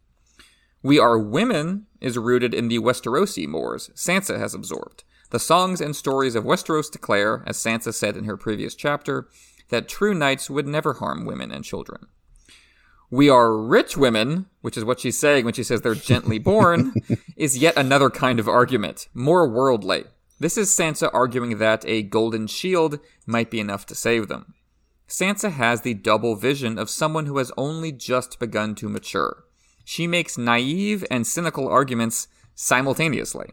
[0.82, 5.04] We Are Women is rooted in the Westerosi mores Sansa has absorbed.
[5.30, 9.28] The songs and stories of Westeros declare, as Sansa said in her previous chapter,
[9.68, 12.06] that true knights would never harm women and children.
[13.10, 16.94] We are rich women, which is what she's saying when she says they're gently born,
[17.36, 20.04] is yet another kind of argument, more worldly.
[20.38, 24.54] This is Sansa arguing that a golden shield might be enough to save them.
[25.08, 29.44] Sansa has the double vision of someone who has only just begun to mature.
[29.84, 33.50] She makes naive and cynical arguments simultaneously.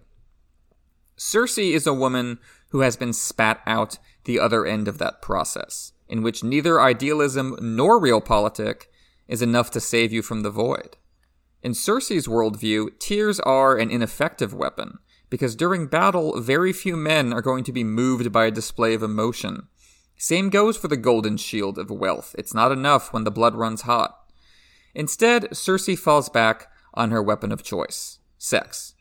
[1.18, 5.92] Cersei is a woman who has been spat out the other end of that process,
[6.08, 8.88] in which neither idealism nor real realpolitik
[9.28, 10.98] is enough to save you from the void.
[11.62, 14.98] In Cersei's worldview, tears are an ineffective weapon,
[15.32, 19.02] because during battle, very few men are going to be moved by a display of
[19.02, 19.68] emotion.
[20.18, 22.36] Same goes for the golden shield of wealth.
[22.38, 24.16] It's not enough when the blood runs hot.
[24.94, 28.94] Instead, Cersei falls back on her weapon of choice sex.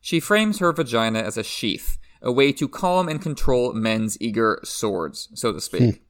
[0.00, 4.60] She frames her vagina as a sheath, a way to calm and control men's eager
[4.64, 5.94] swords, so to speak.
[5.94, 6.02] Hmm.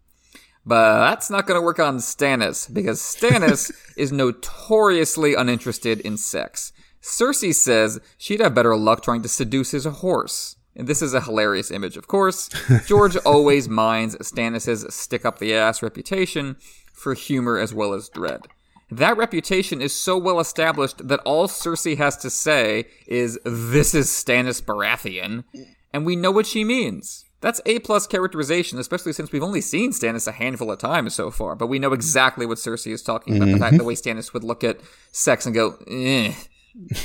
[0.67, 6.73] But that's not going to work on Stannis, because Stannis is notoriously uninterested in sex.
[7.03, 10.57] Cersei says she'd have better luck trying to seduce his horse.
[10.77, 12.49] And this is a hilarious image, of course.
[12.87, 16.57] George always minds Stannis's stick up the ass reputation
[16.93, 18.43] for humor as well as dread.
[18.91, 24.09] That reputation is so well established that all Cersei has to say is, This is
[24.09, 25.45] Stannis Baratheon,
[25.93, 27.27] and we know what she means.
[27.41, 31.31] That's A plus characterization, especially since we've only seen Stannis a handful of times so
[31.31, 33.49] far, but we know exactly what Cersei is talking about.
[33.49, 33.59] Mm-hmm.
[33.59, 34.81] The fact the way Stannis would look at
[35.13, 36.33] sex and go, eh,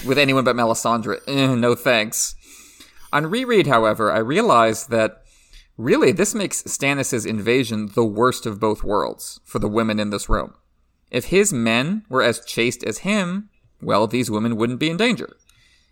[0.06, 1.20] with anyone but Melisandre.
[1.28, 2.36] Eh, no thanks.
[3.12, 5.24] On reread, however, I realized that
[5.78, 10.30] really this makes Stannis' invasion the worst of both worlds for the women in this
[10.30, 10.54] room.
[11.12, 13.50] If his men were as chaste as him,
[13.82, 15.36] well, these women wouldn't be in danger.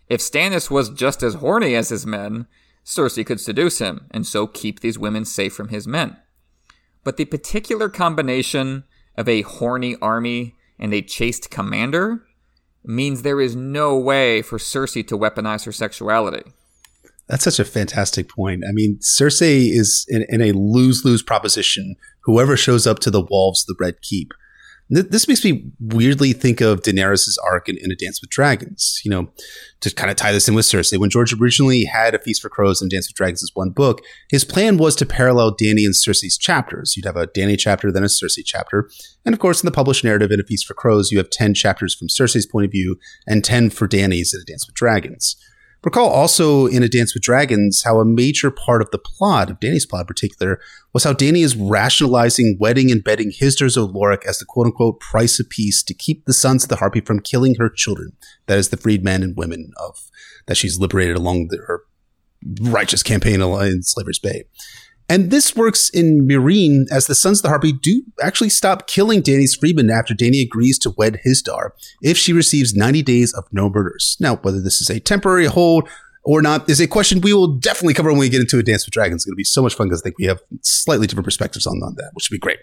[0.08, 2.46] If Stannis was just as horny as his men,
[2.84, 6.16] Cersei could seduce him and so keep these women safe from his men.
[7.04, 8.84] But the particular combination
[9.16, 12.24] of a horny army and a chaste commander
[12.84, 16.42] means there is no way for Cersei to weaponize her sexuality.
[17.28, 18.64] That's such a fantastic point.
[18.68, 21.96] I mean, Cersei is in, in a lose lose proposition.
[22.24, 24.34] Whoever shows up to the Wolves, the Red Keep.
[24.90, 29.00] This makes me weirdly think of Daenerys' arc in, in, A Dance with Dragons.
[29.04, 29.32] You know,
[29.80, 32.50] to kind of tie this in with Cersei, when George originally had A Feast for
[32.50, 35.94] Crows and Dance with Dragons as one book, his plan was to parallel Dany and
[35.94, 36.96] Cersei's chapters.
[36.96, 38.90] You'd have a Dany chapter, then a Cersei chapter.
[39.24, 41.54] And of course, in the published narrative in A Feast for Crows, you have 10
[41.54, 45.36] chapters from Cersei's point of view and 10 for Dany's in A Dance with Dragons.
[45.84, 49.58] Recall also in A Dance with Dragons how a major part of the plot, of
[49.58, 50.60] Dany's plot in particular,
[50.92, 55.00] was how Dany is rationalizing wedding and bedding Hizdahr zo Loraq as the quote unquote
[55.00, 58.12] price of peace to keep the sons of the Harpy from killing her children.
[58.46, 60.08] That is the freed men and women of
[60.46, 61.82] that she's liberated along the, her
[62.60, 64.44] righteous campaign in Slaver's Bay.
[65.08, 69.22] And this works in Meereen as the Sons of the Harpy do actually stop killing
[69.22, 71.70] Dany's freedmen after Dany agrees to wed Hizdahr
[72.02, 74.16] if she receives 90 days of no murders.
[74.20, 75.88] Now, whether this is a temporary hold
[76.24, 78.86] or not is a question we will definitely cover when we get into a Dance
[78.86, 79.22] with Dragons.
[79.22, 81.66] It's going to be so much fun because I think we have slightly different perspectives
[81.66, 82.60] on, on that, which would be great.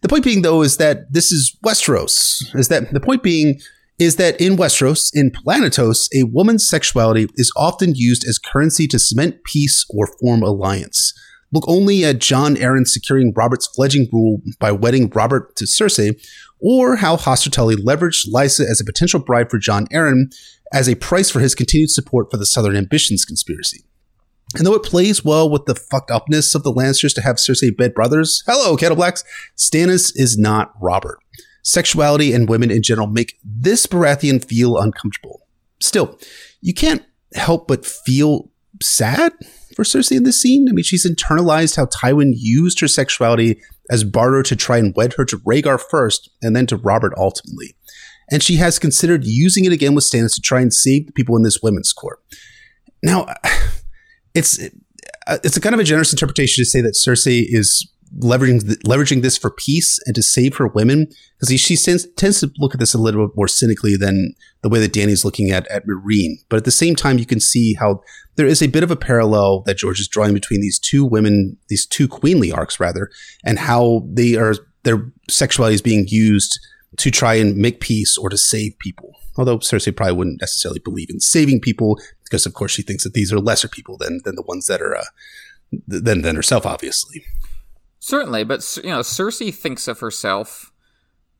[0.00, 2.54] The point being, though, is that this is Westeros.
[2.58, 3.60] Is that the point being
[3.98, 8.98] is that in Westeros, in Planetos, a woman's sexuality is often used as currency to
[8.98, 11.12] cement peace or form alliance.
[11.52, 16.18] Look only at Jon Arryn securing Robert's fledgling rule by wedding Robert to Cersei,
[16.60, 20.34] or how Hoster Tully leveraged Lysa as a potential bride for Jon Arryn
[20.72, 23.84] as a price for his continued support for the Southern Ambitions conspiracy.
[24.54, 27.74] And though it plays well with the fucked upness of the Lannisters to have Cersei
[27.74, 29.24] bed brothers, hello, Kettleblacks,
[29.56, 31.18] Stannis is not Robert.
[31.62, 35.46] Sexuality and women in general make this Baratheon feel uncomfortable.
[35.80, 36.18] Still,
[36.60, 37.02] you can't
[37.34, 38.51] help but feel
[38.82, 39.32] sad
[39.74, 40.68] for Cersei in this scene.
[40.68, 43.60] I mean, she's internalized how Tywin used her sexuality
[43.90, 47.74] as barter to try and wed her to Rhaegar first and then to Robert ultimately.
[48.30, 51.36] And she has considered using it again with Stannis to try and save the people
[51.36, 52.20] in this women's court.
[53.02, 53.26] Now,
[54.34, 54.58] it's
[55.26, 59.22] uh, it's a kind of a generous interpretation to say that Cersei is leveraging leveraging
[59.22, 61.06] this for peace and to save her women
[61.38, 64.68] because she tends, tends to look at this a little bit more cynically than the
[64.68, 66.34] way that Dany's looking at at Meereen.
[66.48, 68.02] But at the same time, you can see how
[68.36, 71.56] there is a bit of a parallel that George is drawing between these two women,
[71.68, 73.10] these two queenly arcs rather,
[73.44, 74.54] and how they are
[74.84, 76.58] their sexuality is being used
[76.98, 79.14] to try and make peace or to save people.
[79.36, 83.14] Although Cersei probably wouldn't necessarily believe in saving people because, of course, she thinks that
[83.14, 85.04] these are lesser people than than the ones that are uh,
[85.86, 87.24] than than herself, obviously.
[88.04, 90.72] Certainly, but you know, Cersei thinks of herself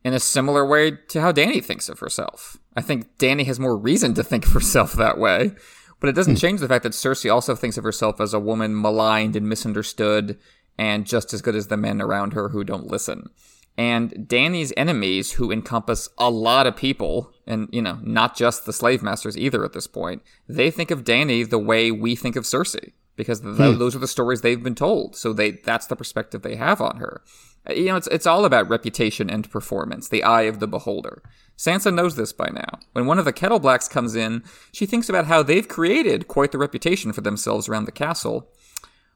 [0.04, 2.56] in a similar way to how Dany thinks of herself.
[2.76, 5.56] I think Dany has more reason to think of herself that way,
[5.98, 6.40] but it doesn't hmm.
[6.40, 10.38] change the fact that Cersei also thinks of herself as a woman maligned and misunderstood
[10.78, 13.30] and just as good as the men around her who don't listen.
[13.76, 18.72] And Dany's enemies, who encompass a lot of people, and you know, not just the
[18.72, 22.44] slave masters either at this point, they think of Dany the way we think of
[22.44, 23.56] Cersei because hmm.
[23.56, 25.16] those are the stories they've been told.
[25.16, 27.22] So they that's the perspective they have on her.
[27.68, 31.22] Uh, you know, it's it's all about reputation and performance, the eye of the beholder.
[31.56, 32.80] Sansa knows this by now.
[32.92, 34.42] When one of the Kettleblacks comes in,
[34.72, 38.48] she thinks about how they've created quite the reputation for themselves around the castle,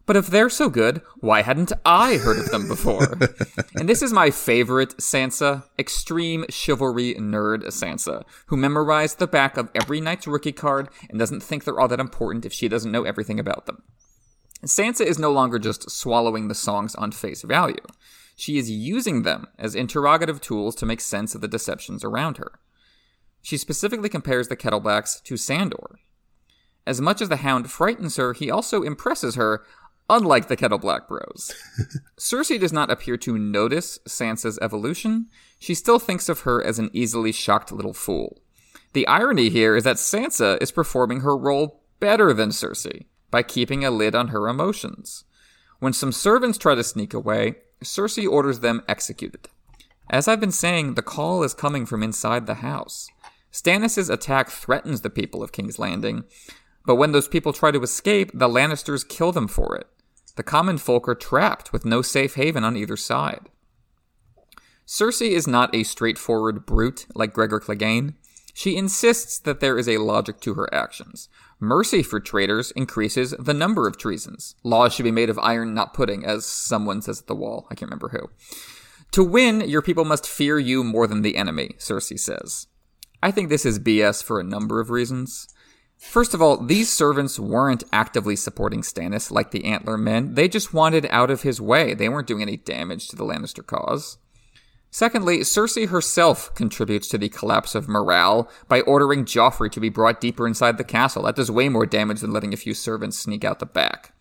[0.06, 3.18] but if they're so good, why hadn't I heard of them before?
[3.74, 9.68] and this is my favorite Sansa, extreme chivalry nerd Sansa, who memorized the back of
[9.74, 13.02] every knight's rookie card and doesn't think they're all that important if she doesn't know
[13.02, 13.82] everything about them.
[14.64, 17.76] Sansa is no longer just swallowing the songs on face value.
[18.36, 22.52] She is using them as interrogative tools to make sense of the deceptions around her.
[23.42, 25.98] She specifically compares the Kettleblacks to Sandor.
[26.86, 29.64] As much as the Hound frightens her, he also impresses her
[30.08, 31.52] Unlike the Kettleblack Bros,
[32.16, 35.26] Cersei does not appear to notice Sansa's evolution.
[35.58, 38.40] She still thinks of her as an easily shocked little fool.
[38.92, 43.84] The irony here is that Sansa is performing her role better than Cersei by keeping
[43.84, 45.24] a lid on her emotions.
[45.80, 49.48] When some servants try to sneak away, Cersei orders them executed.
[50.08, 53.08] As I've been saying, the call is coming from inside the house.
[53.52, 56.24] Stannis' attack threatens the people of King's Landing,
[56.86, 59.88] but when those people try to escape, the Lannisters kill them for it.
[60.36, 63.50] The common folk are trapped with no safe haven on either side.
[64.86, 68.14] Cersei is not a straightforward brute like Gregor Clegane.
[68.54, 71.28] She insists that there is a logic to her actions.
[71.58, 74.54] Mercy for traitors increases the number of treasons.
[74.62, 77.66] Laws should be made of iron, not pudding, as someone says at the wall.
[77.70, 78.30] I can't remember who.
[79.12, 82.66] To win, your people must fear you more than the enemy, Cersei says.
[83.22, 85.48] I think this is BS for a number of reasons.
[85.96, 90.34] First of all, these servants weren't actively supporting Stannis like the Antler men.
[90.34, 91.94] They just wanted out of his way.
[91.94, 94.18] They weren't doing any damage to the Lannister cause.
[94.90, 100.20] Secondly, Cersei herself contributes to the collapse of morale by ordering Joffrey to be brought
[100.20, 101.24] deeper inside the castle.
[101.24, 104.12] That does way more damage than letting a few servants sneak out the back.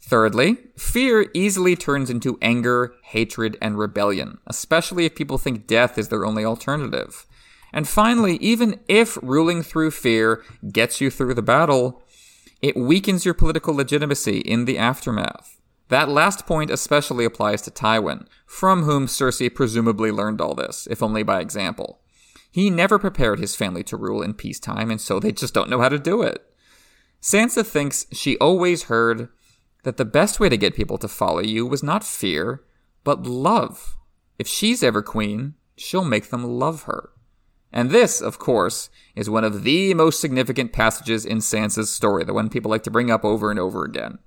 [0.00, 6.08] Thirdly, fear easily turns into anger, hatred, and rebellion, especially if people think death is
[6.08, 7.24] their only alternative.
[7.74, 12.04] And finally, even if ruling through fear gets you through the battle,
[12.62, 15.60] it weakens your political legitimacy in the aftermath.
[15.88, 21.02] That last point especially applies to Tywin, from whom Cersei presumably learned all this, if
[21.02, 21.98] only by example.
[22.48, 25.80] He never prepared his family to rule in peacetime, and so they just don't know
[25.80, 26.46] how to do it.
[27.20, 29.28] Sansa thinks she always heard
[29.82, 32.62] that the best way to get people to follow you was not fear,
[33.02, 33.96] but love.
[34.38, 37.10] If she's ever queen, she'll make them love her.
[37.74, 42.32] And this, of course, is one of the most significant passages in Sansa's story, the
[42.32, 44.20] one people like to bring up over and over again.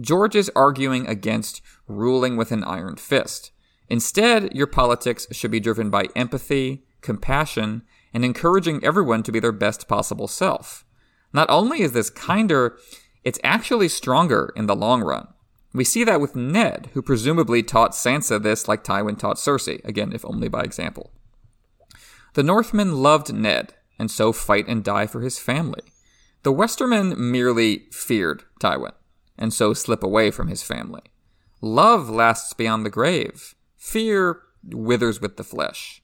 [0.00, 3.52] George is arguing against ruling with an iron fist.
[3.90, 7.82] Instead, your politics should be driven by empathy, compassion,
[8.14, 10.86] and encouraging everyone to be their best possible self.
[11.30, 12.78] Not only is this kinder,
[13.22, 15.28] it's actually stronger in the long run.
[15.74, 20.12] We see that with Ned, who presumably taught Sansa this like Tywin taught Cersei, again,
[20.14, 21.10] if only by example.
[22.34, 25.82] The Northmen loved Ned, and so fight and die for his family.
[26.42, 28.92] The Westermen merely feared Tywin,
[29.38, 31.02] and so slip away from his family.
[31.60, 33.54] Love lasts beyond the grave.
[33.76, 36.02] Fear withers with the flesh.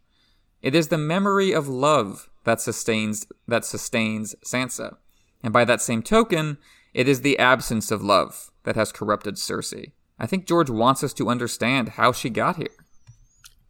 [0.62, 4.96] It is the memory of love that sustains that sustains Sansa.
[5.42, 6.58] And by that same token,
[6.94, 9.92] it is the absence of love that has corrupted Cersei.
[10.18, 12.68] I think George wants us to understand how she got here.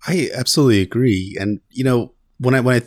[0.07, 1.37] I absolutely agree.
[1.39, 2.87] And you know, when I when I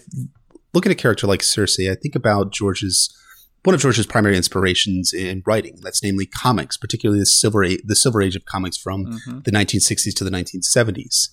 [0.73, 3.15] look at a character like Cersei, I think about George's
[3.63, 5.79] one of George's primary inspirations in writing.
[5.81, 9.39] That's namely comics, particularly the silver age, the silver age of comics from mm-hmm.
[9.39, 11.29] the 1960s to the 1970s.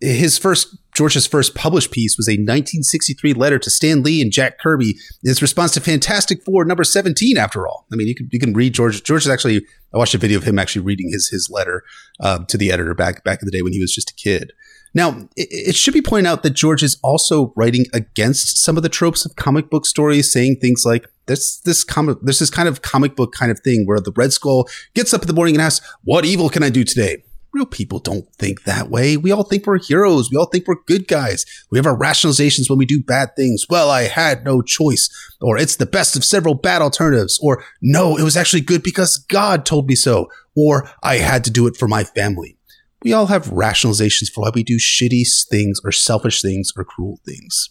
[0.00, 4.58] His first George's first published piece was a 1963 letter to Stan Lee and Jack
[4.58, 7.38] Kirby in his response to Fantastic Four number 17.
[7.38, 9.02] After all, I mean, you can you can read George.
[9.02, 11.84] George is actually I watched a video of him actually reading his his letter
[12.20, 14.52] uh, to the editor back back in the day when he was just a kid.
[14.94, 18.88] Now, it, should be pointed out that George is also writing against some of the
[18.88, 22.82] tropes of comic book stories, saying things like this this comic there's this kind of
[22.82, 25.62] comic book kind of thing where the Red Skull gets up in the morning and
[25.62, 27.22] asks, "What evil can I do today?"
[27.52, 29.16] Real people don't think that way.
[29.16, 30.30] We all think we're heroes.
[30.30, 31.46] We all think we're good guys.
[31.70, 33.64] We have our rationalizations when we do bad things.
[33.70, 35.08] Well, I had no choice.
[35.40, 37.38] Or it's the best of several bad alternatives.
[37.42, 40.28] Or no, it was actually good because God told me so.
[40.54, 42.57] Or I had to do it for my family.
[43.02, 47.20] We all have rationalizations for why we do shitty things or selfish things or cruel
[47.24, 47.68] things.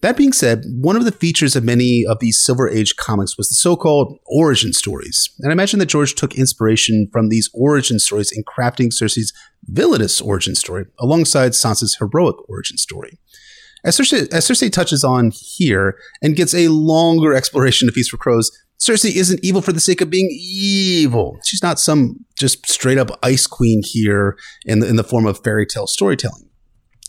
[0.00, 3.48] That being said, one of the features of many of these Silver Age comics was
[3.48, 5.30] the so called origin stories.
[5.40, 9.32] And I imagine that George took inspiration from these origin stories in crafting Cersei's
[9.64, 13.18] villainous origin story alongside Sansa's heroic origin story.
[13.84, 18.16] As Cersei, as Cersei touches on here and gets a longer exploration of Feast for
[18.18, 18.50] Crows,
[18.80, 21.38] Cersei isn't evil for the sake of being evil.
[21.44, 25.42] She's not some just straight up ice queen here in the, in the form of
[25.42, 26.48] fairy tale storytelling.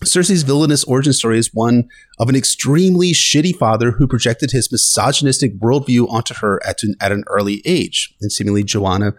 [0.03, 1.87] Cersei's villainous origin story is one
[2.19, 7.11] of an extremely shitty father who projected his misogynistic worldview onto her at an, at
[7.11, 9.13] an early age, and seemingly Joanna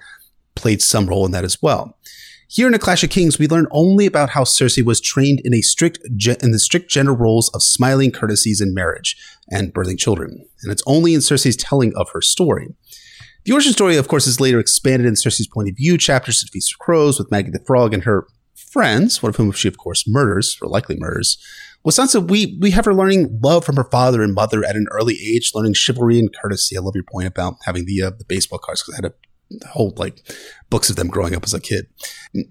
[0.55, 1.99] played some role in that as well.
[2.53, 5.55] Here in A Clash of Kings, we learn only about how Cersei was trained in
[5.55, 6.01] a strict
[6.43, 9.17] in the strict gender roles of smiling courtesies in marriage
[9.53, 12.75] and birthing children, and it's only in Cersei's telling of her story.
[13.45, 16.49] The origin story, of course, is later expanded in Cersei's point of view chapters of
[16.49, 18.27] Feast of Crows with Maggie the Frog and her
[18.57, 21.39] friends, one of whom she, of course, murders or likely murders.
[21.85, 24.89] With Sansa, we we have her learning love from her father and mother at an
[24.91, 26.77] early age, learning chivalry and courtesy.
[26.77, 29.30] I love your point about having the uh, the baseball cards because I had a
[29.71, 30.23] whole like
[30.69, 31.87] books of them growing up as a kid.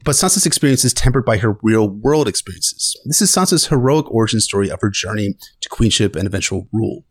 [0.04, 3.00] But Sansa's experience is tempered by her real world experiences.
[3.06, 7.06] This is Sansa's heroic origin story of her journey to queenship and eventual rule.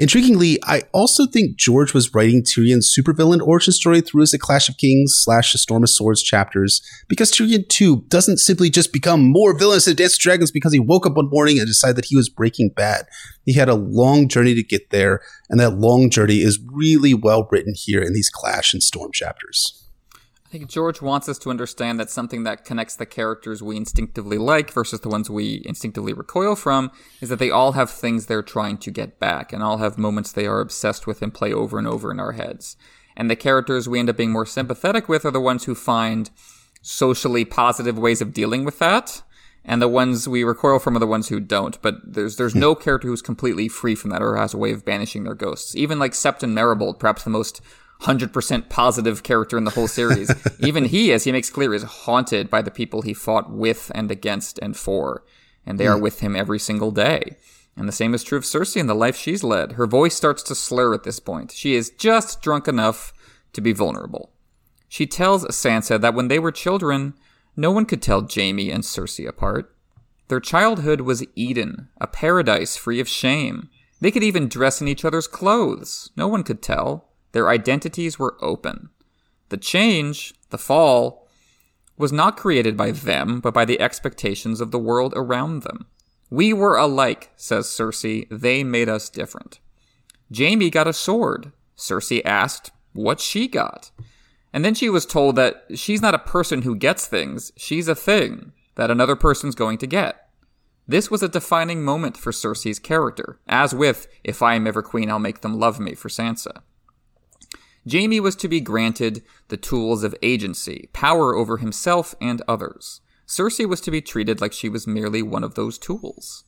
[0.00, 4.68] Intriguingly, I also think George was writing Tyrion's supervillain origin story through his A Clash
[4.68, 9.24] of Kings slash A Storm of Swords chapters, because Tyrion too doesn't simply just become
[9.24, 12.04] more villainous than Dance of Dragons because he woke up one morning and decided that
[12.04, 13.06] he was breaking bad.
[13.44, 15.20] He had a long journey to get there,
[15.50, 19.87] and that long journey is really well written here in these Clash and Storm chapters.
[20.48, 24.38] I think George wants us to understand that something that connects the characters we instinctively
[24.38, 26.90] like versus the ones we instinctively recoil from
[27.20, 30.32] is that they all have things they're trying to get back and all have moments
[30.32, 32.78] they are obsessed with and play over and over in our heads.
[33.14, 36.30] And the characters we end up being more sympathetic with are the ones who find
[36.80, 39.20] socially positive ways of dealing with that.
[39.66, 41.80] And the ones we recoil from are the ones who don't.
[41.82, 44.86] But there's there's no character who's completely free from that or has a way of
[44.86, 45.76] banishing their ghosts.
[45.76, 47.60] Even like Septon Meribald, perhaps the most
[48.02, 50.30] 100% positive character in the whole series.
[50.60, 54.10] Even he, as he makes clear, is haunted by the people he fought with and
[54.10, 55.24] against and for.
[55.66, 55.90] And they mm.
[55.90, 56.02] are hmm.
[56.02, 57.36] with him every single day.
[57.76, 59.72] And the same is true of Cersei and the life she's led.
[59.72, 61.52] Her voice starts to slur at this point.
[61.52, 63.12] She is just drunk enough
[63.52, 64.32] to be vulnerable.
[64.88, 67.14] She tells Sansa that when they were children,
[67.56, 69.74] no one could tell Jaime and Cersei apart.
[70.28, 73.68] Their childhood was Eden, a paradise free of shame.
[74.00, 76.10] They could even dress in each other's clothes.
[76.16, 77.07] No one could tell.
[77.32, 78.90] Their identities were open.
[79.48, 81.26] The change, the fall,
[81.96, 85.86] was not created by them, but by the expectations of the world around them.
[86.30, 88.26] We were alike, says Cersei.
[88.30, 89.60] They made us different.
[90.36, 91.52] Jaime got a sword.
[91.76, 93.90] Cersei asked what she got.
[94.52, 97.94] And then she was told that she's not a person who gets things, she's a
[97.94, 100.28] thing that another person's going to get.
[100.86, 105.10] This was a defining moment for Cersei's character, as with If I am ever queen,
[105.10, 106.62] I'll make them love me for Sansa.
[107.90, 113.00] Jaime was to be granted the tools of agency, power over himself and others.
[113.26, 116.44] Cersei was to be treated like she was merely one of those tools.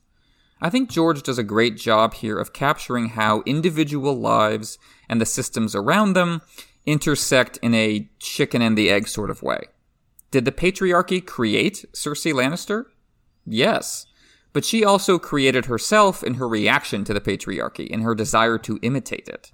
[0.61, 4.79] I think George does a great job here of capturing how individual lives
[5.09, 6.43] and the systems around them
[6.85, 9.61] intersect in a chicken and the egg sort of way.
[10.31, 12.85] Did the patriarchy create Cersei Lannister?
[13.47, 14.07] Yes.
[14.53, 18.79] But she also created herself in her reaction to the patriarchy, in her desire to
[18.83, 19.53] imitate it.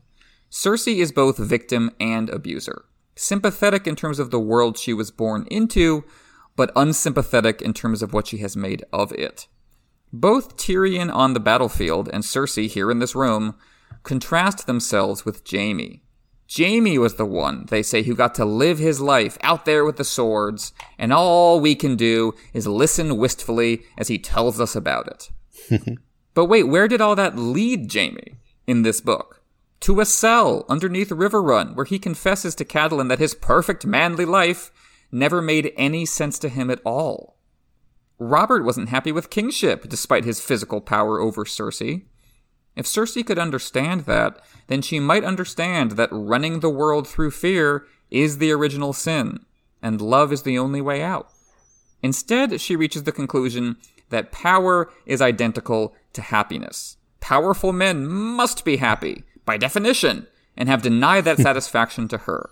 [0.51, 2.85] Cersei is both victim and abuser.
[3.15, 6.05] Sympathetic in terms of the world she was born into,
[6.55, 9.47] but unsympathetic in terms of what she has made of it.
[10.13, 13.57] Both Tyrion on the battlefield and Cersei here in this room
[14.03, 16.03] contrast themselves with Jaime.
[16.55, 19.97] Jaime was the one, they say, who got to live his life out there with
[19.97, 25.09] the swords, and all we can do is listen wistfully as he tells us about
[25.09, 25.99] it.
[26.35, 28.37] but wait, where did all that lead Jaime
[28.67, 29.43] in this book?
[29.81, 34.73] To a cell underneath Riverrun, where he confesses to Catelyn that his perfect manly life
[35.13, 37.37] never made any sense to him at all.
[38.19, 42.05] Robert wasn't happy with kingship, despite his physical power over Cersei.
[42.75, 47.87] If Cersei could understand that, then she might understand that running the world through fear
[48.11, 49.41] is the original sin,
[49.83, 51.31] and love is the only way out.
[52.03, 53.77] Instead, she reaches the conclusion
[54.11, 56.97] that power is identical to happiness.
[57.21, 60.27] Powerful men must be happy, by definition,
[60.57, 62.51] and have denied that satisfaction to her.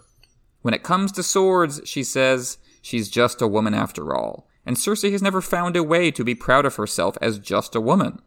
[0.62, 5.12] When it comes to swords, she says, she's just a woman after all, and Cersei
[5.12, 8.20] has never found a way to be proud of herself as just a woman.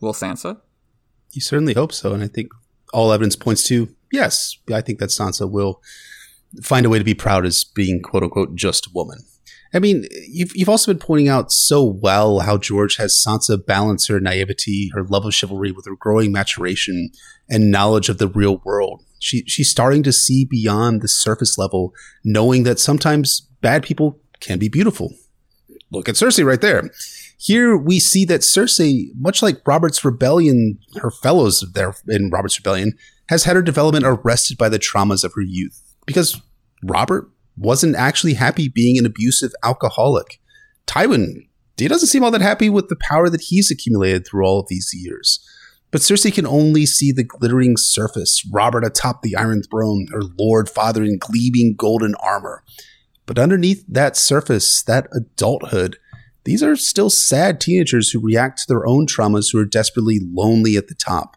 [0.00, 0.60] Will Sansa?
[1.32, 2.50] You certainly hope so, and I think
[2.92, 4.58] all evidence points to yes.
[4.72, 5.82] I think that Sansa will
[6.62, 9.18] find a way to be proud as being quote unquote just a woman.
[9.74, 14.06] I mean, you've you've also been pointing out so well how George has Sansa balance
[14.06, 17.10] her naivety, her love of chivalry, with her growing maturation
[17.48, 19.04] and knowledge of the real world.
[19.18, 21.92] She she's starting to see beyond the surface level,
[22.24, 25.12] knowing that sometimes bad people can be beautiful.
[25.90, 26.90] Look at Cersei right there.
[27.38, 32.94] Here we see that Cersei, much like Robert's rebellion, her fellows there in Robert's rebellion,
[33.28, 35.80] has had her development arrested by the traumas of her youth.
[36.04, 36.40] Because
[36.82, 40.40] Robert wasn't actually happy being an abusive alcoholic.
[40.86, 44.60] Tywin, he doesn't seem all that happy with the power that he's accumulated through all
[44.60, 45.44] of these years.
[45.90, 50.68] But Cersei can only see the glittering surface, Robert atop the Iron Throne, her lord
[50.68, 52.62] father in gleaming golden armor.
[53.26, 55.98] But underneath that surface, that adulthood,
[56.44, 60.76] these are still sad teenagers who react to their own traumas who are desperately lonely
[60.76, 61.36] at the top.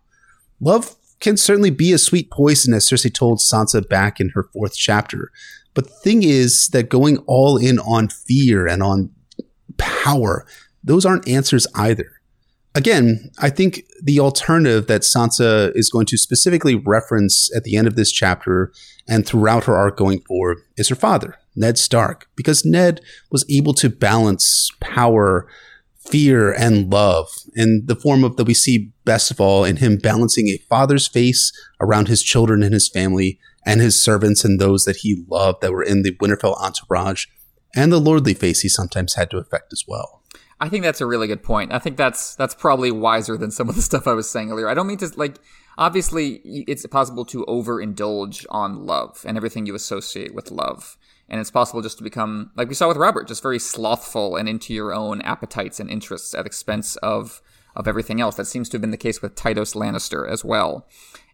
[0.60, 4.76] Love can certainly be a sweet poison, as Cersei told Sansa back in her fourth
[4.76, 5.32] chapter.
[5.74, 9.10] But the thing is that going all in on fear and on
[9.78, 10.46] power,
[10.84, 12.22] those aren't answers either.
[12.74, 17.88] Again, I think the alternative that Sansa is going to specifically reference at the end
[17.88, 18.72] of this chapter
[19.08, 23.74] and throughout her arc going forward is her father, Ned Stark, because Ned was able
[23.74, 25.48] to balance power,
[26.00, 29.98] fear, and love in the form of that we see best of all in him
[29.98, 31.52] balancing a father's face
[31.82, 35.72] around his children and his family and his servants and those that he loved that
[35.72, 37.26] were in the Winterfell entourage,
[37.76, 40.22] and the lordly face he sometimes had to affect as well.
[40.60, 41.74] I think that's a really good point.
[41.74, 44.70] I think that's that's probably wiser than some of the stuff I was saying earlier.
[44.70, 45.40] I don't mean to like
[45.78, 50.98] obviously it's possible to overindulge on love and everything you associate with love
[51.32, 54.50] and it's possible just to become like we saw with Robert, just very slothful and
[54.50, 57.42] into your own appetites and interests at expense of
[57.74, 58.36] of everything else.
[58.36, 60.88] That seems to have been the case with Tytos Lannister as well.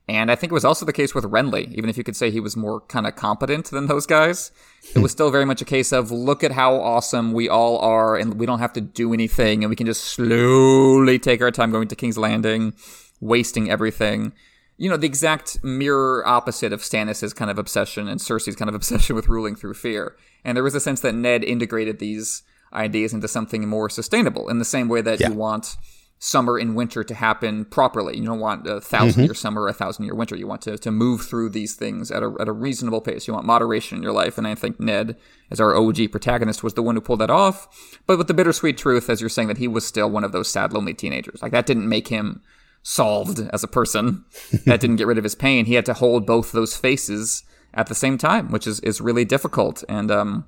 [0.10, 2.32] And I think it was also the case with Renly, even if you could say
[2.32, 4.52] he was more kind of competent than those guys.
[4.96, 8.16] It was still very much a case of look at how awesome we all are,
[8.16, 11.72] and we don't have to do anything, and we can just slowly take our time
[11.72, 12.74] going to King's Landing,
[13.20, 14.32] wasting everything
[14.78, 18.76] you know, the exact mirror opposite of Stannis' kind of obsession and Cersei's kind of
[18.76, 20.16] obsession with ruling through fear.
[20.46, 22.44] And there was a sense that Ned integrated these
[22.74, 25.30] ideas into something more sustainable in the same way that yeah.
[25.30, 25.78] you want
[26.20, 28.18] summer and winter to happen properly.
[28.18, 29.22] You don't want a 1000 mm-hmm.
[29.22, 30.36] year summer a thousand year winter.
[30.36, 33.28] You want to, to move through these things at a, at a reasonable pace.
[33.28, 34.38] You want moderation in your life.
[34.38, 35.16] And I think Ned,
[35.52, 37.68] as our OG protagonist, was the one who pulled that off.
[38.08, 40.50] But with the bittersweet truth, as you're saying, that he was still one of those
[40.50, 41.42] sad, lonely teenagers.
[41.42, 42.42] Like that didn't make him
[42.82, 44.26] solved as a person.
[44.66, 45.66] that didn't get rid of his pain.
[45.66, 47.44] He had to hold both those faces
[47.76, 49.84] at the same time, which is, is really difficult.
[49.88, 50.46] And, um,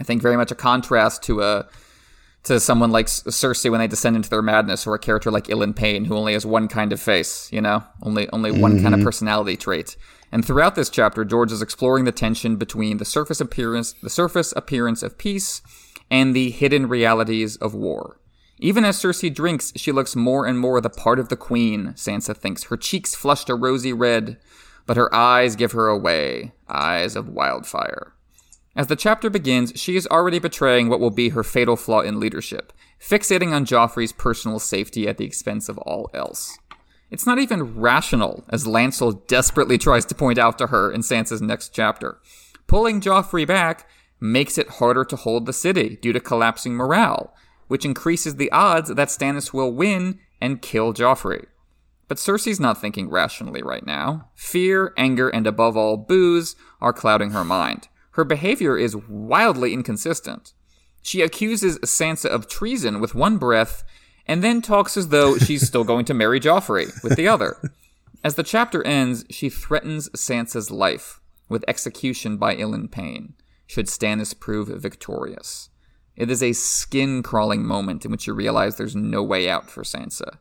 [0.00, 1.66] I think very much a contrast to a,
[2.48, 5.74] to someone like Cersei when they descend into their madness, or a character like Ilyn
[5.74, 8.82] Payne who only has one kind of face, you know, only only one mm-hmm.
[8.82, 9.06] kind of mm-hmm.
[9.06, 9.96] personality trait.
[10.30, 14.52] And throughout this chapter, George is exploring the tension between the surface appearance, the surface
[14.56, 15.62] appearance of peace,
[16.10, 18.20] and the hidden realities of war.
[18.58, 22.36] Even as Cersei drinks, she looks more and more the part of the queen, Sansa
[22.36, 22.64] thinks.
[22.64, 24.38] Her cheeks flushed a rosy red,
[24.84, 28.14] but her eyes give her away, eyes of wildfire.
[28.78, 32.20] As the chapter begins, she is already betraying what will be her fatal flaw in
[32.20, 36.56] leadership, fixating on Joffrey's personal safety at the expense of all else.
[37.10, 41.42] It's not even rational, as Lancel desperately tries to point out to her in Sansa's
[41.42, 42.20] next chapter.
[42.68, 43.88] Pulling Joffrey back
[44.20, 47.34] makes it harder to hold the city due to collapsing morale,
[47.66, 51.46] which increases the odds that Stannis will win and kill Joffrey.
[52.06, 54.30] But Cersei's not thinking rationally right now.
[54.36, 57.88] Fear, anger, and above all, booze are clouding her mind
[58.18, 60.52] her behavior is wildly inconsistent.
[61.02, 63.84] She accuses Sansa of treason with one breath
[64.26, 67.58] and then talks as though she's still going to marry Joffrey with the other.
[68.24, 73.34] As the chapter ends, she threatens Sansa's life with execution by Ilyn Payne,
[73.68, 75.68] should Stannis prove victorious.
[76.16, 79.84] It is a skin crawling moment in which you realize there's no way out for
[79.84, 80.38] Sansa.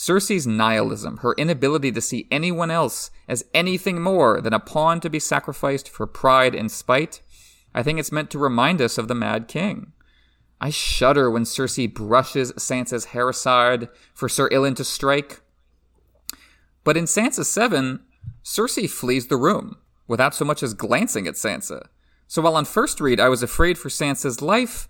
[0.00, 5.10] Cersei's nihilism, her inability to see anyone else as anything more than a pawn to
[5.10, 7.20] be sacrificed for pride and spite,
[7.74, 9.92] I think it's meant to remind us of the Mad King.
[10.58, 15.42] I shudder when Cersei brushes Sansa's hair aside for Sir Ilyn to strike.
[16.82, 18.00] But in Sansa 7,
[18.42, 19.76] Cersei flees the room
[20.08, 21.88] without so much as glancing at Sansa.
[22.26, 24.88] So while on first read I was afraid for Sansa's life,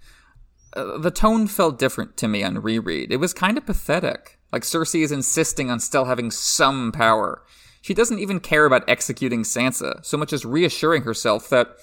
[0.75, 3.11] uh, the tone felt different to me on reread.
[3.11, 4.37] It was kind of pathetic.
[4.53, 7.43] Like Cersei is insisting on still having some power.
[7.83, 11.77] She doesn't even care about executing Sansa, so much as reassuring herself that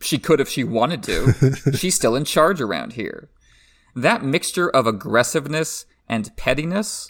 [0.00, 1.52] she could if she wanted to.
[1.76, 3.30] She's still in charge around here.
[3.94, 7.08] That mixture of aggressiveness and pettiness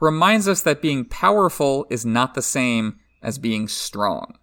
[0.00, 4.38] reminds us that being powerful is not the same as being strong.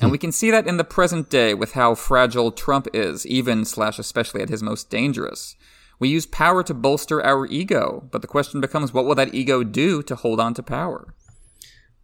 [0.00, 3.64] And we can see that in the present day with how fragile Trump is, even
[3.64, 5.56] slash especially at his most dangerous.
[6.00, 9.62] We use power to bolster our ego, but the question becomes what will that ego
[9.62, 11.14] do to hold on to power?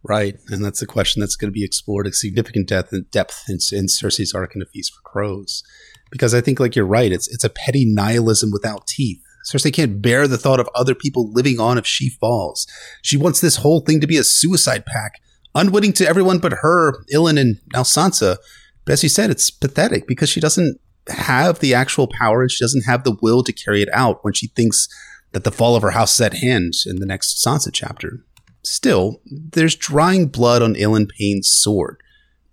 [0.03, 3.57] Right, and that's a question that's going to be explored at significant depth, depth in,
[3.77, 5.63] in Cersei's arc in A Feast for Crows,
[6.11, 9.19] because I think, like you're right, it's it's a petty nihilism without teeth.
[9.51, 12.67] Cersei can't bear the thought of other people living on if she falls.
[13.01, 15.19] She wants this whole thing to be a suicide pact,
[15.55, 18.37] unwitting to everyone but her, Ilyn, and now Sansa.
[18.85, 22.63] But as you said, it's pathetic because she doesn't have the actual power and she
[22.63, 24.87] doesn't have the will to carry it out when she thinks
[25.31, 28.23] that the fall of her house is at hand in the next Sansa chapter.
[28.63, 32.01] Still, there's drying blood on Ilyn Payne's sword.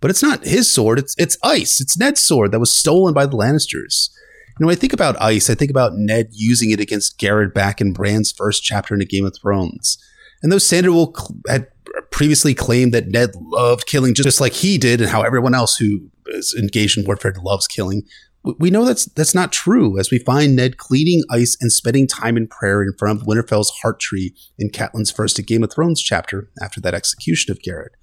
[0.01, 1.81] But it's not his sword, it's it's ice.
[1.81, 4.09] It's Ned's sword that was stolen by the Lannisters.
[4.49, 7.53] You know, when I think about ice, I think about Ned using it against Gared
[7.53, 9.97] back in Bran's first chapter in A Game of Thrones.
[10.43, 11.07] And though Sandor
[11.49, 11.67] had
[12.11, 16.09] previously claimed that Ned loved killing just like he did and how everyone else who
[16.27, 18.03] is engaged in warfare loves killing,
[18.59, 22.37] we know that's that's not true as we find Ned cleaning ice and spending time
[22.37, 26.49] in prayer in front of Winterfell's heart tree in Catelyn's first Game of Thrones chapter
[26.61, 27.95] after that execution of Gared.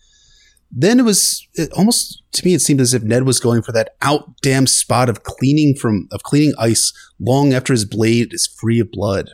[0.71, 3.73] Then it was it almost to me it seemed as if Ned was going for
[3.73, 8.47] that out damn spot of cleaning from of cleaning ice long after his blade is
[8.47, 9.31] free of blood.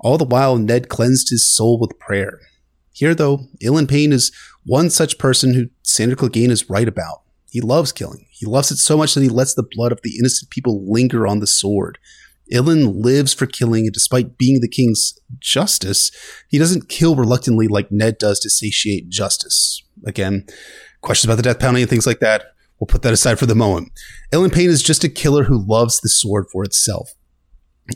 [0.00, 2.40] All the while Ned cleansed his soul with prayer.
[2.92, 4.32] Here though, Ilyn Payne is
[4.64, 7.22] one such person who Sandor Clegane is right about.
[7.50, 8.26] He loves killing.
[8.42, 11.28] He loves it so much that he lets the blood of the innocent people linger
[11.28, 11.98] on the sword.
[12.52, 16.10] Ilyn lives for killing, and despite being the king's justice,
[16.48, 19.80] he doesn't kill reluctantly like Ned does to satiate justice.
[20.04, 20.44] Again,
[21.02, 22.46] questions about the death penalty and things like that.
[22.80, 23.92] We'll put that aside for the moment.
[24.32, 27.12] Ilyn Payne is just a killer who loves the sword for itself.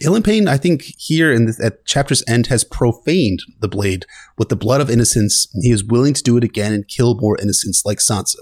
[0.01, 4.07] Ilyn Payne, I think, here in the, at chapter's end, has profaned the blade
[4.39, 5.49] with the blood of innocence.
[5.53, 8.37] And he is willing to do it again and kill more innocents like Sansa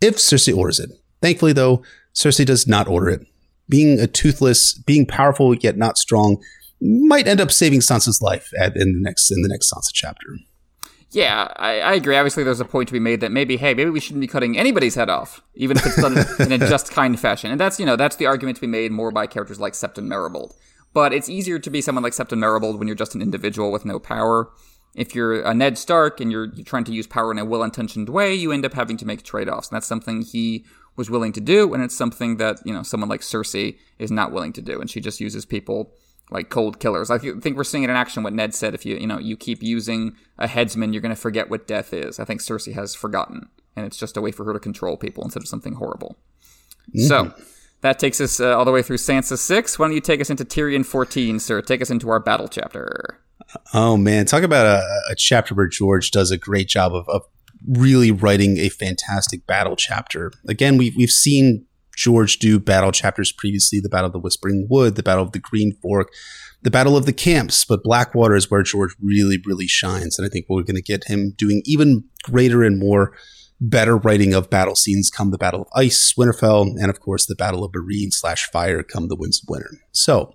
[0.00, 0.90] if Cersei orders it.
[1.22, 1.82] Thankfully, though,
[2.14, 3.26] Cersei does not order it.
[3.68, 6.42] Being a toothless, being powerful yet not strong,
[6.80, 10.36] might end up saving Sansa's life at, in the next in the next Sansa chapter.
[11.12, 12.16] Yeah, I, I, agree.
[12.16, 14.58] Obviously, there's a point to be made that maybe, hey, maybe we shouldn't be cutting
[14.58, 17.50] anybody's head off, even if it's done in a just kind fashion.
[17.50, 20.06] And that's, you know, that's the argument to be made more by characters like Septon
[20.06, 20.54] Meribald.
[20.94, 23.84] But it's easier to be someone like Septon Meribald when you're just an individual with
[23.84, 24.50] no power.
[24.94, 27.62] if you're a Ned Stark and you're, you're trying to use power in a well
[27.62, 29.68] intentioned way, you end up having to make trade offs.
[29.68, 30.64] And that's something he
[30.96, 34.32] was willing to do, and it's something that, you know, someone like Cersei is not
[34.32, 34.80] willing to do.
[34.80, 35.94] And she just uses people
[36.30, 37.10] like cold killers.
[37.10, 38.74] I think we're seeing it in action what Ned said.
[38.74, 41.92] If you, you know, you keep using a headsman, you're going to forget what death
[41.92, 42.18] is.
[42.20, 45.24] I think Cersei has forgotten, and it's just a way for her to control people
[45.24, 46.16] instead of something horrible.
[46.88, 47.06] Mm-hmm.
[47.06, 47.34] So.
[47.82, 49.76] That takes us uh, all the way through Sansa 6.
[49.76, 51.60] Why don't you take us into Tyrion 14, sir?
[51.60, 53.18] Take us into our battle chapter.
[53.74, 57.22] Oh man, talk about a, a chapter where George does a great job of, of
[57.68, 60.32] really writing a fantastic battle chapter.
[60.48, 61.66] Again, we've we've seen
[61.96, 65.38] George do battle chapters previously: the Battle of the Whispering Wood, the Battle of the
[65.38, 66.12] Green Fork,
[66.62, 67.64] the Battle of the Camps.
[67.64, 71.04] But Blackwater is where George really, really shines, and I think we're going to get
[71.04, 73.12] him doing even greater and more
[73.60, 77.36] better writing of battle scenes come the Battle of Ice, Winterfell, and of course the
[77.36, 79.70] Battle of Meereen slash Fire come the Winds of Winter.
[79.92, 80.34] So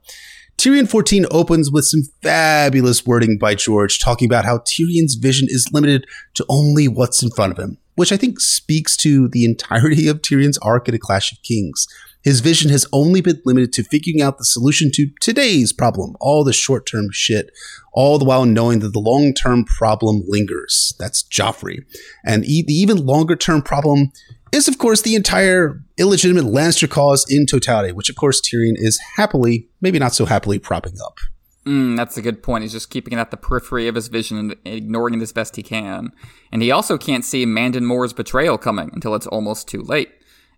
[0.57, 5.69] Tyrion 14 opens with some fabulous wording by George talking about how Tyrion's vision is
[5.71, 10.07] limited to only what's in front of him, which I think speaks to the entirety
[10.07, 11.85] of Tyrion's arc in A Clash of Kings.
[12.23, 16.43] His vision has only been limited to figuring out the solution to today's problem, all
[16.43, 17.51] the short term shit,
[17.93, 20.95] all the while knowing that the long term problem lingers.
[20.97, 21.85] That's Joffrey.
[22.25, 24.11] And the even longer term problem
[24.51, 28.99] is, of course, the entire illegitimate Lannister cause in totality, which, of course, Tyrion is
[29.15, 31.17] happily, maybe not so happily, propping up.
[31.65, 32.61] Mm, that's a good point.
[32.61, 35.57] He's just keeping it at the periphery of his vision and ignoring it as best
[35.57, 36.13] he can.
[36.49, 40.09] And he also can't see Mandon Moore's betrayal coming until it's almost too late.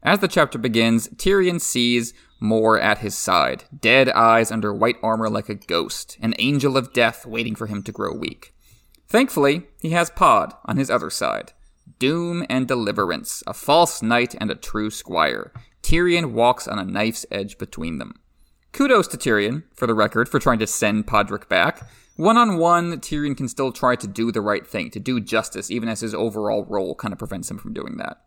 [0.04, 5.30] As the chapter begins, Tyrion sees Moore at his side, dead eyes under white armor
[5.30, 8.54] like a ghost, an angel of death waiting for him to grow weak.
[9.08, 11.54] Thankfully, he has Pod on his other side.
[11.98, 15.52] Doom and Deliverance, a false knight and a true squire.
[15.82, 18.20] Tyrion walks on a knife's edge between them.
[18.72, 21.90] Kudos to Tyrion, for the record, for trying to send Podrick back.
[22.16, 25.72] One on one, Tyrion can still try to do the right thing, to do justice,
[25.72, 28.22] even as his overall role kind of prevents him from doing that.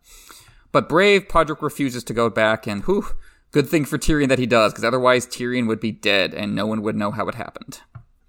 [0.71, 3.05] But brave Podrick refuses to go back, and whew,
[3.51, 6.65] good thing for Tyrion that he does, because otherwise Tyrion would be dead and no
[6.65, 7.81] one would know how it happened.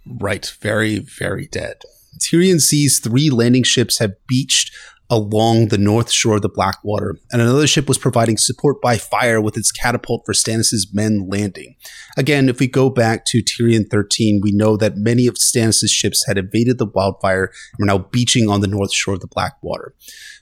[0.06, 1.81] Right, very, very dead.
[2.19, 4.70] Tyrion sees three landing ships have beached
[5.10, 9.40] along the north shore of the Blackwater, and another ship was providing support by fire
[9.40, 11.76] with its catapult for Stannis' men landing.
[12.16, 16.26] Again, if we go back to Tyrion 13, we know that many of Stannis' ships
[16.26, 19.94] had evaded the wildfire and were now beaching on the north shore of the Blackwater.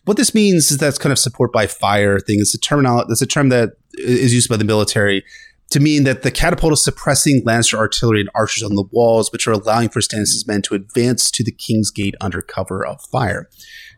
[0.05, 2.41] What this means is that's kind of support by fire thing.
[2.41, 3.07] It's a terminology.
[3.09, 5.25] That's a term that is used by the military
[5.73, 9.49] to mean that the catapult is suppressing Lannister artillery and archers on the walls, which
[9.49, 13.49] are allowing for Stannis' men to advance to the King's Gate under cover of fire.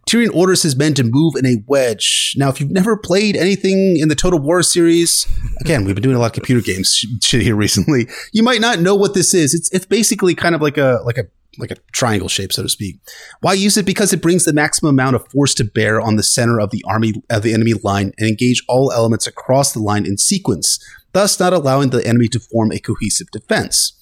[0.06, 2.34] Tyrion orders his men to move in a wedge.
[2.36, 5.26] Now, if you've never played anything in the Total War series,
[5.60, 8.08] again, we've been doing a lot of computer games shit here recently.
[8.32, 9.54] You might not know what this is.
[9.54, 11.26] It's it's basically kind of like a like a
[11.58, 12.98] like a triangle shape, so to speak.
[13.40, 13.86] Why use it?
[13.86, 16.84] Because it brings the maximum amount of force to bear on the center of the
[16.86, 20.78] army of the enemy line and engage all elements across the line in sequence,
[21.12, 23.92] thus not allowing the enemy to form a cohesive defense.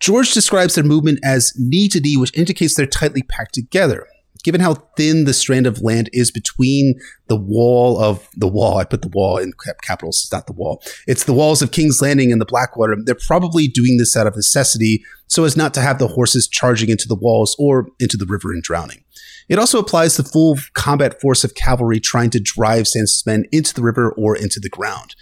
[0.00, 4.06] George describes their movement as knee to knee, which indicates they're tightly packed together
[4.44, 6.94] given how thin the strand of land is between
[7.28, 9.52] the wall of the wall, I put the wall in
[9.82, 10.82] capitals, it's not the wall.
[11.08, 12.94] It's the walls of King's Landing and the Blackwater.
[13.02, 16.90] They're probably doing this out of necessity so as not to have the horses charging
[16.90, 19.02] into the walls or into the river and drowning.
[19.48, 23.74] It also applies the full combat force of cavalry trying to drive Stannis' men into
[23.74, 25.14] the river or into the ground.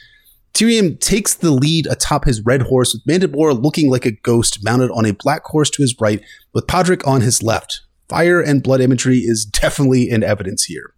[0.55, 4.63] Tyrion takes the lead atop his red horse with Mandon Moore looking like a ghost
[4.63, 6.23] mounted on a black horse to his right
[6.53, 7.81] with Podrick on his left.
[8.13, 10.93] Fire and blood imagery is definitely in evidence here.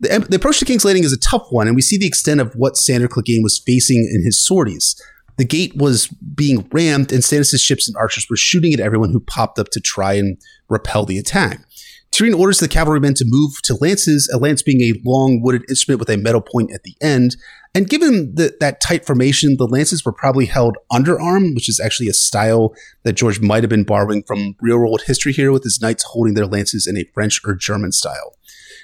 [0.00, 2.40] The, the, approach to King's Landing is a tough one, and we see the extent
[2.40, 5.00] of what Sandor Clegane was facing in his sorties.
[5.38, 9.20] The gate was being rammed, and Stannis' ships and archers were shooting at everyone who
[9.20, 10.36] popped up to try and
[10.68, 11.64] repel the attack.
[12.12, 15.98] Tyrion orders the cavalrymen to move to lances, a lance being a long wooded instrument
[15.98, 17.36] with a metal point at the end.
[17.74, 22.08] And given the, that tight formation, the lances were probably held underarm, which is actually
[22.08, 22.74] a style
[23.04, 26.34] that George might have been borrowing from real world history here, with his knights holding
[26.34, 28.34] their lances in a French or German style.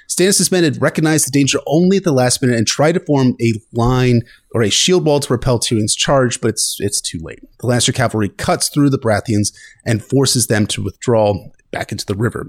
[0.09, 3.35] Stannis' men had recognized the danger only at the last minute and tried to form
[3.39, 4.23] a line
[4.55, 7.41] or a shield wall to repel Tyrion's charge, but it's it's too late.
[7.59, 9.53] The Lannister cavalry cuts through the Baratheons
[9.85, 11.35] and forces them to withdraw
[11.69, 12.47] back into the river.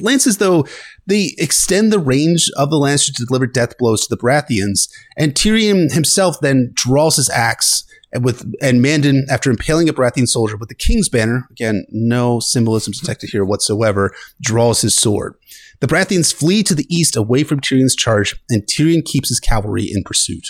[0.00, 0.66] Lances, though,
[1.06, 5.34] they extend the range of the Lancers to deliver death blows to the Baratheons, and
[5.34, 7.84] Tyrion himself then draws his axe
[8.20, 12.92] with and Mandon, after impaling a Baratheon soldier with the King's banner, again, no symbolism
[12.92, 15.34] detected here whatsoever, draws his sword.
[15.80, 19.84] The Baratheons flee to the east away from Tyrion's charge, and Tyrion keeps his cavalry
[19.84, 20.46] in pursuit.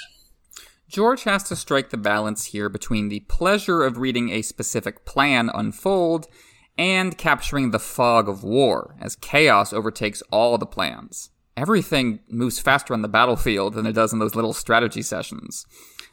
[0.89, 5.49] George has to strike the balance here between the pleasure of reading a specific plan
[5.53, 6.27] unfold
[6.81, 11.29] and capturing the fog of war as chaos overtakes all the plans.
[11.55, 15.67] Everything moves faster on the battlefield than it does in those little strategy sessions.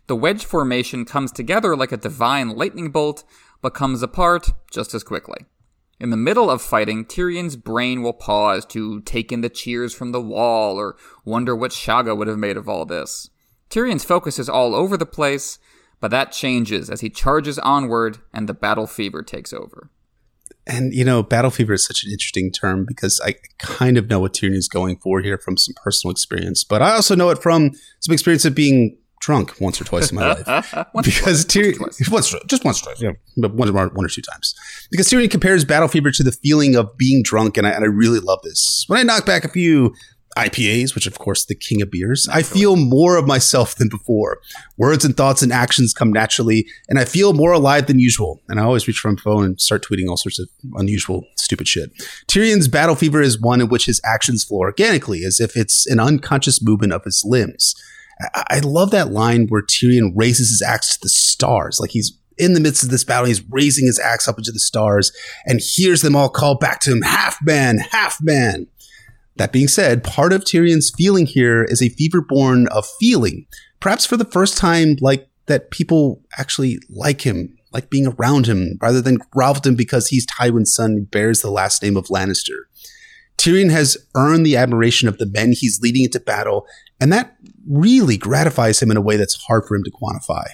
[0.08, 3.24] The wedge formation comes together like a divine lightning bolt,
[3.62, 5.46] but comes apart just as quickly.
[6.02, 10.12] In the middle of fighting, Tyrion's brain will pause to take in the cheers from
[10.12, 13.30] the wall or wonder what Shagga would have made of all this.
[13.70, 15.60] Tyrion's focus is all over the place,
[16.02, 19.92] but that changes as he charges onward and the battle fever takes over.
[20.68, 24.20] And you know, battle fever is such an interesting term because I kind of know
[24.20, 27.42] what Tyrion is going for here from some personal experience, but I also know it
[27.42, 30.46] from some experience of being drunk once or twice in my life.
[31.04, 31.80] because Tyrion,
[32.12, 34.54] once, just once or twice, yeah, but one, one or two times.
[34.92, 37.88] Because Tyrion compares battle fever to the feeling of being drunk, and I, and I
[37.88, 38.86] really love this.
[38.88, 39.94] When I knock back a few
[40.38, 44.40] IPAs, which of course the king of beers, I feel more of myself than before.
[44.78, 48.42] Words and thoughts and actions come naturally, and I feel more alive than usual.
[48.48, 51.68] And I always reach for my phone and start tweeting all sorts of unusual, stupid
[51.68, 51.92] shit.
[52.28, 56.00] Tyrion's battle fever is one in which his actions flow organically, as if it's an
[56.00, 57.76] unconscious movement of his limbs.
[58.34, 62.54] I love that line where Tyrion raises his axe to the stars, like he's in
[62.54, 63.26] the midst of this battle.
[63.26, 65.12] He's raising his axe up into the stars
[65.46, 68.68] and hears them all call back to him, half man, half man.
[69.38, 73.46] That being said, part of Tyrion's feeling here is a fever born of feeling,
[73.80, 78.78] perhaps for the first time, like that people actually like him, like being around him,
[78.82, 79.20] rather than
[79.66, 82.64] him because he's Tywin's son and bears the last name of Lannister.
[83.38, 86.66] Tyrion has earned the admiration of the men he's leading into battle,
[87.00, 87.38] and that
[87.70, 90.46] really gratifies him in a way that's hard for him to quantify.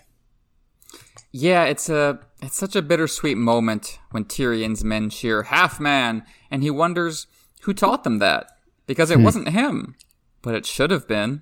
[1.32, 6.62] Yeah, it's a it's such a bittersweet moment when Tyrion's men cheer half man, and
[6.62, 7.26] he wonders
[7.62, 8.48] who taught them that
[8.86, 9.24] because it hmm.
[9.24, 9.96] wasn't him,
[10.42, 11.42] but it should have been.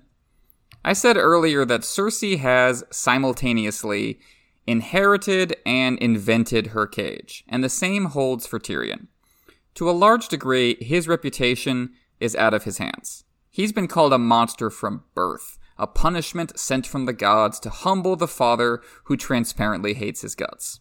[0.84, 4.18] I said earlier that Cersei has simultaneously
[4.66, 9.08] inherited and invented her cage, and the same holds for Tyrion.
[9.74, 13.24] To a large degree, his reputation is out of his hands.
[13.50, 18.16] He's been called a monster from birth, a punishment sent from the gods to humble
[18.16, 20.80] the father who transparently hates his guts.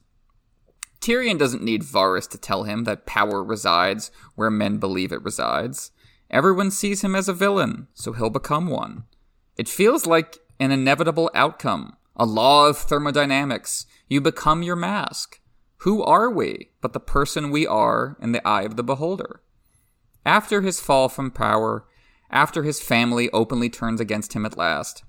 [1.00, 5.92] Tyrion doesn't need Varys to tell him that power resides where men believe it resides.
[6.32, 9.04] Everyone sees him as a villain, so he'll become one.
[9.58, 13.86] It feels like an inevitable outcome, a law of thermodynamics.
[14.08, 15.42] You become your mask.
[15.80, 19.42] Who are we but the person we are in the eye of the beholder?
[20.26, 21.86] After his fall from power,
[22.30, 25.04] after his family openly turns against him at last,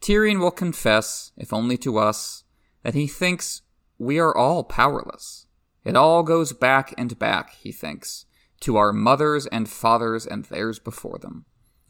[0.00, 2.44] Tyrion will confess, if only to us,
[2.82, 3.62] that he thinks
[3.98, 5.46] we are all powerless.
[5.84, 8.25] It all goes back and back, he thinks,
[8.60, 11.44] to our mothers and fathers and theirs before them.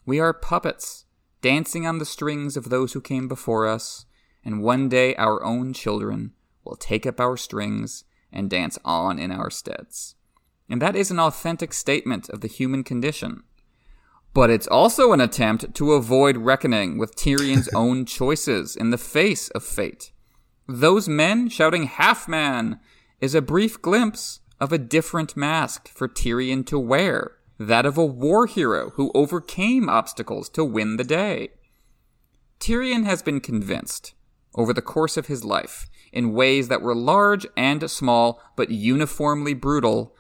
[0.05, 1.05] We are puppets,
[1.41, 4.07] dancing on the strings of those who came before us,
[4.45, 6.33] and one day our own children
[6.65, 10.15] will take up our strings and dance on in our steads.
[10.69, 13.45] And that is an authentic statement of the human condition.
[14.35, 19.49] But it's also an attempt to avoid reckoning with Tyrion's own choices in the face
[19.51, 20.13] of fate.
[20.69, 22.81] Those men shouting half man
[23.21, 28.05] is a brief glimpse of a different mask for Tyrion to wear, that of a
[28.05, 31.49] war hero who overcame obstacles to win the day.
[32.61, 34.15] Tyrion has been convinced,
[34.55, 39.55] over the course of his life, in ways that were large and small, but uniformly
[39.55, 40.15] brutal,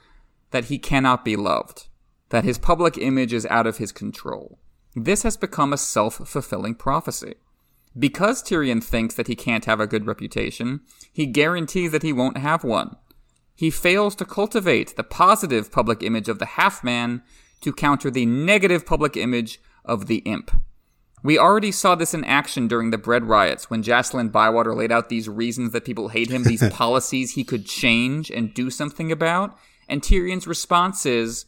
[0.51, 1.89] that he cannot be loved,
[2.29, 4.59] that his public image is out of his control.
[4.95, 7.35] This has become a self fulfilling prophecy.
[7.99, 10.81] Because Tyrion thinks that he can't have a good reputation,
[11.13, 12.97] he guarantees that he won't have one
[13.57, 17.23] he fails to cultivate the positive public image of the half man
[17.63, 20.51] to counter the negative public image of the imp.
[21.23, 25.09] We already saw this in action during the bread riots when Jacelyn Bywater laid out
[25.09, 29.59] these reasons that people hate him, these policies he could change and do something about.
[29.89, 31.47] And Tyrion's response is,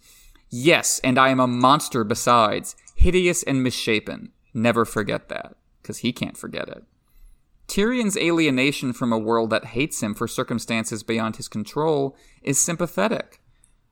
[0.50, 4.32] Yes, and I am a monster besides, hideous and misshapen.
[4.54, 6.84] Never forget that, because he can't forget it.
[7.68, 13.40] Tyrion's alienation from a world that hates him for circumstances beyond his control is sympathetic.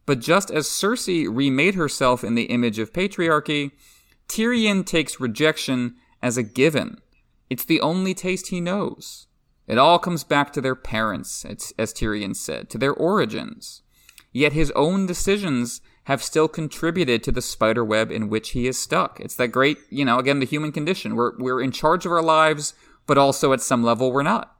[0.07, 3.73] But just as Cersei remade herself in the image of patriarchy,
[4.29, 6.99] Tyrion takes rejection as a given.
[7.51, 9.27] It's the only taste he knows.
[9.67, 13.83] It all comes back to their parents, as Tyrion said, to their origins.
[14.33, 18.79] Yet his own decisions have still contributed to the spider web in which he is
[18.79, 19.19] stuck.
[19.19, 21.17] It's that great, you know, again, the human condition.
[21.17, 22.75] We're, we're in charge of our lives
[23.07, 24.57] but also at some level we're not.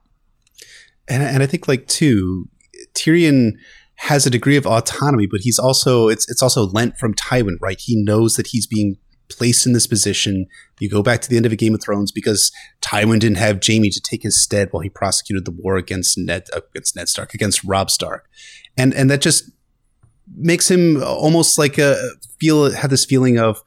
[1.07, 2.49] And, and I think like too,
[2.93, 3.53] Tyrion
[3.95, 7.79] has a degree of autonomy, but he's also it's it's also lent from Tywin, right?
[7.79, 8.97] He knows that he's being
[9.29, 10.45] placed in this position.
[10.79, 12.51] You go back to the end of a Game of Thrones because
[12.81, 16.47] Tywin didn't have Jaime to take his stead while he prosecuted the war against Ned
[16.53, 18.29] against Ned Stark against Robb Stark,
[18.77, 19.49] and and that just
[20.35, 21.95] makes him almost like a
[22.39, 23.61] feel have this feeling of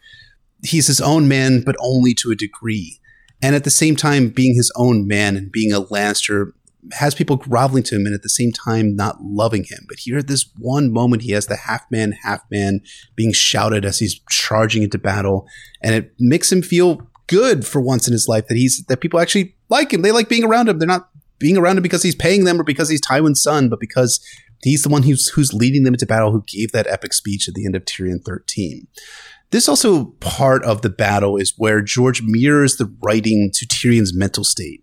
[0.62, 3.00] he's his own man, but only to a degree.
[3.42, 6.52] And at the same time, being his own man and being a Lannister
[6.92, 9.84] has people groveling to him and at the same time not loving him.
[9.88, 12.80] But here at this one moment, he has the half man, half man
[13.16, 15.46] being shouted as he's charging into battle.
[15.82, 19.20] And it makes him feel good for once in his life that he's, that people
[19.20, 20.02] actually like him.
[20.02, 20.78] They like being around him.
[20.78, 23.80] They're not being around him because he's paying them or because he's Tywin's son, but
[23.80, 24.20] because
[24.62, 27.54] he's the one who's, who's leading them into battle, who gave that epic speech at
[27.54, 28.86] the end of Tyrion 13.
[29.50, 34.44] This also part of the battle is where George mirrors the writing to Tyrion's mental
[34.44, 34.82] state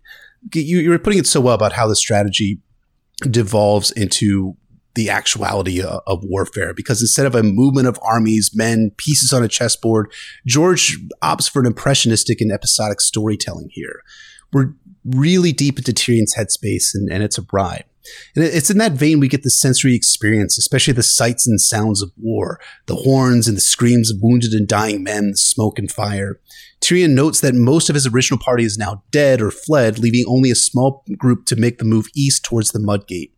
[0.54, 2.60] you, you were putting it so well about how the strategy
[3.22, 4.56] devolves into
[4.94, 9.48] the actuality of, warfare because instead of a movement of armies, men, pieces on a
[9.48, 10.12] chessboard,
[10.46, 14.02] George opts for an impressionistic and episodic storytelling here.
[14.52, 14.74] We're
[15.04, 17.84] really deep into Tyrion's headspace and, and it's a ride.
[18.34, 22.02] And it's in that vein we get the sensory experience, especially the sights and sounds
[22.02, 25.90] of war, the horns and the screams of wounded and dying men, the smoke and
[25.90, 26.40] fire.
[26.80, 30.50] Tyrion notes that most of his original party is now dead or fled, leaving only
[30.50, 33.32] a small group to make the move east towards the Mudgate.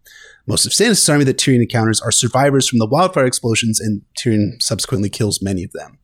[0.47, 4.61] Most of Stannis' army that Tyrion encounters are survivors from the wildfire explosions, and Tyrion
[4.61, 5.99] subsequently kills many of them.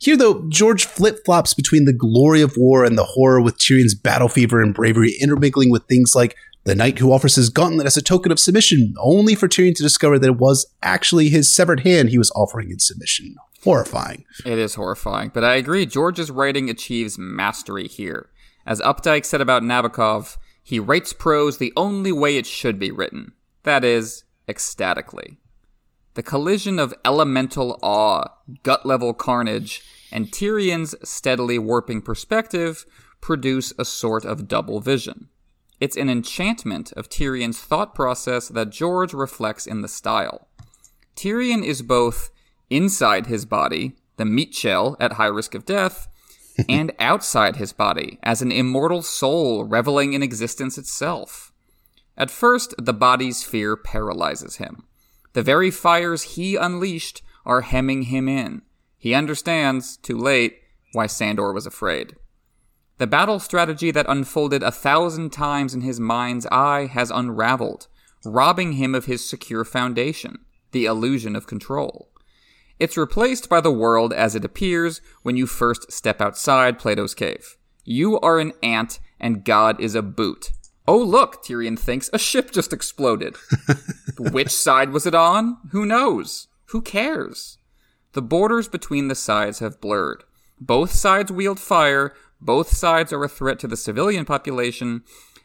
[0.00, 3.96] Here, though, George flip flops between the glory of war and the horror with Tyrion's
[3.96, 6.36] battle fever and bravery, intermingling with things like
[6.68, 9.82] the knight who offers his gauntlet as a token of submission, only for Tyrion to
[9.82, 14.24] discover that it was actually his severed hand he was offering in submission horrifying.
[14.46, 15.84] It is horrifying, but I agree.
[15.84, 18.30] George's writing achieves mastery here.
[18.64, 23.32] As Updike said about Nabokov, he writes prose the only way it should be written
[23.64, 25.38] that is, ecstatically.
[26.14, 28.24] The collision of elemental awe,
[28.62, 32.86] gut level carnage, and Tyrion's steadily warping perspective
[33.20, 35.28] produce a sort of double vision.
[35.80, 40.48] It's an enchantment of Tyrion's thought process that George reflects in the style.
[41.14, 42.30] Tyrion is both
[42.70, 46.08] inside his body, the meat shell at high risk of death,
[46.68, 51.52] and outside his body as an immortal soul reveling in existence itself.
[52.16, 54.84] At first, the body's fear paralyzes him.
[55.34, 58.62] The very fires he unleashed are hemming him in.
[58.96, 60.58] He understands, too late,
[60.92, 62.16] why Sandor was afraid.
[62.98, 67.86] The battle strategy that unfolded a thousand times in his mind's eye has unraveled,
[68.24, 70.38] robbing him of his secure foundation,
[70.72, 72.10] the illusion of control.
[72.80, 77.56] It's replaced by the world as it appears when you first step outside Plato's cave.
[77.84, 80.52] You are an ant, and God is a boot.
[80.86, 83.36] Oh, look, Tyrion thinks, a ship just exploded.
[84.18, 85.58] Which side was it on?
[85.70, 86.48] Who knows?
[86.66, 87.58] Who cares?
[88.12, 90.24] The borders between the sides have blurred.
[90.60, 95.02] Both sides wield fire, both sides are a threat to the civilian population,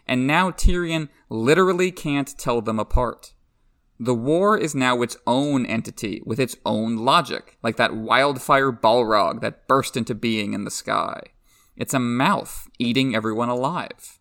[0.07, 3.33] and now Tyrion literally can't tell them apart.
[3.99, 9.41] The war is now its own entity with its own logic, like that wildfire balrog
[9.41, 11.21] that burst into being in the sky.
[11.75, 14.19] It's a mouth eating everyone alive.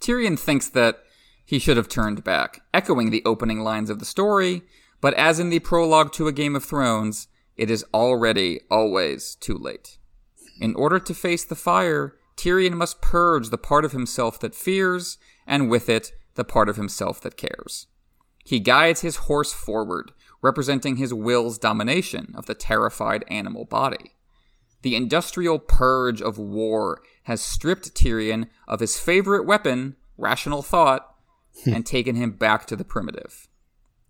[0.00, 1.00] Tyrion thinks that
[1.44, 4.62] he should have turned back, echoing the opening lines of the story,
[5.00, 9.56] but as in the prologue to A Game of Thrones, it is already always too
[9.56, 9.98] late.
[10.60, 15.18] In order to face the fire, Tyrion must purge the part of himself that fears,
[15.46, 17.86] and with it, the part of himself that cares.
[18.44, 24.12] He guides his horse forward, representing his will's domination of the terrified animal body.
[24.82, 31.16] The industrial purge of war has stripped Tyrion of his favorite weapon, rational thought,
[31.66, 33.48] and taken him back to the primitive.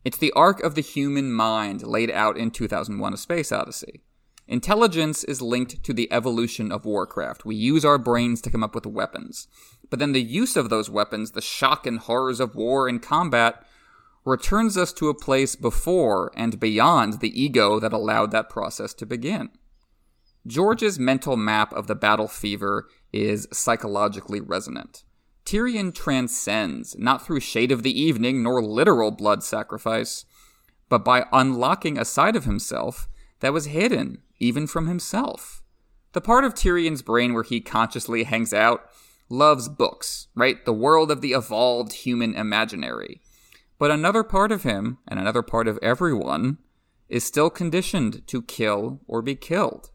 [0.04, 4.02] It's the arc of the human mind laid out in 2001 A Space Odyssey.
[4.48, 7.44] Intelligence is linked to the evolution of Warcraft.
[7.44, 9.48] We use our brains to come up with weapons.
[9.90, 13.64] But then the use of those weapons, the shock and horrors of war and combat,
[14.24, 19.06] returns us to a place before and beyond the ego that allowed that process to
[19.06, 19.50] begin.
[20.46, 25.02] George's mental map of the battle fever is psychologically resonant.
[25.44, 30.24] Tyrion transcends, not through shade of the evening nor literal blood sacrifice,
[30.88, 33.08] but by unlocking a side of himself
[33.40, 35.62] that was hidden even from himself.
[36.12, 38.88] The part of Tyrion's brain where he consciously hangs out
[39.28, 40.64] loves books, right?
[40.64, 43.20] The world of the evolved human imaginary.
[43.78, 46.58] But another part of him, and another part of everyone,
[47.08, 49.90] is still conditioned to kill or be killed.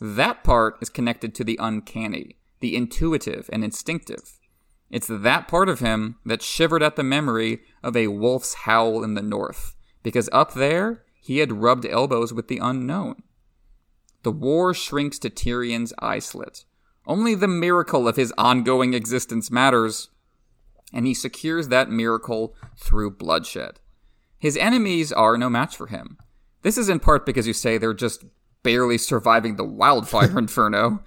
[0.00, 4.38] That part is connected to the uncanny, the intuitive and instinctive.
[4.90, 9.14] It's that part of him that shivered at the memory of a wolf's howl in
[9.14, 13.22] the north, because up there he had rubbed elbows with the unknown.
[14.22, 16.64] The war shrinks to Tyrion's eye slit.
[17.06, 20.10] Only the miracle of his ongoing existence matters,
[20.92, 23.80] and he secures that miracle through bloodshed.
[24.38, 26.18] His enemies are no match for him.
[26.62, 28.24] This is in part because you say they're just
[28.62, 31.02] barely surviving the wildfire inferno.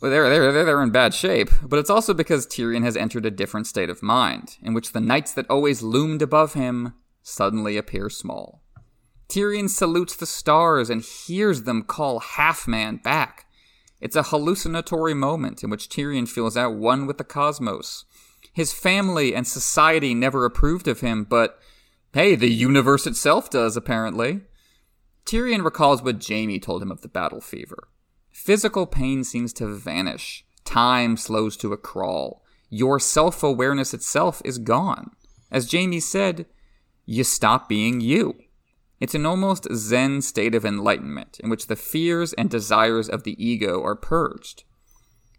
[0.00, 3.30] Well, they're, they're, they're in bad shape, but it's also because Tyrion has entered a
[3.30, 8.10] different state of mind, in which the knights that always loomed above him suddenly appear
[8.10, 8.61] small.
[9.32, 13.46] Tyrion salutes the stars and hears them call Half Man back.
[13.98, 18.04] It's a hallucinatory moment in which Tyrion feels at one with the cosmos.
[18.52, 21.58] His family and society never approved of him, but
[22.12, 24.42] hey, the universe itself does, apparently.
[25.24, 27.88] Tyrion recalls what Jaime told him of the battle fever.
[28.32, 30.44] Physical pain seems to vanish.
[30.66, 32.44] Time slows to a crawl.
[32.68, 35.12] Your self awareness itself is gone.
[35.50, 36.44] As Jaime said,
[37.06, 38.41] you stop being you.
[39.02, 43.34] It's an almost Zen state of enlightenment in which the fears and desires of the
[43.44, 44.62] ego are purged.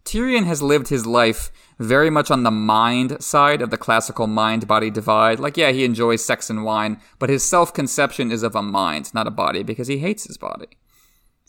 [0.04, 1.50] Tyrion has lived his life
[1.80, 5.40] very much on the mind side of the classical mind body divide.
[5.40, 9.14] Like, yeah, he enjoys sex and wine, but his self conception is of a mind,
[9.14, 10.68] not a body, because he hates his body.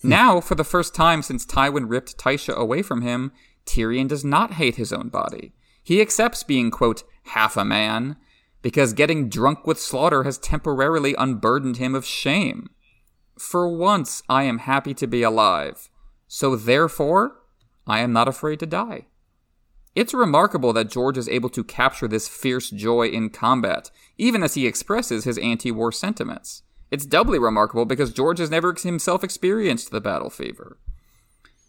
[0.03, 0.11] Hmm.
[0.11, 3.33] Now, for the first time since Tywin ripped Tysha away from him,
[3.67, 5.53] Tyrion does not hate his own body.
[5.83, 8.19] He accepts being, quote, half a man,
[8.65, 12.71] because getting drunk with slaughter has temporarily unburdened him of shame.
[13.39, 15.91] For once, I am happy to be alive.
[16.29, 17.43] So therefore,
[17.87, 19.05] I am not afraid to die.
[19.95, 24.55] It's remarkable that George is able to capture this fierce joy in combat, even as
[24.55, 26.63] he expresses his anti war sentiments.
[26.91, 30.79] It's doubly remarkable because George has never himself experienced the battle fever.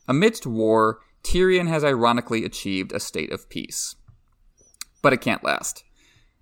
[0.08, 3.98] Amidst war, Tyrion has ironically achieved a state of peace.
[5.02, 5.84] But it can't last.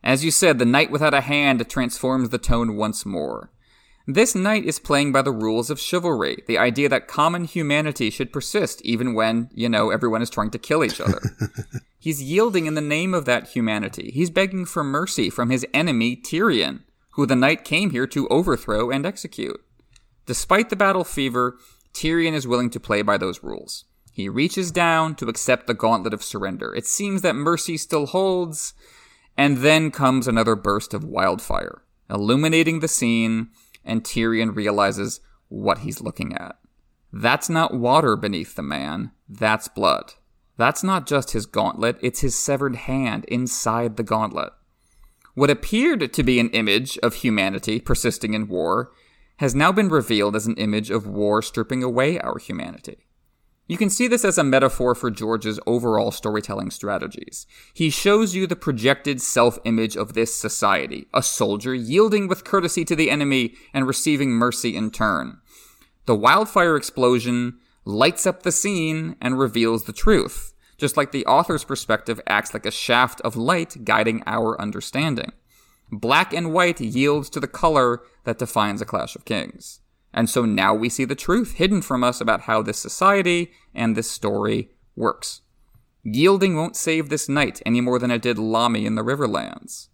[0.04, 3.52] As you said, the knight without a hand transforms the tone once more.
[4.06, 8.34] This knight is playing by the rules of chivalry, the idea that common humanity should
[8.34, 11.22] persist even when, you know, everyone is trying to kill each other.
[12.00, 14.12] He's yielding in the name of that humanity.
[14.14, 16.82] He's begging for mercy from his enemy, Tyrion,
[17.12, 19.64] who the knight came here to overthrow and execute.
[20.26, 21.58] Despite the battle fever,
[21.94, 23.86] Tyrion is willing to play by those rules.
[24.12, 26.76] He reaches down to accept the gauntlet of surrender.
[26.76, 28.74] It seems that mercy still holds,
[29.38, 33.50] and then comes another burst of wildfire, illuminating the scene
[33.84, 35.20] and Tyrion realizes
[35.50, 36.58] what he's looking at.
[37.12, 40.14] That's not water beneath the man, that's blood.
[40.58, 44.54] That's not just his gauntlet, it's his severed hand inside the gauntlet.
[45.36, 48.92] What appeared to be an image of humanity persisting in war
[49.38, 53.08] has now been revealed as an image of war stripping away our humanity.
[53.66, 57.48] You can see this as a metaphor for George's overall storytelling strategies.
[57.74, 62.84] He shows you the projected self image of this society, a soldier yielding with courtesy
[62.86, 65.40] to the enemy and receiving mercy in turn.
[66.06, 71.64] The wildfire explosion lights up the scene and reveals the truth, just like the author's
[71.64, 75.32] perspective acts like a shaft of light guiding our understanding.
[75.90, 79.80] Black and white yields to the color that defines a Clash of Kings.
[80.14, 83.96] And so now we see the truth hidden from us about how this society and
[83.96, 85.42] this story works.
[86.04, 89.88] Yielding won't save this knight any more than it did Lommy in the Riverlands.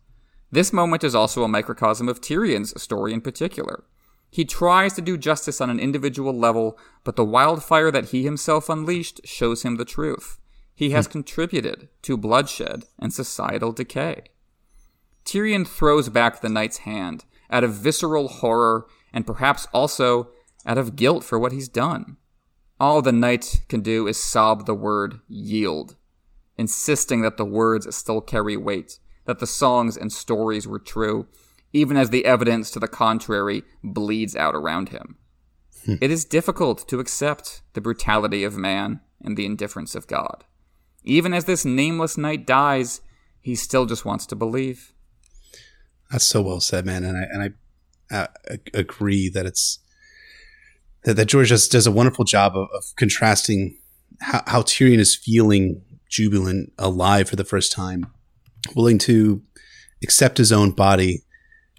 [0.51, 3.83] This moment is also a microcosm of Tyrion's story in particular.
[4.31, 8.69] He tries to do justice on an individual level, but the wildfire that he himself
[8.69, 10.39] unleashed shows him the truth.
[10.75, 11.11] He has hmm.
[11.13, 14.23] contributed to bloodshed and societal decay.
[15.25, 20.29] Tyrion throws back the knight's hand out of visceral horror and perhaps also
[20.65, 22.17] out of guilt for what he's done.
[22.79, 25.95] All the knight can do is sob the word yield,
[26.57, 31.27] insisting that the words still carry weight, that the songs and stories were true,
[31.73, 35.17] even as the evidence to the contrary bleeds out around him.
[35.85, 35.95] Hmm.
[36.01, 40.43] it is difficult to accept the brutality of man and the indifference of God.
[41.03, 43.01] Even as this nameless knight dies,
[43.39, 44.93] he still just wants to believe.
[46.11, 47.03] That's so well said, man.
[47.03, 47.49] And I and I
[48.11, 48.27] uh,
[48.73, 49.79] agree that it's
[51.03, 53.77] that, that George does, does a wonderful job of, of contrasting
[54.21, 58.07] how, how, Tyrion is feeling jubilant, alive for the first time,
[58.75, 59.41] willing to
[60.03, 61.23] accept his own body,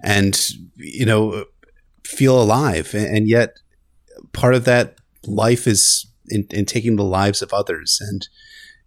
[0.03, 1.45] and you know
[2.05, 3.59] feel alive, and, yet
[4.33, 8.27] part of that life is in, in, taking the lives of others, and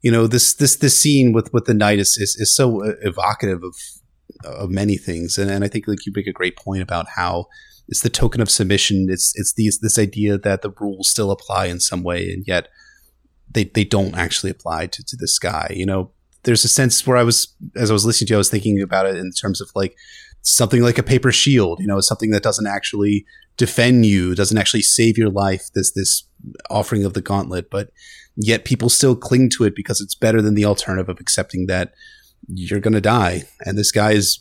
[0.01, 3.63] you know this this this scene with with the knight is is, is so evocative
[3.63, 3.75] of
[4.45, 5.37] of many things.
[5.37, 7.47] And, and I think like you make a great point about how
[7.87, 9.07] it's the token of submission.
[9.09, 12.69] It's it's these this idea that the rules still apply in some way, and yet
[13.51, 15.71] they they don't actually apply to, to this guy.
[15.75, 16.11] You know,
[16.43, 18.81] there's a sense where I was as I was listening to, you, I was thinking
[18.81, 19.95] about it in terms of like
[20.41, 21.79] something like a paper shield.
[21.79, 23.25] You know, something that doesn't actually
[23.57, 25.65] defend you, doesn't actually save your life.
[25.75, 26.23] This this
[26.69, 27.89] offering of the gauntlet, but
[28.35, 31.93] yet people still cling to it because it's better than the alternative of accepting that
[32.47, 33.43] you're going to die.
[33.61, 34.39] And this guy is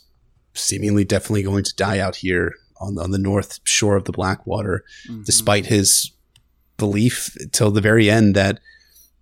[0.55, 4.85] seemingly definitely going to die out here on, on the north shore of the Blackwater,
[5.09, 5.23] mm-hmm.
[5.23, 6.13] despite his
[6.77, 8.61] belief till the very end that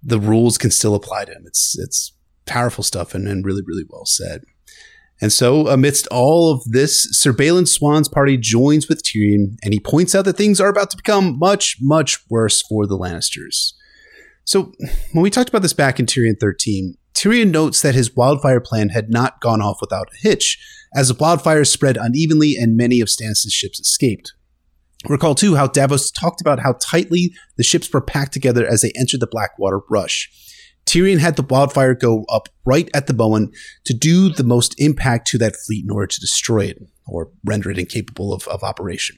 [0.03, 1.45] the rules can still apply to him.
[1.47, 2.13] It's it's
[2.47, 4.43] powerful stuff and, and really, really well said.
[5.23, 9.81] And so, amidst all of this, Sir Balon Swann's party joins with Tyrion, and he
[9.81, 13.75] points out that things are about to become much, much worse for the Lannisters.
[14.45, 14.73] So,
[15.13, 18.91] when we talked about this back in Tyrion 13, Tyrion notes that his wildfire plan
[18.91, 20.59] had not gone off without a hitch,
[20.95, 24.33] as the wildfires spread unevenly and many of Stannis' ships escaped.
[25.09, 28.93] Recall too how Davos talked about how tightly the ships were packed together as they
[28.97, 30.31] entered the Blackwater Rush.
[30.87, 33.55] Tyrion had the wildfire go up right at the moment
[33.85, 37.71] to do the most impact to that fleet in order to destroy it or render
[37.71, 39.17] it incapable of, of operation.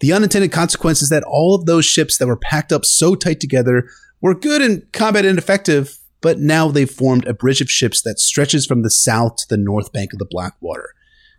[0.00, 3.40] The unintended consequence is that all of those ships that were packed up so tight
[3.40, 3.88] together
[4.20, 8.18] were good in combat and effective, but now they've formed a bridge of ships that
[8.18, 10.94] stretches from the south to the north bank of the Blackwater.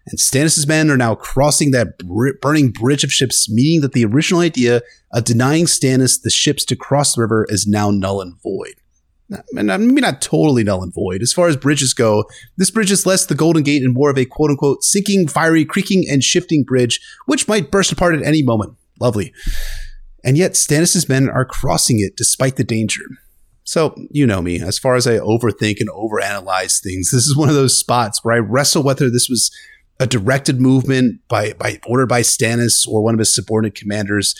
[0.05, 4.05] And Stannis' men are now crossing that br- burning bridge of ships, meaning that the
[4.05, 8.39] original idea of denying Stannis the ships to cross the river is now null and
[8.43, 8.75] void
[9.29, 11.21] and maybe not totally null and void.
[11.23, 12.25] As far as bridges go,
[12.57, 15.65] this bridge is less the Golden Gate and more of a quote unquote sinking, fiery,
[15.65, 18.75] creaking, and shifting bridge, which might burst apart at any moment.
[18.99, 19.33] Lovely.
[20.23, 23.01] And yet Stannis' men are crossing it despite the danger.
[23.65, 27.49] So, you know me, as far as I overthink and overanalyze things, this is one
[27.49, 29.51] of those spots where I wrestle whether this was
[29.99, 34.35] a directed movement by, by ordered by Stannis or one of his subordinate commanders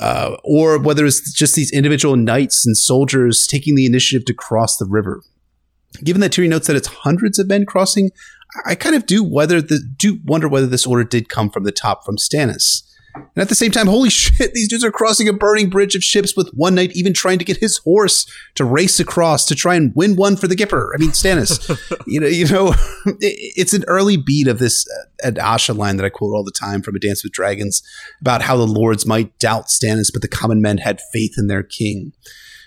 [0.00, 4.76] uh, or whether it's just these individual knights and soldiers taking the initiative to cross
[4.76, 5.22] the river.
[6.04, 8.10] Given that Tyrion notes that it's hundreds of men crossing,
[8.66, 11.72] I kind of do whether the do wonder whether this order did come from the
[11.72, 12.82] top from Stannis.
[13.16, 16.04] And at the same time, holy shit, these dudes are crossing a burning bridge of
[16.04, 19.74] ships with one knight even trying to get his horse to race across to try
[19.74, 20.90] and win one for the Gipper.
[20.94, 21.68] I mean, Stannis,
[22.06, 22.74] you know, you know,
[23.20, 24.86] it's an early beat of this
[25.24, 27.82] uh, Asha line that I quote all the time from A Dance with Dragons
[28.20, 31.62] about how the lords might doubt Stannis, but the common men had faith in their
[31.62, 32.12] king.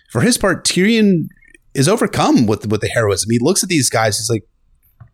[0.09, 1.27] For his part, Tyrion
[1.73, 3.30] is overcome with with the heroism.
[3.30, 4.17] He looks at these guys.
[4.17, 4.47] He's like,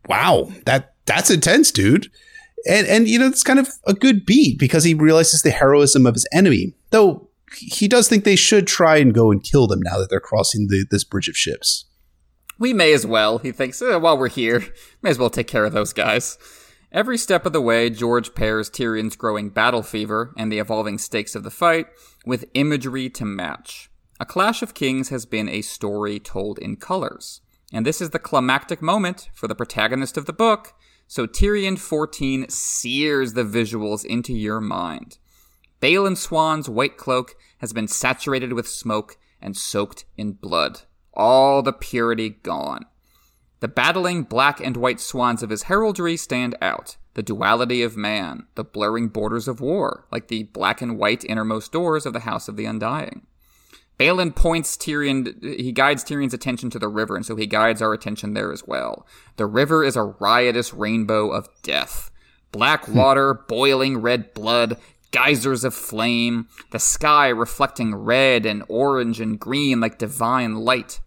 [0.08, 2.10] "Wow, that that's intense, dude."
[2.68, 6.06] And and you know it's kind of a good beat because he realizes the heroism
[6.06, 6.74] of his enemy.
[6.92, 10.20] Though he does think they should try and go and kill them now that they're
[10.20, 11.86] crossing the, this bridge of ships.
[12.58, 13.82] We may as well, he thinks.
[13.82, 14.64] Eh, while we're here,
[15.02, 16.38] may as well take care of those guys.
[16.92, 21.36] Every step of the way, George pairs Tyrion's growing battle fever and the evolving stakes
[21.36, 21.88] of the fight
[22.26, 23.90] with imagery to match.
[24.20, 27.42] A Clash of Kings has been a story told in colors.
[27.74, 30.74] And this is the climactic moment for the protagonist of the book
[31.08, 35.18] so Tyrion 14 sears the visuals into your mind.
[35.82, 40.82] Balon Swann's white cloak has been saturated with smoke and soaked in blood.
[41.14, 42.86] All the purity gone.
[43.60, 46.98] The battling black and white swans of his heraldry stand out.
[47.14, 51.72] The duality of man, the blurring borders of war, like the black and white innermost
[51.72, 53.26] doors of the House of the Undying.
[53.98, 57.94] Balon points Tyrion, he guides Tyrion's attention to the river, and so he guides our
[57.94, 59.08] attention there as well.
[59.38, 62.12] The river is a riotous rainbow of death.
[62.52, 62.98] Black hmm.
[62.98, 64.78] water, boiling red blood,
[65.12, 71.00] geysers of flame, the sky reflecting red and orange and green like divine light.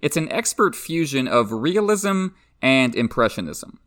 [0.00, 2.28] It's an expert fusion of realism
[2.60, 3.78] and impressionism.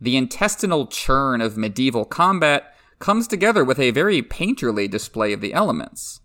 [0.00, 5.54] The intestinal churn of medieval combat comes together with a very painterly display of the
[5.54, 6.20] elements.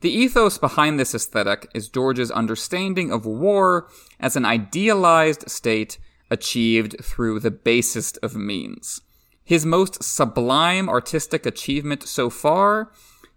[0.00, 3.88] The ethos behind this aesthetic is George's understanding of war
[4.20, 5.98] as an idealized state
[6.30, 9.00] achieved through the basest of means.
[9.44, 12.90] His most sublime artistic achievement so far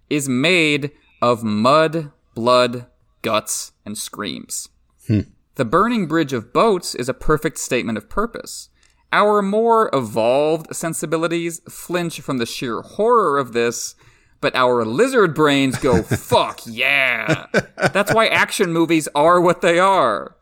[0.09, 0.91] is made
[1.21, 2.87] of mud, blood,
[3.21, 4.69] guts, and screams.
[5.07, 5.21] Hmm.
[5.55, 8.69] The burning bridge of boats is a perfect statement of purpose.
[9.11, 13.95] Our more evolved sensibilities flinch from the sheer horror of this
[14.41, 17.47] but our lizard brains go, fuck yeah.
[17.75, 20.35] That's why action movies are what they are.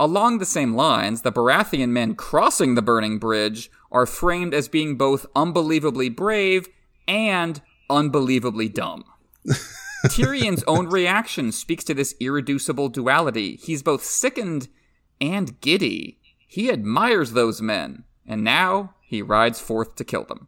[0.00, 4.96] Along the same lines, the Baratheon men crossing the burning bridge are framed as being
[4.96, 6.68] both unbelievably brave
[7.08, 7.60] and
[7.90, 9.04] unbelievably dumb.
[10.06, 13.56] Tyrion's own reaction speaks to this irreducible duality.
[13.56, 14.68] He's both sickened
[15.20, 16.20] and giddy.
[16.46, 20.46] He admires those men, and now he rides forth to kill them.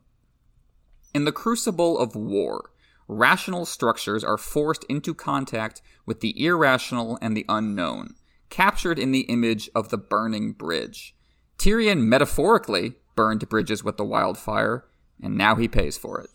[1.12, 2.70] In the crucible of war,
[3.08, 8.14] rational structures are forced into contact with the irrational and the unknown,
[8.48, 11.16] captured in the image of the burning bridge.
[11.58, 14.84] Tyrion metaphorically burned bridges with the wildfire,
[15.20, 16.30] and now he pays for it.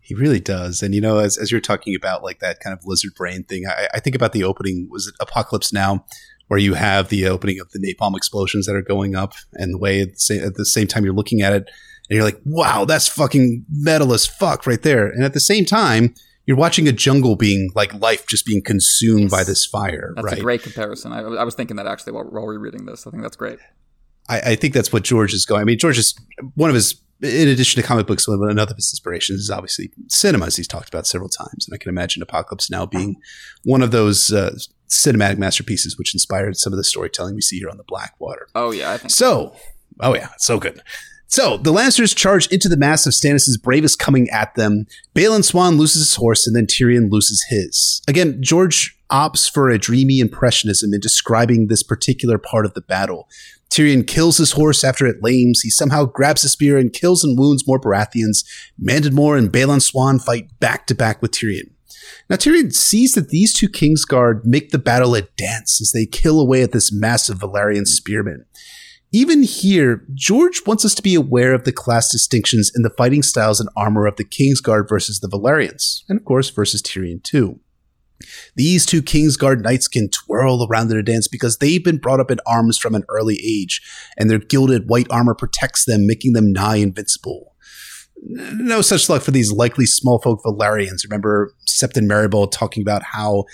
[0.00, 0.82] He really does.
[0.82, 3.64] And you know, as, as you're talking about like that kind of lizard brain thing,
[3.68, 6.04] I, I think about the opening, was it Apocalypse Now,
[6.48, 9.78] where you have the opening of the napalm explosions that are going up, and the
[9.78, 11.70] way at the same, at the same time you're looking at it,
[12.08, 15.64] and you're like, "Wow, that's fucking metal as fuck right there." And at the same
[15.64, 16.14] time,
[16.46, 20.12] you're watching a jungle being like life just being consumed by this fire.
[20.16, 20.38] That's right?
[20.38, 21.12] a great comparison.
[21.12, 23.06] I, I was thinking that actually while, while rereading this.
[23.06, 23.58] I think that's great.
[24.28, 25.62] I, I, think that's what George is going.
[25.62, 26.14] I mean, George is
[26.54, 30.46] one of his, in addition to comic books, one of his inspirations is obviously cinema,
[30.46, 31.66] as he's talked about several times.
[31.66, 33.16] And I can imagine Apocalypse Now being
[33.64, 34.56] one of those uh,
[34.88, 38.48] cinematic masterpieces which inspired some of the storytelling we see here on the Blackwater.
[38.54, 39.54] Oh yeah, I think so.
[40.00, 40.82] Oh yeah, so good.
[41.32, 44.84] So the Lannisters charge into the mass of Stannis' bravest coming at them.
[45.14, 48.02] Balon Swann loses his horse, and then Tyrion loses his.
[48.06, 53.30] Again, George opts for a dreamy impressionism in describing this particular part of the battle.
[53.70, 55.62] Tyrion kills his horse after it lames.
[55.62, 58.44] He somehow grabs a spear and kills and wounds more Baratheons.
[58.78, 61.70] Mandon Moore and Balon Swann fight back to back with Tyrion.
[62.28, 66.38] Now Tyrion sees that these two Kingsguard make the battle a dance as they kill
[66.38, 68.44] away at this massive Valyrian spearman.
[69.14, 73.22] Even here, George wants us to be aware of the class distinctions in the fighting
[73.22, 77.60] styles and armor of the Kingsguard versus the Valyrians, and of course versus Tyrion too.
[78.56, 82.30] These two Kingsguard knights can twirl around in a dance because they've been brought up
[82.30, 83.82] in arms from an early age,
[84.16, 87.54] and their gilded white armor protects them, making them nigh invincible.
[88.24, 91.02] No such luck for these likely small folk Valyrians.
[91.04, 93.44] Remember Septon Meribald talking about how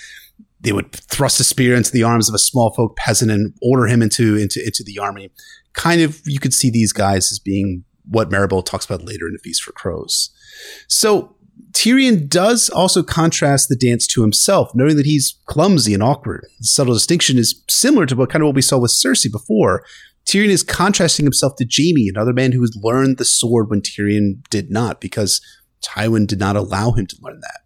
[0.60, 3.86] they would thrust a spear into the arms of a small folk peasant and order
[3.86, 5.30] him into into into the army.
[5.74, 9.32] Kind of, you could see these guys as being what Meribald talks about later in
[9.32, 10.30] the Feast for Crows.
[10.89, 11.36] So
[11.72, 16.47] Tyrion does also contrast the dance to himself, noting that he's clumsy and awkward.
[16.59, 19.85] The subtle distinction is similar to what kind of what we saw with Cersei before.
[20.26, 24.43] Tyrion is contrasting himself to Jaime, another man who has learned the sword when Tyrion
[24.51, 25.40] did not, because
[25.82, 27.60] Tywin did not allow him to learn that.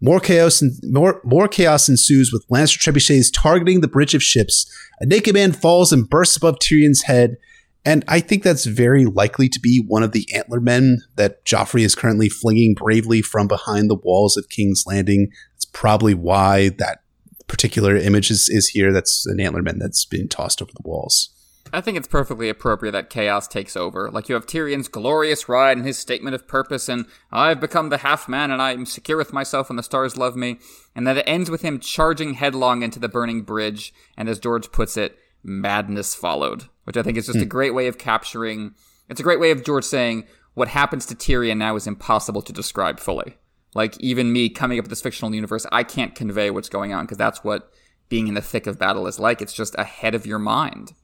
[0.00, 4.70] More chaos and more, more chaos ensues with Lannister trebuchets targeting the bridge of ships.
[5.00, 7.36] A naked man falls and bursts above Tyrion's head.
[7.84, 11.82] And I think that's very likely to be one of the antler men that Joffrey
[11.82, 15.30] is currently flinging bravely from behind the walls of King's Landing.
[15.54, 16.98] That's probably why that
[17.46, 18.92] particular image is, is here.
[18.92, 21.30] That's an antler man that's been tossed over the walls.
[21.72, 24.10] I think it's perfectly appropriate that chaos takes over.
[24.10, 27.98] Like you have Tyrion's glorious ride and his statement of purpose, and I've become the
[27.98, 30.58] half man and I'm secure with myself and the stars love me.
[30.94, 34.72] And that it ends with him charging headlong into the burning bridge, and as George
[34.72, 36.64] puts it, madness followed.
[36.84, 37.48] Which I think is just a hmm.
[37.48, 38.74] great way of capturing.
[39.08, 42.52] It's a great way of George saying what happens to Tyrion now is impossible to
[42.52, 43.36] describe fully.
[43.74, 47.04] Like even me coming up with this fictional universe, I can't convey what's going on
[47.04, 47.70] because that's what
[48.08, 49.42] being in the thick of battle is like.
[49.42, 50.94] It's just ahead of your mind.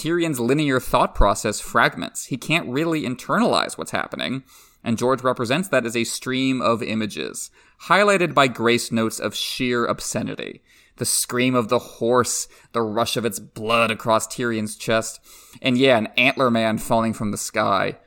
[0.00, 2.24] Tyrion's linear thought process fragments.
[2.26, 4.44] He can't really internalize what's happening,
[4.82, 7.50] and George represents that as a stream of images,
[7.82, 10.62] highlighted by grace notes of sheer obscenity.
[10.96, 15.20] The scream of the horse, the rush of its blood across Tyrion's chest,
[15.60, 17.98] and yeah, an antler man falling from the sky.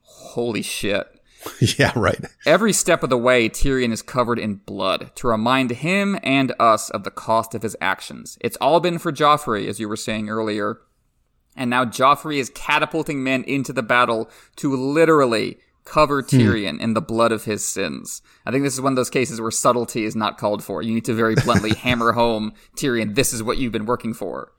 [0.00, 1.06] Holy shit.
[1.78, 2.24] yeah, right.
[2.46, 6.88] Every step of the way, Tyrion is covered in blood to remind him and us
[6.88, 8.38] of the cost of his actions.
[8.40, 10.80] It's all been for Joffrey, as you were saying earlier,
[11.56, 16.36] and now Joffrey is catapulting men into the battle to literally cover hmm.
[16.36, 16.80] Tyrion hmm.
[16.80, 18.22] in the blood of his sins.
[18.46, 20.82] I think this is one of those cases where subtlety is not called for.
[20.82, 24.52] You need to very bluntly hammer home Tyrion, this is what you've been working for.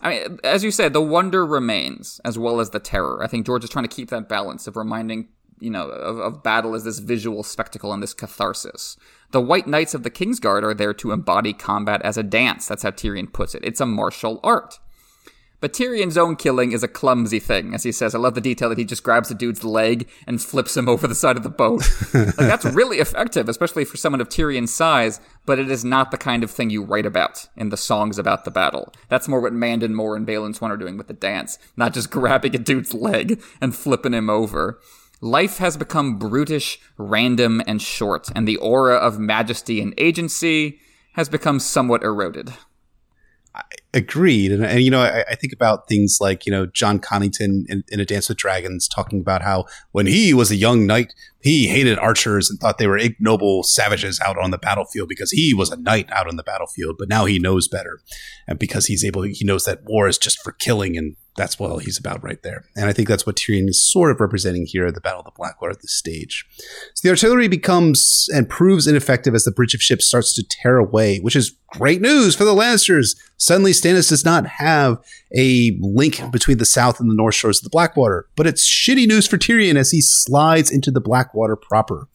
[0.00, 3.22] I mean, as you said, the wonder remains as well as the terror.
[3.22, 5.28] I think George is trying to keep that balance of reminding,
[5.58, 8.98] you know, of, of battle as this visual spectacle and this catharsis.
[9.30, 12.68] The White Knights of the Kingsguard are there to embody combat as a dance.
[12.68, 13.64] That's how Tyrion puts it.
[13.64, 14.78] It's a martial art.
[15.66, 18.14] But Tyrion's own killing is a clumsy thing, as he says.
[18.14, 21.08] I love the detail that he just grabs the dude's leg and flips him over
[21.08, 21.82] the side of the boat.
[22.14, 25.20] like that's really effective, especially for someone of Tyrion's size.
[25.44, 28.44] But it is not the kind of thing you write about in the songs about
[28.44, 28.92] the battle.
[29.08, 32.10] That's more what Mandon Moore and Balon Swann are doing with the dance, not just
[32.12, 34.78] grabbing a dude's leg and flipping him over.
[35.20, 40.78] Life has become brutish, random, and short, and the aura of majesty and agency
[41.14, 42.52] has become somewhat eroded
[43.94, 44.52] agreed.
[44.52, 47.82] And, and you know, I, I, think about things like, you know, Jon Connington in,
[47.88, 51.68] in, A Dance with Dragons talking about how when he was a young knight, he
[51.68, 55.70] hated archers and thought they were ignoble savages out on the battlefield because he was
[55.70, 56.96] a knight out on the battlefield.
[56.98, 58.00] But now he knows better.
[58.46, 61.84] And because he's able, he knows that war is just for killing and that's what
[61.84, 62.64] he's about right there.
[62.74, 65.26] And I think that's what Tyrion is sort of representing here at the Battle of
[65.26, 66.46] the Blackwater at this stage.
[66.94, 70.78] So the artillery becomes and proves ineffective as the bridge of ships starts to tear
[70.78, 73.16] away, which is great news for the Lannisters.
[73.36, 74.98] Suddenly, Stannis does not have
[75.36, 79.06] a link between the south and the north shores of the Blackwater, but it's shitty
[79.06, 82.08] news for Tyrion as he slides into the Blackwater proper.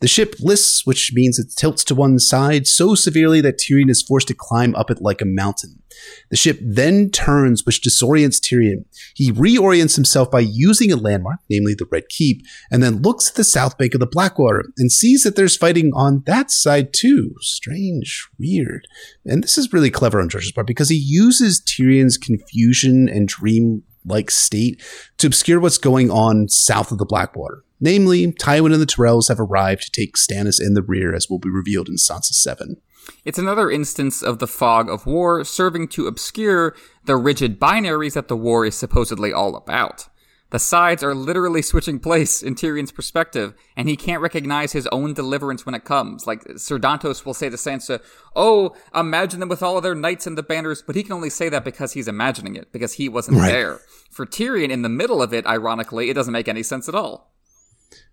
[0.00, 4.02] The ship lists, which means it tilts to one side so severely that Tyrion is
[4.02, 5.82] forced to climb up it like a mountain.
[6.30, 8.84] The ship then turns, which disorients Tyrion.
[9.14, 13.36] He reorients himself by using a landmark, namely the Red Keep, and then looks at
[13.36, 17.34] the south bank of the Blackwater and sees that there's fighting on that side too.
[17.40, 18.86] Strange, weird.
[19.24, 23.82] And this is really clever on George's part because he uses Tyrion's confusion and dream
[24.04, 24.82] like state
[25.18, 27.64] to obscure what's going on south of the Blackwater.
[27.80, 31.38] Namely, Tywin and the Tyrells have arrived to take Stannis in the rear, as will
[31.38, 32.76] be revealed in Sansa 7.
[33.24, 36.74] It's another instance of the fog of war serving to obscure
[37.04, 40.08] the rigid binaries that the war is supposedly all about.
[40.50, 45.12] The sides are literally switching place in Tyrion's perspective, and he can't recognize his own
[45.12, 46.26] deliverance when it comes.
[46.26, 48.00] Like, Sir Dontos will say to Sansa,
[48.36, 51.30] Oh, imagine them with all of their knights and the banners, but he can only
[51.30, 53.50] say that because he's imagining it, because he wasn't right.
[53.50, 53.80] there.
[54.10, 57.34] For Tyrion, in the middle of it, ironically, it doesn't make any sense at all.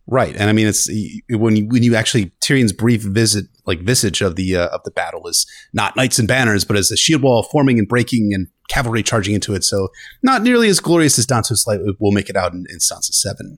[0.07, 0.89] Right, and I mean it's
[1.29, 4.91] when you, when you actually Tyrion's brief visit, like visage of the uh, of the
[4.91, 8.47] battle is not knights and banners, but as a shield wall forming and breaking and
[8.69, 9.63] cavalry charging into it.
[9.63, 9.89] So
[10.23, 13.57] not nearly as glorious as Dontos Light will make it out in, in Sansa seven.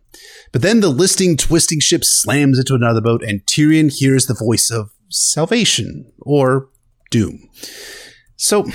[0.51, 4.71] But then the listing, twisting ship slams into another boat, and Tyrion hears the voice
[4.71, 6.69] of salvation or
[7.11, 7.47] doom.
[8.37, 8.65] So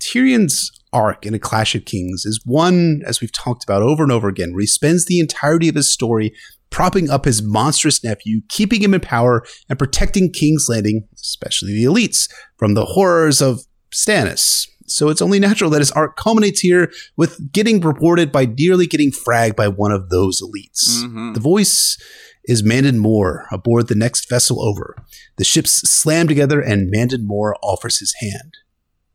[0.00, 4.12] Tyrion's arc in A Clash of Kings is one, as we've talked about over and
[4.12, 6.34] over again, where he spends the entirety of his story
[6.70, 11.84] propping up his monstrous nephew, keeping him in power, and protecting King's Landing, especially the
[11.84, 12.28] elites,
[12.58, 13.60] from the horrors of
[13.92, 14.66] Stannis.
[14.90, 19.12] So it's only natural that his arc culminates here with getting reported by nearly getting
[19.12, 21.04] fragged by one of those elites.
[21.04, 21.34] Mm-hmm.
[21.34, 21.96] The voice
[22.44, 24.96] is Mandon Moore aboard the next vessel over.
[25.36, 28.54] The ships slam together and Mandon Moore offers his hand.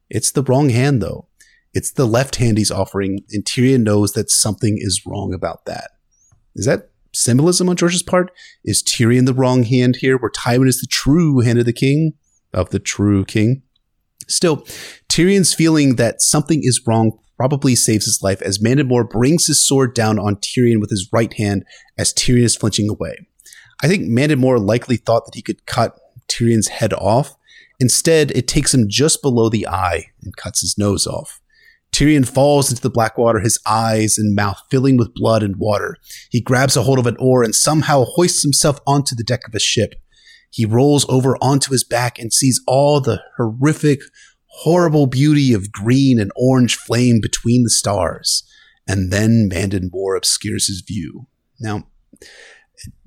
[0.10, 1.28] It's the wrong hand, though.
[1.74, 5.92] It's the left hand he's offering, and Tyrion knows that something is wrong about that.
[6.56, 8.32] Is that symbolism on George's part?
[8.64, 12.14] Is Tyrion the wrong hand here, where Tywin is the true hand of the king,
[12.54, 13.64] of the true king?
[14.28, 14.58] Still,
[15.10, 19.66] Tyrion's feeling that something is wrong probably saves his life as Mandon Moore brings his
[19.66, 21.66] sword down on Tyrion with his right hand
[21.98, 23.16] as Tyrion is flinching away.
[23.84, 27.36] I think Mandon Moore likely thought that he could cut Tyrion's head off.
[27.80, 31.42] Instead, it takes him just below the eye and cuts his nose off.
[31.92, 35.96] Tyrion falls into the black water, his eyes and mouth filling with blood and water.
[36.30, 39.56] He grabs a hold of an oar and somehow hoists himself onto the deck of
[39.56, 39.96] a ship.
[40.56, 44.00] He rolls over onto his back and sees all the horrific,
[44.46, 48.50] horrible beauty of green and orange flame between the stars.
[48.88, 51.28] And then Mandon Moore obscures his view.
[51.60, 51.88] Now,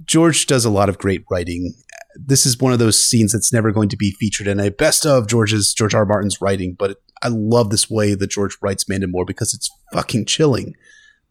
[0.05, 1.73] George does a lot of great writing.
[2.17, 5.07] This is one of those scenes that's never going to be featured in a best
[5.07, 6.05] of George's George R.
[6.05, 10.27] Martin's writing, but I love this way that George writes Mandon Moore because it's fucking
[10.27, 10.75] chilling.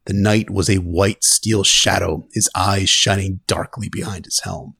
[0.05, 4.73] The night was a white steel shadow, his eyes shining darkly behind his helm.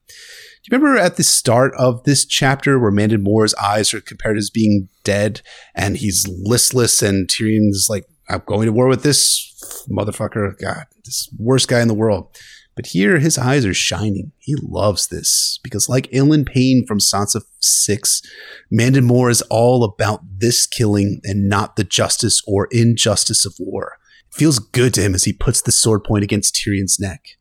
[0.69, 4.49] You remember at the start of this chapter where Mandon Moore's eyes are compared as
[4.49, 5.41] being dead
[5.73, 10.59] and he's listless and Tyrion's like, I'm going to war with this motherfucker.
[10.59, 12.35] God, this worst guy in the world.
[12.75, 14.33] But here his eyes are shining.
[14.39, 18.21] He loves this because, like Ilyn Payne from Sansa 6,
[18.69, 23.97] Mandon Moore is all about this killing and not the justice or injustice of war.
[24.31, 27.36] It feels good to him as he puts the sword point against Tyrion's neck.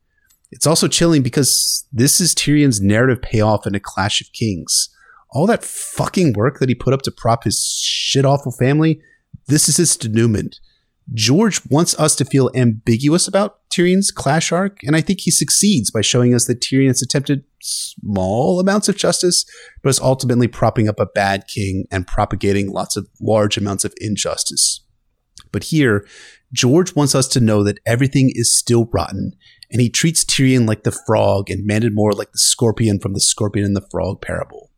[0.51, 4.89] It's also chilling because this is Tyrion's narrative payoff in A Clash of Kings.
[5.31, 9.01] All that fucking work that he put up to prop his shit awful family,
[9.47, 10.59] this is his denouement.
[11.13, 15.89] George wants us to feel ambiguous about Tyrion's clash arc, and I think he succeeds
[15.89, 19.45] by showing us that Tyrion has attempted small amounts of justice,
[19.81, 23.93] but is ultimately propping up a bad king and propagating lots of large amounts of
[23.97, 24.83] injustice.
[25.51, 26.05] But here,
[26.51, 29.33] George wants us to know that everything is still rotten,
[29.71, 33.19] and he treats Tyrion like the frog and Mandon Moore like the scorpion from the
[33.19, 34.71] Scorpion and the Frog parable.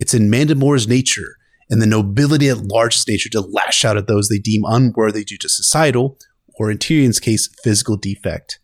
[0.00, 1.36] It's in Mandon Moore's nature
[1.70, 5.38] and the nobility at large's nature to lash out at those they deem unworthy due
[5.38, 6.18] to societal,
[6.58, 8.58] or in Tyrion's case, physical defect.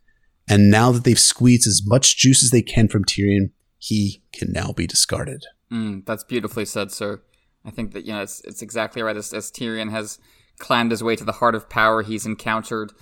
[0.48, 4.52] And now that they've squeezed as much juice as they can from Tyrion, he can
[4.52, 5.44] now be discarded.
[5.72, 7.22] Mm, that's beautifully said, sir.
[7.64, 9.16] I think that you know it's it's exactly right.
[9.16, 10.18] As, as Tyrion has
[10.58, 12.92] climbed his way to the heart of power, he's encountered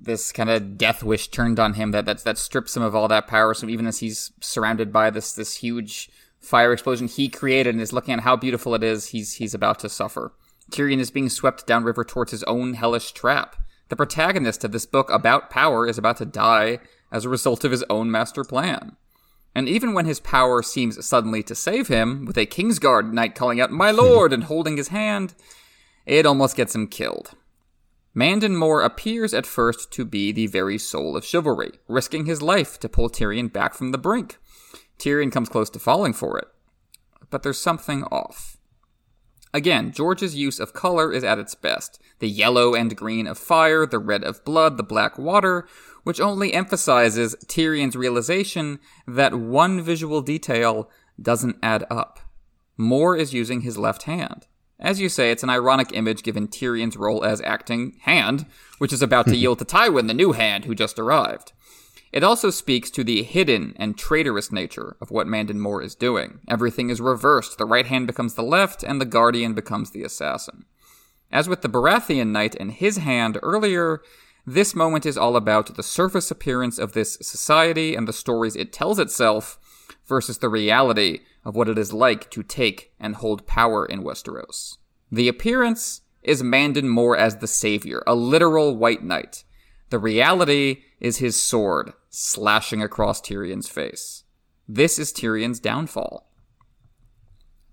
[0.00, 3.08] this kind of death wish turned on him that that that strips him of all
[3.08, 3.54] that power.
[3.54, 6.10] So even as he's surrounded by this this huge
[6.40, 9.78] fire explosion he created and is looking at how beautiful it is, he's he's about
[9.80, 10.32] to suffer.
[10.70, 13.56] Tyrion is being swept downriver towards his own hellish trap.
[13.88, 16.78] The protagonist of this book about power is about to die
[17.10, 18.96] as a result of his own master plan.
[19.54, 23.60] And even when his power seems suddenly to save him, with a Kingsguard knight calling
[23.60, 25.34] out, My lord, and holding his hand,
[26.06, 27.30] it almost gets him killed.
[28.14, 32.78] Mandon Moore appears at first to be the very soul of chivalry, risking his life
[32.80, 34.38] to pull Tyrion back from the brink.
[34.98, 36.48] Tyrion comes close to falling for it.
[37.30, 38.56] But there's something off.
[39.54, 42.00] Again, George's use of color is at its best.
[42.18, 45.66] The yellow and green of fire, the red of blood, the black water,
[46.04, 50.90] which only emphasizes Tyrion's realization that one visual detail
[51.20, 52.20] doesn't add up.
[52.76, 54.46] Moore is using his left hand.
[54.80, 58.46] As you say, it's an ironic image given Tyrion's role as acting hand,
[58.78, 61.52] which is about to yield to Tywin, the new hand who just arrived.
[62.12, 66.40] It also speaks to the hidden and traitorous nature of what Mandon Moore is doing.
[66.48, 67.58] Everything is reversed.
[67.58, 70.64] The right hand becomes the left, and the guardian becomes the assassin.
[71.30, 74.00] As with the Baratheon knight and his hand earlier,
[74.46, 78.72] this moment is all about the surface appearance of this society and the stories it
[78.72, 79.58] tells itself
[80.08, 84.78] versus the reality of what it is like to take and hold power in Westeros.
[85.12, 89.44] The appearance is Mandon Moore as the savior, a literal white knight.
[89.90, 94.24] The reality is his sword slashing across Tyrion's face.
[94.66, 96.28] This is Tyrion's downfall.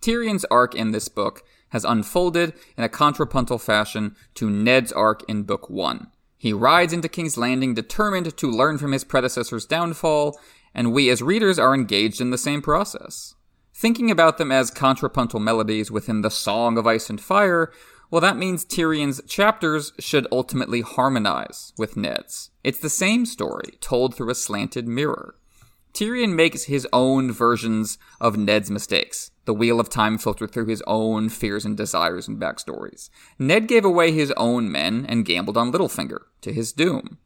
[0.02, 5.44] Tyrion's arc in this book has unfolded in a contrapuntal fashion to Ned's arc in
[5.44, 6.08] Book 1.
[6.38, 10.40] He rides into King's Landing determined to learn from his predecessor's downfall,
[10.76, 13.34] and we as readers are engaged in the same process.
[13.74, 17.72] Thinking about them as contrapuntal melodies within the Song of Ice and Fire,
[18.12, 22.52] well, that means Tyrion's chapters should ultimately harmonize with Ned's.
[22.64, 25.36] It's the same story, told through a slanted mirror.
[25.94, 29.32] Tyrion makes his own versions of Ned's mistakes.
[29.46, 33.10] The wheel of time filtered through his own fears and desires and backstories.
[33.40, 37.18] Ned gave away his own men and gambled on Littlefinger, to his doom.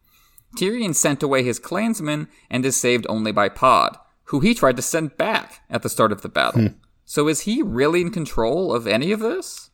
[0.57, 4.81] Tyrion sent away his clansmen and is saved only by Pod, who he tried to
[4.81, 6.61] send back at the start of the battle.
[6.61, 6.67] Hmm.
[7.05, 9.69] So is he really in control of any of this?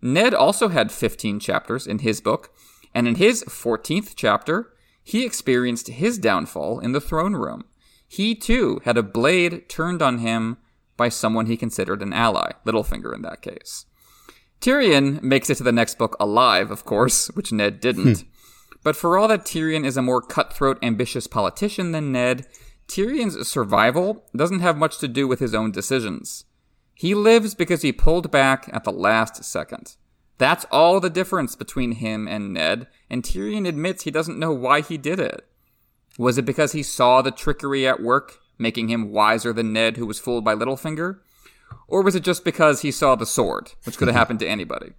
[0.00, 2.50] Ned also had 15 chapters in his book,
[2.94, 4.72] and in his 14th chapter,
[5.02, 7.64] he experienced his downfall in the throne room.
[8.08, 10.58] He too had a blade turned on him
[10.96, 13.86] by someone he considered an ally, Littlefinger in that case.
[14.60, 18.24] Tyrion makes it to the next book alive, of course, which Ned didn't.
[18.82, 22.46] But for all that Tyrion is a more cutthroat, ambitious politician than Ned,
[22.88, 26.44] Tyrion's survival doesn't have much to do with his own decisions.
[26.94, 29.96] He lives because he pulled back at the last second.
[30.38, 34.80] That's all the difference between him and Ned, and Tyrion admits he doesn't know why
[34.80, 35.46] he did it.
[36.18, 40.06] Was it because he saw the trickery at work, making him wiser than Ned, who
[40.06, 41.20] was fooled by Littlefinger?
[41.88, 44.92] Or was it just because he saw the sword, which could have happened to anybody?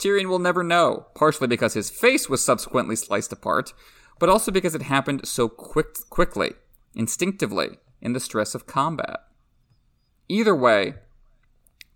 [0.00, 3.74] Tyrion will never know, partially because his face was subsequently sliced apart,
[4.18, 6.52] but also because it happened so quick, quickly,
[6.94, 9.20] instinctively, in the stress of combat.
[10.26, 10.94] Either way,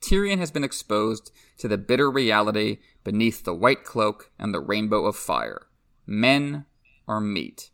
[0.03, 5.07] Tyrion has been exposed to the bitter reality beneath the white cloak and the rainbow
[5.07, 5.67] of fire.
[6.07, 6.67] Men
[7.09, 7.71] are meat.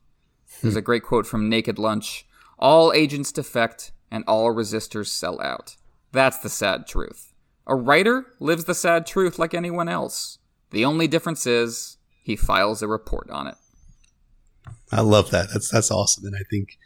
[0.63, 2.25] There's a great quote from Naked Lunch
[2.57, 5.77] All agents defect and all resistors sell out.
[6.13, 7.30] That's the sad truth.
[7.67, 10.39] A writer lives the sad truth like anyone else.
[10.71, 13.55] The only difference is he files a report on it.
[14.93, 15.49] I love that.
[15.53, 16.79] That's that's awesome, and I think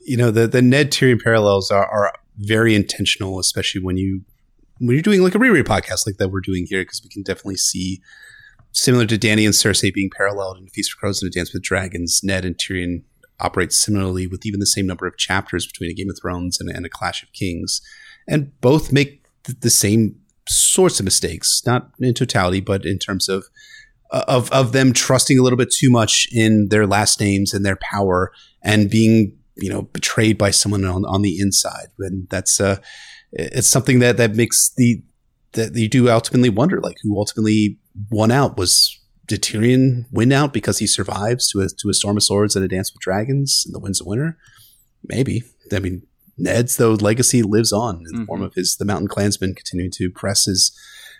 [0.00, 4.22] you know the the Ned Tyrion parallels are, are very intentional, especially when you
[4.78, 7.22] when you're doing like a reread podcast like that we're doing here, because we can
[7.22, 8.00] definitely see
[8.72, 11.62] similar to Dany and Cersei being paralleled in Feast for Crows and A Dance with
[11.62, 13.02] Dragons, Ned and Tyrion
[13.40, 16.68] operate similarly with even the same number of chapters between a Game of Thrones and,
[16.68, 17.80] and a Clash of Kings,
[18.26, 19.24] and both make
[19.60, 20.16] the same
[20.48, 23.44] sorts of mistakes, not in totality, but in terms of
[24.10, 27.76] of of them trusting a little bit too much in their last names and their
[27.76, 31.88] power and being you know betrayed by someone on on the inside.
[31.98, 32.78] And that's uh
[33.32, 35.02] it's something that that makes the
[35.52, 37.78] that you do ultimately wonder like who ultimately
[38.10, 42.16] won out was did Tyrion win out because he survives to a to a storm
[42.16, 44.38] of swords and a dance with dragons and the winds of winter
[45.06, 45.42] Maybe.
[45.72, 46.06] I mean,
[46.38, 48.20] Ned's though legacy lives on in mm-hmm.
[48.20, 48.46] the form mm-hmm.
[48.46, 50.76] of his the mountain clansmen continuing to press his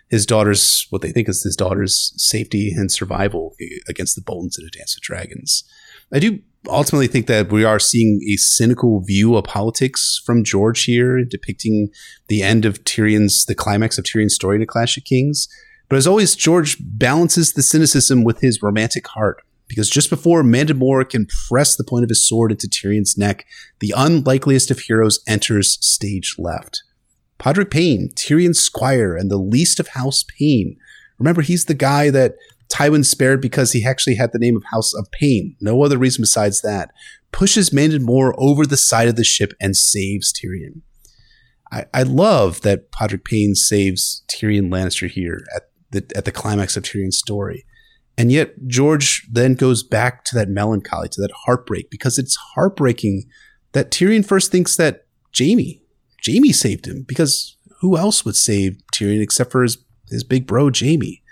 [0.09, 3.55] his daughter's what they think is his daughter's safety and survival
[3.89, 5.65] against the Boltons in a dance of dragons.
[6.13, 10.85] I do ultimately think that we are seeing a cynical view of politics from George
[10.85, 11.91] here, depicting
[12.29, 15.49] the end of Tyrion's, the climax of Tyrion's story in A Clash of Kings.
[15.89, 19.43] But as always, George balances the cynicism with his romantic heart.
[19.69, 23.47] Because just before Mandon Moore can press the point of his sword into Tyrion's neck,
[23.81, 26.83] the unlikeliest of heroes enters stage left.
[27.39, 30.77] Podrick Payne, Tyrion's squire and the least of House Payne.
[31.19, 32.35] Remember, he's the guy that
[32.73, 35.57] Tywin spared because he actually had the name of House of Pain.
[35.61, 36.91] No other reason besides that.
[37.33, 40.83] pushes Moore over the side of the ship and saves Tyrion.
[41.71, 46.77] I, I love that Podrick Payne saves Tyrion Lannister here at the at the climax
[46.77, 47.65] of Tyrion's story.
[48.19, 53.25] And yet George then goes back to that melancholy, to that heartbreak, because it's heartbreaking
[53.73, 55.07] that Tyrion first thinks that
[55.39, 55.81] Jaime,
[56.27, 59.79] Jaime saved him, because who else would save Tyrion except for his,
[60.11, 61.23] his big bro, Jaime?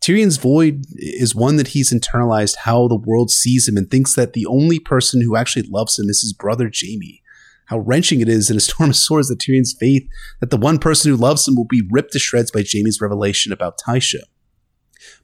[0.00, 4.32] Tyrion's void is one that he's internalized how the world sees him and thinks that
[4.32, 7.22] the only person who actually loves him is his brother Jaime.
[7.66, 10.08] How wrenching it is in A Storm of Swords that Tyrion's faith
[10.40, 13.52] that the one person who loves him will be ripped to shreds by Jaime's revelation
[13.52, 14.22] about Tysha.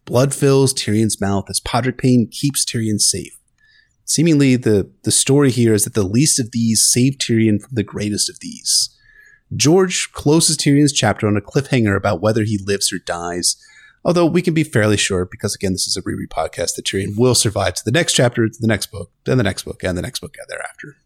[0.04, 3.38] Blood fills Tyrion's mouth as Podrick Payne keeps Tyrion safe.
[4.04, 7.82] Seemingly, the, the story here is that the least of these saved Tyrion from the
[7.82, 8.90] greatest of these.
[9.54, 13.56] George closes Tyrion's chapter on a cliffhanger about whether he lives or dies,
[14.04, 17.16] Although we can be fairly sure, because again, this is a reread podcast, that Tyrion
[17.16, 19.96] will survive to the next chapter, to the next book, then the next book, and
[19.96, 20.96] the next book, thereafter.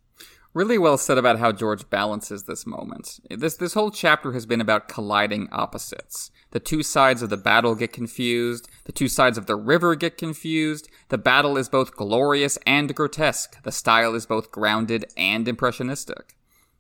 [0.53, 3.21] Really well said about how George balances this moment.
[3.31, 6.33] This this whole chapter has been about colliding opposites.
[6.51, 8.69] The two sides of the battle get confused.
[8.85, 10.89] The two sides of the river get confused.
[11.09, 13.63] The battle is both glorious and grotesque.
[13.63, 16.37] The style is both grounded and impressionistic.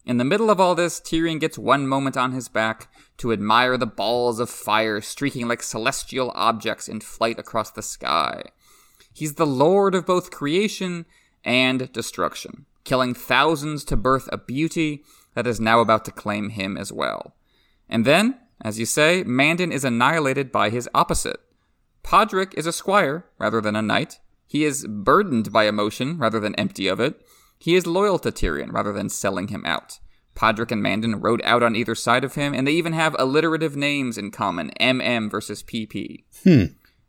[0.07, 3.77] In the middle of all this, Tyrion gets one moment on his back to admire
[3.77, 8.45] the balls of fire streaking like celestial objects in flight across the sky.
[9.13, 11.05] He's the lord of both creation
[11.45, 15.05] and destruction, killing thousands to birth a beauty
[15.35, 17.35] that is now about to claim him as well.
[17.87, 21.41] And then, as you say, Mandon is annihilated by his opposite.
[22.03, 24.19] Podrick is a squire rather than a knight.
[24.47, 27.21] He is burdened by emotion rather than empty of it.
[27.59, 29.99] He is loyal to Tyrion rather than selling him out.
[30.35, 33.77] Podrick and Mandon rode out on either side of him, and they even have alliterative
[33.77, 36.25] names in common MM versus PP.
[36.45, 36.65] Hmm.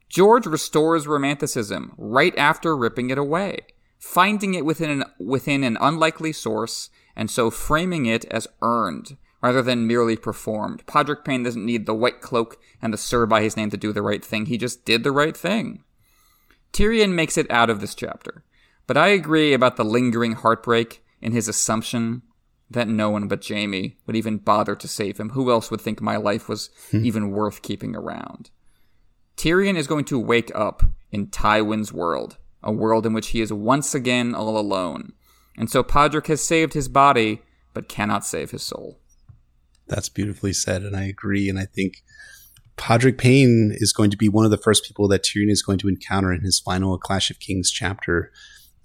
[0.10, 3.60] George restores romanticism right after ripping it away,
[4.00, 9.61] finding it within an, within an unlikely source, and so framing it as earned rather
[9.61, 10.86] than merely performed.
[10.86, 13.94] Podrick Payne doesn't need the white cloak and the sir by his name to do
[13.94, 14.45] the right thing.
[14.45, 15.84] He just did the right thing.
[16.74, 18.44] Tyrion makes it out of this chapter.
[18.88, 22.24] But I agree about the lingering heartbreak in his assumption
[22.72, 25.30] that no one but Jaime would even bother to save him.
[25.30, 27.06] Who else would think my life was hmm.
[27.06, 28.52] even worth keeping around?
[29.38, 33.53] Tyrion is going to wake up in Tywin's world, a world in which he is
[33.53, 35.14] once again all alone.
[35.57, 37.41] And so Podrick has saved his body,
[37.74, 38.99] but cannot save his soul.
[39.90, 41.49] That's beautifully said, and I agree.
[41.49, 42.03] And I think
[42.78, 45.80] Podrick Payne is going to be one of the first people that Tyrion is going
[45.80, 48.32] to encounter in his final Clash of Kings chapter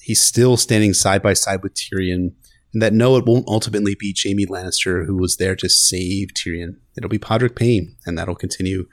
[0.04, 2.32] he's still standing side by side with Tyrion,
[2.72, 6.76] and that no, it won't ultimately be Jaime Lannister who was there to save Tyrion.
[6.96, 8.86] It'll be Podrick Payne, and that'll continue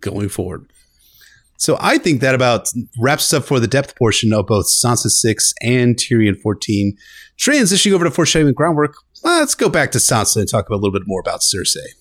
[0.00, 0.70] going forward.
[1.56, 2.68] So I think that about
[3.00, 6.96] wraps up for the depth portion of both Sansa 6 and Tyrion 14.
[7.36, 11.06] Transitioning over to foreshadowing groundwork, let's go back to Sansa and talk a little bit
[11.06, 11.94] more about Cersei.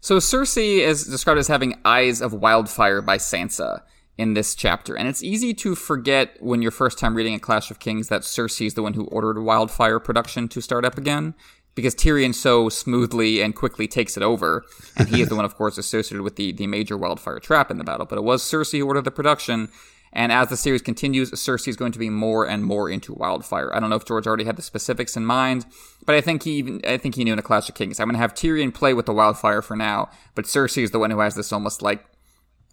[0.00, 3.82] So Cersei is described as having eyes of wildfire by Sansa
[4.18, 4.96] in this chapter.
[4.96, 8.22] And it's easy to forget when you're first time reading a Clash of Kings that
[8.22, 11.34] Cersei is the one who ordered Wildfire production to start up again.
[11.74, 14.62] Because Tyrion so smoothly and quickly takes it over,
[14.94, 17.78] and he is the one, of course, associated with the, the major wildfire trap in
[17.78, 18.04] the battle.
[18.04, 19.70] But it was Cersei who ordered the production,
[20.12, 23.74] and as the series continues, Cersei is going to be more and more into wildfire.
[23.74, 25.64] I don't know if George already had the specifics in mind,
[26.04, 27.98] but I think he even I think he knew in a Clash of Kings.
[27.98, 30.98] I'm going to have Tyrion play with the wildfire for now, but Cersei is the
[30.98, 32.04] one who has this almost like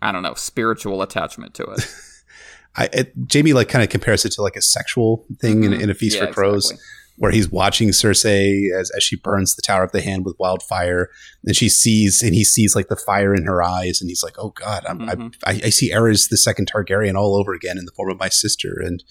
[0.01, 1.87] I don't know, spiritual attachment to it.
[2.75, 5.73] I, it, Jaime like kind of compares it to like a sexual thing mm-hmm.
[5.73, 6.85] in, in, a feast yeah, for crows, exactly.
[7.19, 11.09] Where he's watching Cersei as, as she burns the Tower of the Hand with wildfire,
[11.43, 14.35] and she sees and he sees like the fire in her eyes, and he's like,
[14.39, 15.27] "Oh God, mm-hmm.
[15.45, 18.29] I, I, see Aerys the second Targaryen all over again in the form of my
[18.29, 19.03] sister." And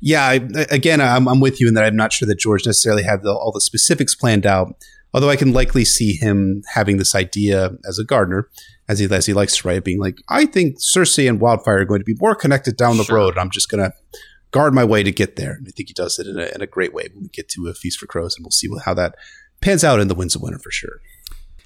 [0.00, 3.04] yeah, I, again, I'm, I'm with you in that I'm not sure that George necessarily
[3.04, 4.74] had the, all the specifics planned out,
[5.14, 8.48] although I can likely see him having this idea as a gardener
[8.88, 11.84] as he as he likes to write, being like, I think Cersei and Wildfire are
[11.84, 13.16] going to be more connected down the sure.
[13.16, 13.38] road.
[13.38, 13.92] I'm just gonna
[14.54, 15.50] guard my way to get there.
[15.50, 17.48] And I think he does it in a, in a great way when we get
[17.50, 19.16] to a Feast for Crows, and we'll see how that
[19.60, 21.00] pans out in the Winds of Winter for sure.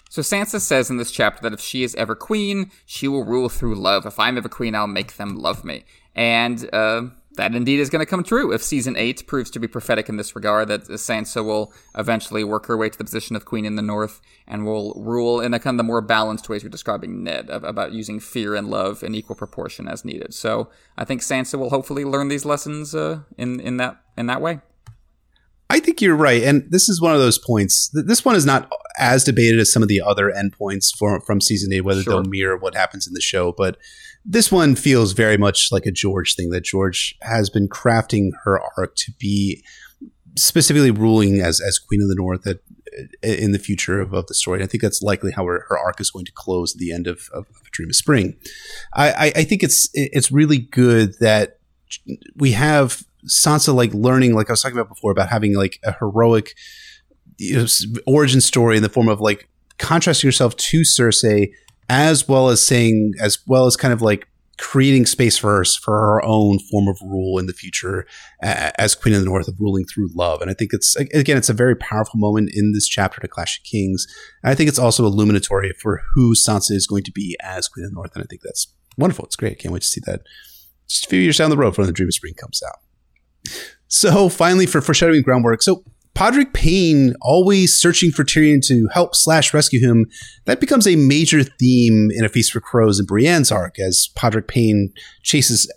[0.08, 3.50] So Sansa says in this chapter that if she is ever queen, she will rule
[3.50, 4.06] through love.
[4.06, 5.84] If I'm ever queen, I'll make them love me.
[6.14, 7.02] And uh,
[7.38, 10.16] that indeed is going to come true if season eight proves to be prophetic in
[10.16, 10.68] this regard.
[10.68, 14.20] That Sansa will eventually work her way to the position of queen in the North
[14.46, 17.92] and will rule in a kind of the more balanced ways you're describing Ned about
[17.92, 20.34] using fear and love in equal proportion as needed.
[20.34, 24.42] So I think Sansa will hopefully learn these lessons uh, in in that in that
[24.42, 24.60] way.
[25.70, 27.90] I think you're right, and this is one of those points.
[27.92, 31.72] This one is not as debated as some of the other endpoints from from season
[31.72, 32.14] eight, whether sure.
[32.14, 33.76] they'll mirror what happens in the show, but
[34.30, 38.60] this one feels very much like a George thing that George has been crafting her
[38.76, 39.64] arc to be
[40.36, 42.58] specifically ruling as as Queen of the North at,
[43.22, 44.58] in the future of, of the story.
[44.58, 46.92] And I think that's likely how her, her arc is going to close at the
[46.92, 48.36] end of, of, of A Dream of Spring.
[48.92, 51.58] I, I, I think it's it's really good that
[52.36, 55.92] we have Sansa like learning, like I was talking about before, about having like a
[55.92, 56.54] heroic
[57.38, 57.66] you know,
[58.06, 59.48] origin story in the form of like
[59.78, 61.52] contrasting yourself to Cersei,
[61.88, 64.26] as well as saying, as well as kind of like
[64.58, 68.04] creating space for for her own form of rule in the future
[68.42, 70.42] as Queen of the North of ruling through love.
[70.42, 73.58] And I think it's again, it's a very powerful moment in this chapter to Clash
[73.58, 74.06] of Kings.
[74.42, 77.84] And I think it's also illuminatory for who Sansa is going to be as Queen
[77.84, 78.14] of the North.
[78.14, 78.66] And I think that's
[78.96, 79.24] wonderful.
[79.24, 79.58] It's great.
[79.58, 80.22] Can't wait to see that
[80.88, 83.52] just a few years down the road when the Dream of Spring comes out.
[83.86, 85.84] So finally, for foreshadowing groundwork, so
[86.18, 90.10] Podrick Payne always searching for Tyrion to help slash rescue him,
[90.46, 94.48] that becomes a major theme in A Feast for Crows and Brienne's arc as Podrick
[94.48, 94.92] Payne
[95.22, 95.72] chases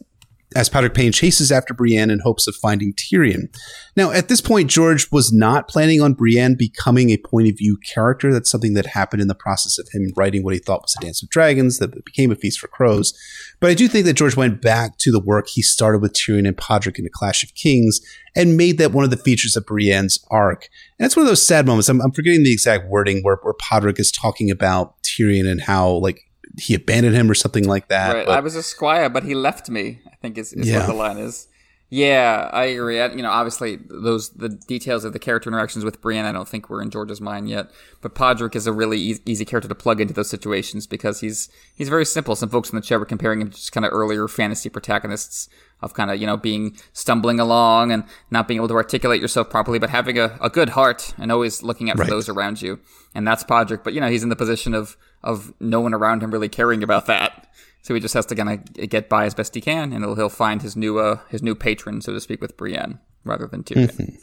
[0.56, 3.54] as Podrick Payne chases after Brienne in hopes of finding Tyrion.
[3.96, 7.78] Now, at this point, George was not planning on Brienne becoming a point of view
[7.86, 8.34] character.
[8.34, 11.02] That's something that happened in the process of him writing what he thought was a
[11.02, 13.14] Dance of Dragons that became a Feast for Crows.
[13.60, 16.48] But I do think that George went back to the work he started with Tyrion
[16.48, 18.02] and Podrick in the Clash of Kings
[18.36, 20.68] and made that one of the features of Brienne's arc.
[21.00, 21.90] And it's one of those sad moments.
[21.90, 25.92] I'm, I'm forgetting the exact wording where, where Podrick is talking about Tyrion and how
[25.92, 26.22] like
[26.58, 28.14] he abandoned him or something like that.
[28.14, 28.26] Right.
[28.26, 30.02] But, I was a squire, but he left me.
[30.22, 30.80] I think is, is yeah.
[30.80, 31.48] what the line is.
[31.94, 33.02] Yeah, I agree.
[33.02, 36.48] I, you know, obviously those the details of the character interactions with Brienne, I don't
[36.48, 37.70] think were in George's mind yet.
[38.00, 41.50] But Podrick is a really easy, easy character to plug into those situations because he's
[41.76, 42.34] he's very simple.
[42.38, 45.50] Some folks in the chat were comparing him to just kind of earlier fantasy protagonists
[45.82, 49.50] of kind of you know being stumbling along and not being able to articulate yourself
[49.50, 52.80] properly, but having a, a good heart and always looking out for those around you.
[53.14, 53.84] And that's Podrick.
[53.84, 56.84] But you know, he's in the position of of no one around him really caring
[56.84, 57.51] about that.
[57.82, 60.16] So he just has to kind of get by as best he can, and he'll,
[60.16, 63.64] he'll find his new uh, his new patron, so to speak, with Brienne rather than
[63.64, 63.92] Tyrion.
[63.92, 64.16] Mm-hmm.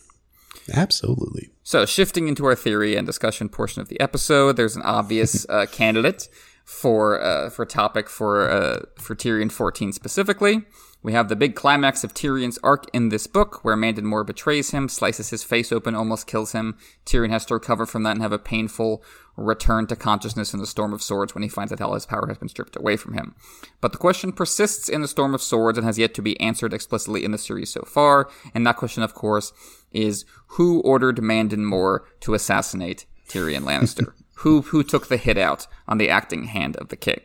[0.73, 1.51] Absolutely.
[1.63, 5.67] So shifting into our theory and discussion portion of the episode, there's an obvious uh,
[5.67, 6.29] candidate
[6.65, 10.63] for uh, for topic for uh, for Tyrion 14 specifically.
[11.01, 14.73] We have the big climax of Tyrion's arc in this book, where Mandon Moore betrays
[14.73, 16.77] him, slices his face open, almost kills him.
[17.07, 19.03] Tyrion has to recover from that and have a painful
[19.39, 22.27] return to consciousness in the Storm of Swords when he finds that all his power
[22.27, 23.35] has been stripped away from him.
[23.81, 26.75] But the question persists in the Storm of Swords and has yet to be answered
[26.75, 28.29] explicitly in the series so far.
[28.55, 29.53] And that question, of course,
[29.93, 34.13] is who ordered Mandon Moore to assassinate Tyrion Lannister?
[34.39, 37.21] who who took the hit out on the acting hand of the king?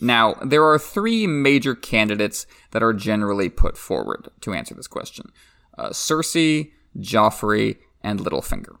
[0.00, 5.32] Now, there are three major candidates that are generally put forward to answer this question
[5.78, 8.76] uh, Cersei, Joffrey, and Littlefinger.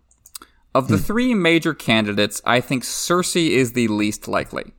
[0.76, 1.04] Of the hmm.
[1.04, 4.74] three major candidates, I think Cersei is the least likely.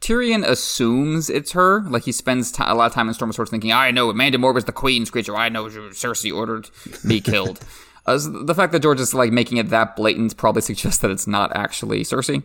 [0.00, 1.82] Tyrion assumes it's her.
[1.82, 4.10] Like he spends t- a lot of time in Storm of Swords thinking, "I know
[4.14, 5.36] Mandon Moore was the Queen's creature.
[5.36, 6.70] I know Cersei ordered
[7.04, 7.60] me killed."
[8.06, 11.10] uh, so the fact that George is like making it that blatant probably suggests that
[11.10, 12.42] it's not actually Cersei.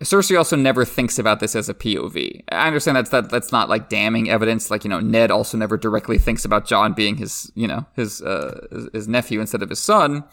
[0.00, 2.42] Cersei also never thinks about this as a POV.
[2.50, 4.72] I understand that's that that's not like damning evidence.
[4.72, 8.20] Like you know, Ned also never directly thinks about Jon being his you know his
[8.22, 10.24] uh, his nephew instead of his son.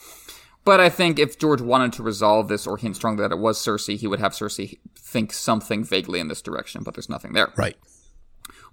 [0.63, 3.57] But I think if George wanted to resolve this or hint strongly that it was
[3.57, 6.83] Cersei, he would have Cersei think something vaguely in this direction.
[6.83, 7.51] But there's nothing there.
[7.57, 7.77] Right.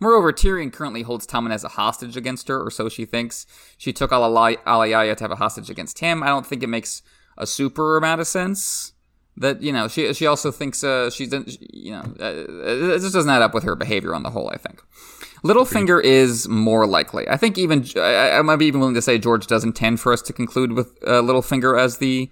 [0.01, 3.47] Moreover, Tyrion currently holds Tommen as a hostage against her, or so she thinks.
[3.77, 6.23] She took Alayaya to have a hostage against him.
[6.23, 7.03] I don't think it makes
[7.37, 8.93] a super amount of sense
[9.37, 11.33] that you know she she also thinks uh, she's
[11.71, 14.51] you know uh, it just doesn't add up with her behavior on the whole.
[14.51, 14.78] I think
[15.49, 17.27] Littlefinger is more likely.
[17.27, 20.13] I think even I, I, might be even willing to say George does intend for
[20.13, 22.31] us to conclude with uh, Littlefinger as the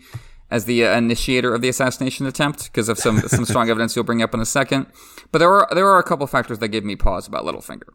[0.51, 4.05] as the uh, initiator of the assassination attempt because of some some strong evidence you'll
[4.05, 4.87] bring up in a second.
[5.33, 7.89] But there are there are a couple factors that give me pause about Littlefinger.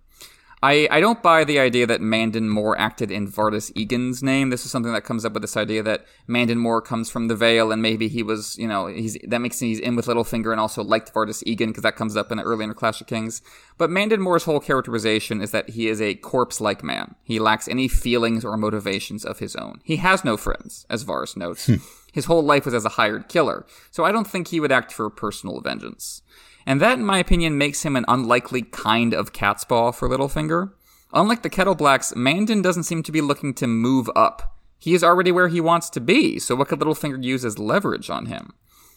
[0.64, 4.52] I, I don't buy the idea that Mandon Moore acted in Vardis Egen's name.
[4.52, 7.36] This is something that comes up with this idea that Mandon Moore comes from the
[7.36, 10.52] Vale and maybe he was, you know, he's that makes him he's in with Littlefinger
[10.52, 13.08] and also liked Vardis Egen because that comes up in the early in Clash of
[13.08, 13.42] Kings.
[13.80, 17.16] But Mandon Moore's whole characterization is that he is a corpse-like man.
[17.24, 19.82] He lacks any feelings or motivations of his own.
[19.84, 21.66] He has no friends, as Varys notes.
[21.66, 21.76] Hmm.
[22.12, 24.92] His whole life was as a hired killer, so I don't think he would act
[24.92, 26.22] for personal vengeance.
[26.66, 30.72] And that, in my opinion, makes him an unlikely kind of catspaw for Littlefinger.
[31.14, 34.58] Unlike the Kettleblacks, Mandon doesn't seem to be looking to move up.
[34.78, 38.10] He is already where he wants to be, so what could Littlefinger use as leverage
[38.10, 38.54] on him?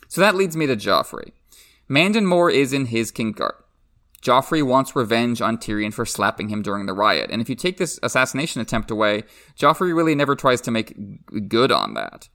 [0.09, 1.33] So that leads me to Joffrey.
[1.89, 3.57] Mandon Moore is in his Kingsguard.
[4.23, 7.77] Joffrey wants revenge on Tyrion for slapping him during the riot, and if you take
[7.77, 9.25] this assassination attempt away,
[9.59, 12.29] Joffrey really never tries to make good on that.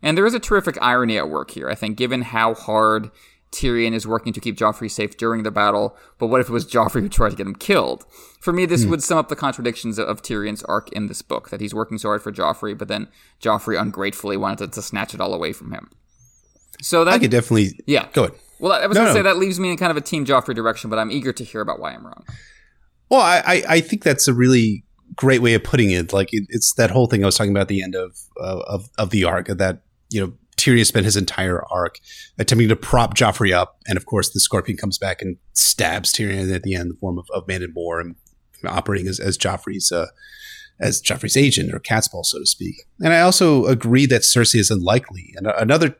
[0.00, 3.10] And there is a terrific irony at work here, I think, given how hard
[3.54, 6.66] Tyrion is working to keep Joffrey safe during the battle, but what if it was
[6.66, 8.04] Joffrey who tried to get him killed?
[8.40, 8.90] For me, this mm.
[8.90, 12.08] would sum up the contradictions of Tyrion's arc in this book that he's working so
[12.08, 13.08] hard for Joffrey, but then
[13.40, 15.90] Joffrey ungratefully wanted to, to snatch it all away from him.
[16.82, 18.38] So that I could definitely yeah go ahead.
[18.58, 19.18] Well, I was no, going to no.
[19.18, 21.44] say that leaves me in kind of a Team Joffrey direction, but I'm eager to
[21.44, 22.24] hear about why I'm wrong.
[23.10, 24.84] Well, I, I think that's a really
[25.16, 26.12] great way of putting it.
[26.12, 28.62] Like it, it's that whole thing I was talking about at the end of uh,
[28.66, 31.98] of of the arc that you know Tyrion spent his entire arc
[32.38, 36.54] attempting to prop Joffrey up, and of course the Scorpion comes back and stabs Tyrion
[36.54, 38.16] at the end in the form of, of Mandon Moore and
[38.66, 40.06] operating as, as Joffrey's uh,
[40.80, 42.74] as Joffrey's agent or catspaw, so to speak.
[43.00, 45.32] And I also agree that Cersei is unlikely.
[45.36, 45.96] And another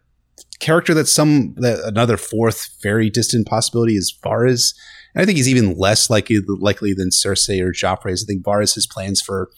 [0.61, 4.75] character that some that another fourth very distant possibility is Varys.
[5.15, 8.13] And I think he's even less likely likely than Cersei or Joffrey.
[8.13, 9.51] I think Varys has plans for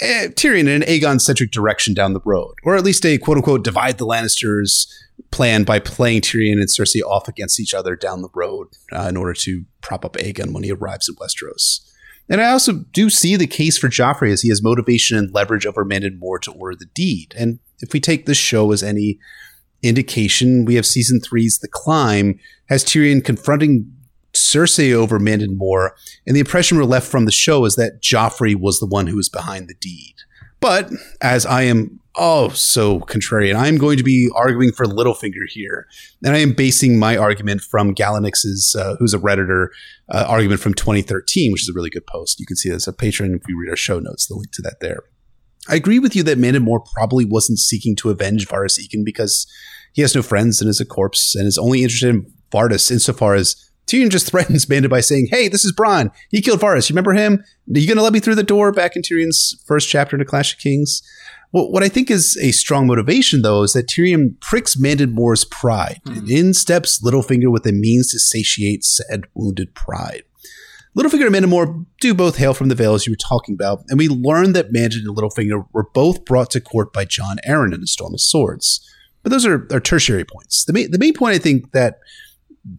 [0.00, 3.36] eh, Tyrion in an Aegon centric direction down the road, or at least a quote
[3.36, 4.86] unquote divide the Lannisters
[5.30, 9.16] plan by playing Tyrion and Cersei off against each other down the road uh, in
[9.16, 11.80] order to prop up Aegon when he arrives in Westeros.
[12.28, 15.66] And I also do see the case for Joffrey as he has motivation and leverage
[15.66, 17.34] over Mandon Moore to order the deed.
[17.36, 19.18] And if we take this show as any
[19.82, 22.38] indication, we have season three's The Climb
[22.68, 23.92] has Tyrion confronting
[24.34, 25.94] Cersei over Moore,
[26.26, 29.16] and the impression we're left from the show is that Joffrey was the one who
[29.16, 30.14] was behind the deed.
[30.60, 30.90] But
[31.22, 35.86] as I am oh so contrarian, I'm going to be arguing for Littlefinger here,
[36.22, 39.68] and I am basing my argument from Galanix's, uh, who's a redditor,
[40.10, 42.38] uh, argument from 2013, which is a really good post.
[42.38, 44.26] You can see this a patron if you read our show notes.
[44.26, 45.04] The link to that there.
[45.68, 49.46] I agree with you that Moore probably wasn't seeking to avenge Vardis Egen because
[49.92, 53.34] he has no friends and is a corpse and is only interested in Vardis insofar
[53.34, 56.10] as Tyrion just threatens Mandon by saying, Hey, this is Bronn.
[56.30, 56.88] He killed Vardis.
[56.88, 57.44] You remember him?
[57.74, 60.22] Are you going to let me through the door back in Tyrion's first chapter in
[60.22, 61.02] A Clash of Kings?
[61.52, 65.44] Well, what I think is a strong motivation, though, is that Tyrion pricks Mandon Moore's
[65.44, 66.00] pride.
[66.06, 66.18] Mm.
[66.18, 70.22] And in steps Littlefinger with a means to satiate said wounded pride.
[70.96, 73.84] Littlefinger and Mandon Moore do both hail from the Vale, as you were talking about,
[73.88, 77.74] and we learn that Mandon and Littlefinger were both brought to court by Jon Arryn
[77.74, 78.86] in A Storm of Swords.
[79.22, 80.64] But those are, are tertiary points.
[80.64, 81.98] The main, the main point I think that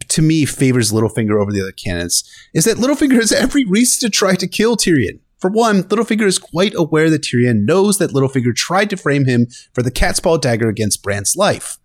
[0.09, 4.15] to me favors Littlefinger over the other canons is that Littlefinger has every reason to
[4.15, 5.19] try to kill Tyrion.
[5.37, 9.47] For one, Littlefinger is quite aware that Tyrion knows that Littlefinger tried to frame him
[9.73, 11.79] for the cat's paw dagger against Bran's life.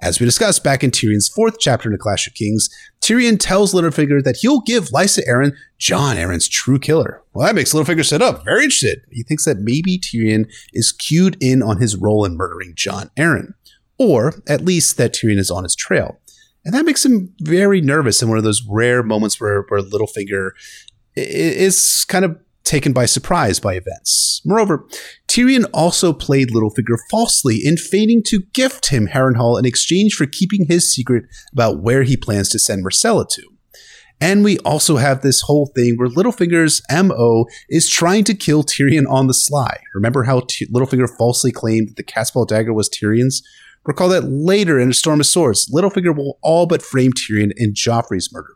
[0.00, 2.68] As we discussed back in Tyrion's fourth chapter in A Clash of Kings,
[3.00, 7.22] Tyrion tells Littlefinger that he'll give Lysa Arryn Jon Arryn's true killer.
[7.32, 9.02] Well, that makes Littlefinger sit up, very interested.
[9.10, 13.54] He thinks that maybe Tyrion is cued in on his role in murdering Jon Arryn,
[13.96, 16.18] or at least that Tyrion is on his trail.
[16.64, 20.50] And that makes him very nervous in one of those rare moments where, where Littlefinger
[21.16, 24.40] is kind of taken by surprise by events.
[24.44, 24.86] Moreover,
[25.28, 30.66] Tyrion also played Littlefinger falsely in feigning to gift him Harrenhal in exchange for keeping
[30.68, 33.42] his secret about where he plans to send Myrcella to.
[34.20, 39.10] And we also have this whole thing where Littlefinger's MO is trying to kill Tyrion
[39.10, 39.80] on the sly.
[39.94, 43.42] Remember how T- Littlefinger falsely claimed that the Catspaw dagger was Tyrion's?
[43.84, 47.74] Recall that later in A Storm of Swords, Littlefinger will all but frame Tyrion in
[47.74, 48.54] Joffrey's murder.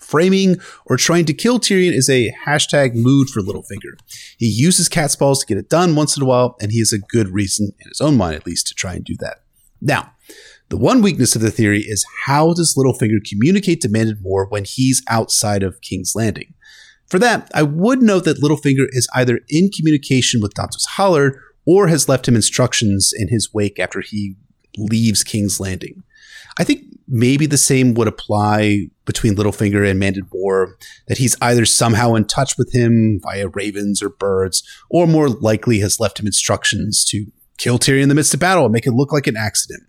[0.00, 0.56] Framing
[0.86, 3.96] or trying to kill Tyrion is a hashtag mood for Littlefinger.
[4.38, 6.92] He uses cat's balls to get it done once in a while, and he has
[6.92, 9.38] a good reason, in his own mind at least, to try and do that.
[9.80, 10.12] Now,
[10.68, 14.64] the one weakness of the theory is how does Littlefinger communicate to Mandon Moore when
[14.64, 16.54] he's outside of King's Landing?
[17.08, 21.88] For that, I would note that Littlefinger is either in communication with Dontos Hollard or
[21.88, 24.36] has left him instructions in his wake after he
[24.76, 26.02] leaves King's Landing.
[26.58, 30.76] I think maybe the same would apply between Littlefinger and Mandon Moore,
[31.08, 35.80] that he's either somehow in touch with him via ravens or birds, or more likely
[35.80, 37.26] has left him instructions to
[37.58, 39.82] kill Tyrion in the midst of battle and make it look like an accident.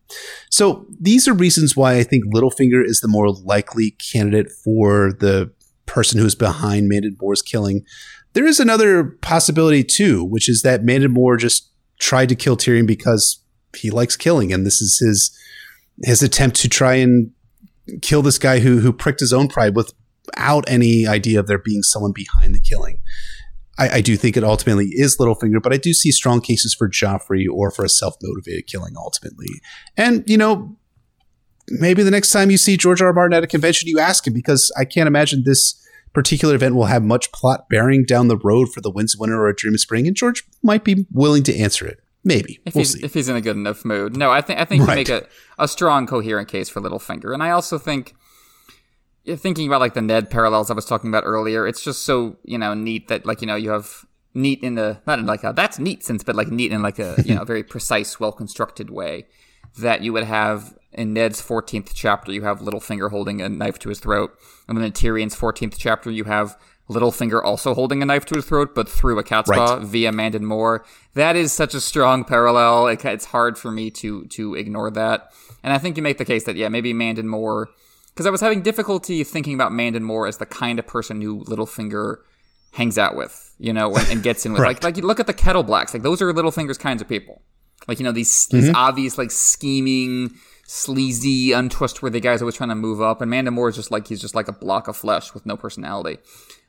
[0.50, 5.52] So these are reasons why I think Littlefinger is the more likely candidate for the
[5.86, 7.84] person who's behind Mandon Moore's killing.
[8.34, 12.86] There is another possibility too, which is that Mandon Moore just tried to kill Tyrion
[12.86, 13.42] because
[13.76, 15.38] he likes killing, and this is his
[16.04, 17.32] his attempt to try and
[18.02, 21.84] kill this guy who who pricked his own pride without any idea of there being
[21.84, 23.00] someone behind the killing.
[23.78, 26.90] I, I, do think it ultimately is Littlefinger, but I do see strong cases for
[26.90, 29.50] Joffrey or for a self motivated killing ultimately.
[29.98, 30.78] And you know,
[31.68, 33.08] maybe the next time you see George R.
[33.08, 33.14] R.
[33.14, 35.82] Martin at a convention, you ask him because I can't imagine this
[36.14, 39.40] particular event will have much plot bearing down the road for the Winds of Winter
[39.40, 42.00] or a Dream of Spring, and George might be willing to answer it.
[42.26, 43.06] Maybe if we'll he's see.
[43.06, 44.18] if he's in a good enough mood.
[44.18, 45.08] No, I think I think right.
[45.08, 45.28] you make a,
[45.60, 48.16] a strong, coherent case for Littlefinger, and I also think
[49.38, 51.68] thinking about like the Ned parallels I was talking about earlier.
[51.68, 55.00] It's just so you know neat that like you know you have neat in the
[55.06, 57.44] not in like a that's neat sense, but like neat in like a you know
[57.44, 59.28] very precise, well constructed way.
[59.78, 63.90] that you would have in Ned's 14th chapter, you have Littlefinger holding a knife to
[63.90, 64.38] his throat.
[64.68, 66.58] And then in Tyrion's 14th chapter, you have
[66.90, 69.58] Littlefinger also holding a knife to his throat, but through a cat's Right.
[69.58, 70.86] paw via Mandon Moore.
[71.16, 72.88] That is such a strong parallel.
[72.88, 75.32] It, it's hard for me to to ignore that.
[75.64, 77.70] And I think you make the case that yeah, maybe Mandon Moore,
[78.10, 81.44] because I was having difficulty thinking about Mandon Moore as the kind of person who
[81.46, 82.18] Littlefinger
[82.74, 84.62] hangs out with, you know, and, and gets in with.
[84.66, 84.76] Right.
[84.76, 87.42] Like like you look at the Kettleblacks, like those are Littlefinger's kinds of people.
[87.88, 88.76] Like you know these these mm-hmm.
[88.76, 90.36] obvious like scheming,
[90.68, 94.22] sleazy, untrustworthy guys always trying to move up, and Mandon Moore is just like he's
[94.22, 96.20] just like a block of flesh with no personality.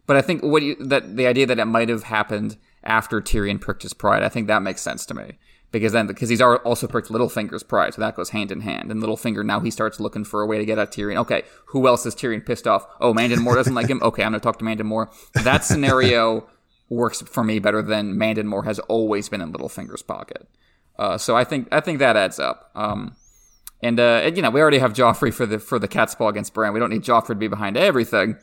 [0.06, 3.60] But I think what you, that the idea that it might have happened after Tyrion
[3.60, 5.38] pricked his pride, I think that makes sense to me
[5.72, 8.90] because then because he's also pricked Littlefinger's pride, so that goes hand in hand.
[8.90, 11.16] And Littlefinger now he starts looking for a way to get at Tyrion.
[11.18, 12.86] Okay, who else is Tyrion pissed off?
[13.00, 14.00] Oh, Mandon Moore doesn't like him.
[14.02, 15.10] Okay, I'm gonna talk to Mandon Moore.
[15.34, 16.48] That scenario
[16.88, 20.48] works for me better than Mandon Moore has always been in Littlefinger's pocket.
[20.98, 22.70] Uh, so I think I think that adds up.
[22.74, 23.16] Um,
[23.82, 26.28] and, uh, and, you know we already have Joffrey for the for the cat's paw
[26.28, 26.72] against Bran.
[26.72, 28.36] We don't need Joffrey to be behind everything.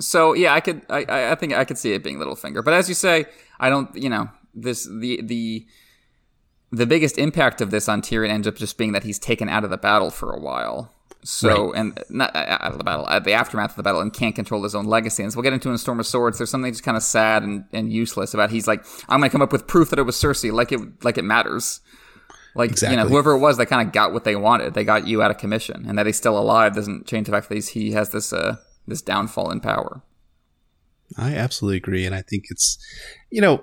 [0.00, 2.64] So yeah, I could I- I think I could see it being Littlefinger.
[2.64, 3.26] But as you say,
[3.60, 5.66] I don't you know this the the
[6.72, 9.64] the biggest impact of this on Tyrion ends up just being that he's taken out
[9.64, 10.92] of the battle for a while.
[11.22, 14.12] So and not uh, out of the battle, at the aftermath of the battle, and
[14.12, 15.22] can't control his own legacy.
[15.24, 16.38] And so we'll get into in Storm of Swords.
[16.38, 18.50] There's something just kind of sad and, and useless about.
[18.50, 21.18] He's like, I'm gonna come up with proof that it was Cersei, like it like
[21.18, 21.80] it matters.
[22.54, 24.74] Like you know, whoever it was, they kind of got what they wanted.
[24.74, 27.48] They got you out of commission, and that he's still alive doesn't change the fact
[27.48, 28.56] that he's, he has this uh
[28.86, 30.02] this downfall in power.
[31.16, 32.78] I absolutely agree, and I think it's
[33.30, 33.62] you know,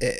[0.00, 0.14] eh,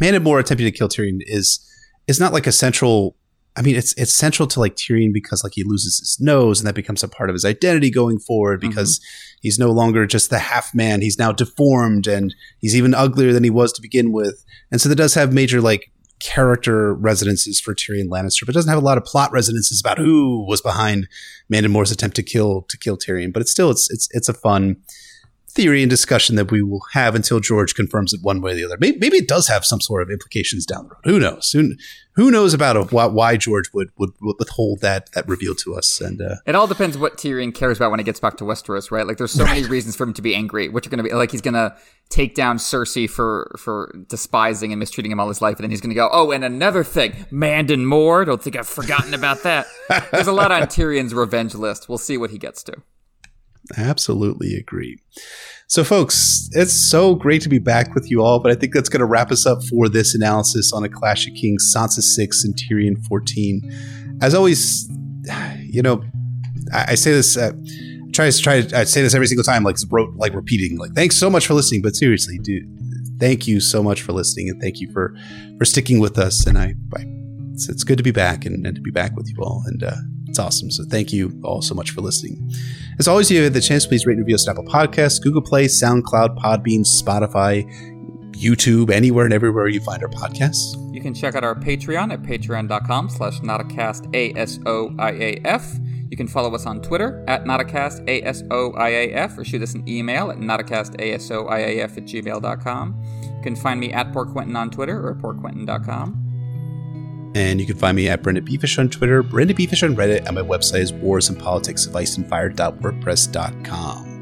[0.00, 1.60] Mandon Moore attempting to kill Tyrion is
[2.06, 3.16] is not like a central.
[3.56, 6.66] I mean, it's it's central to like Tyrion because like he loses his nose, and
[6.66, 9.00] that becomes a part of his identity going forward because
[9.40, 11.00] he's no longer just the half man.
[11.00, 14.44] He's now deformed, and he's even uglier than he was to begin with.
[14.70, 15.92] And so that does have major like
[16.24, 20.44] character resonances for Tyrion Lannister, but doesn't have a lot of plot resonances about who
[20.48, 21.06] was behind
[21.50, 23.32] Mandon Moore's attempt to kill to kill Tyrion.
[23.32, 24.76] But it's still it's it's it's a fun
[25.54, 28.64] theory and discussion that we will have until George confirms it one way or the
[28.64, 28.76] other.
[28.80, 31.00] Maybe, maybe it does have some sort of implications down the road.
[31.04, 31.50] Who knows?
[31.52, 31.74] Who,
[32.16, 35.74] who knows about it, why, why George would, would, would withhold that that reveal to
[35.76, 36.00] us?
[36.00, 38.90] And uh, It all depends what Tyrion cares about when he gets back to Westeros,
[38.90, 39.06] right?
[39.06, 41.14] Like, there's so many reasons for him to be angry, which are going to be
[41.14, 41.76] like he's going to
[42.10, 45.80] take down Cersei for for despising and mistreating him all his life, and then he's
[45.80, 48.24] going to go, oh, and another thing, Mandon Moore.
[48.24, 49.66] Don't think I've forgotten about that.
[50.12, 51.88] There's a lot on Tyrion's revenge list.
[51.88, 52.74] We'll see what he gets to.
[53.76, 54.98] Absolutely agree.
[55.66, 58.88] So, folks, it's so great to be back with you all, but I think that's
[58.88, 62.44] going to wrap us up for this analysis on A Clash of Kings, Sansa 6
[62.44, 64.18] and Tyrion 14.
[64.20, 64.88] As always,
[65.62, 66.02] you know,
[66.72, 67.52] I, I say this, uh,
[68.12, 71.16] try to try I say this every single time, like wrote, like repeating, like thanks
[71.16, 71.82] so much for listening.
[71.82, 72.64] But seriously, dude,
[73.18, 75.14] thank you so much for listening, and thank you for
[75.58, 76.46] for sticking with us.
[76.46, 77.04] And I, I
[77.52, 79.82] it's, it's good to be back and, and to be back with you all, and
[79.82, 79.96] uh,
[80.28, 80.70] it's awesome.
[80.70, 82.50] So thank you all so much for listening.
[82.98, 85.20] As always, if you have the chance, please rate and review us on Apple Podcasts,
[85.20, 87.64] Google Play, SoundCloud, Podbean, Spotify,
[88.32, 90.74] YouTube, anywhere and everywhere you find our podcasts.
[90.94, 95.74] You can check out our Patreon at patreon.com slash notacast A-S-O-I-A-F.
[96.10, 100.38] You can follow us on Twitter at notacast A-S-O-I-A-F or shoot us an email at
[100.38, 103.02] notacast-A-S-O-I-A-F at gmail.com.
[103.22, 106.23] You can find me at PoorQuentyn on Twitter or at poorquentyn.com.
[107.34, 110.80] And you can find me at BryndenBFish on Twitter, BryndenBFish on Reddit, and my website
[110.80, 114.14] is wars and politics of ice and fire.wordpress.com.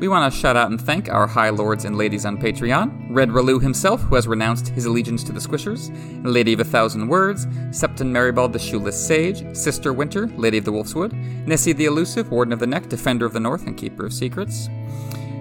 [0.00, 3.06] We want to shout out and thank our high lords and ladies on Patreon.
[3.10, 5.92] Red Relu himself, who has renounced his allegiance to the Squishers,
[6.24, 10.72] Lady of a Thousand Words, Septon Meribald the Shoeless Sage, Sister Winter, Lady of the
[10.72, 11.12] Wolfswood,
[11.46, 14.68] Nessie the Elusive, Warden of the Neck, Defender of the North, and Keeper of Secrets.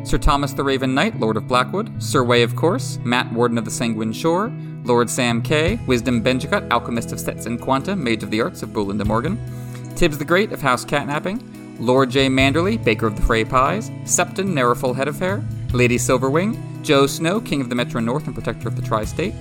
[0.03, 3.65] Sir Thomas the Raven Knight, Lord of Blackwood, Sir Way, of course, Matt, Warden of
[3.65, 4.51] the Sanguine Shore,
[4.83, 8.73] Lord Sam K, Wisdom Benjicut, Alchemist of Sets and Quanta, Mage of the Arts of
[8.73, 9.39] Bullin de Morgan,
[9.95, 12.27] Tibbs the Great of House Catnapping, Lord J.
[12.27, 15.43] Manderley, Baker of the Frey Pies, Septon, Narrowful Head of Hair,
[15.73, 19.33] Lady Silverwing, Joe Snow, King of the Metro North and Protector of the Tri State,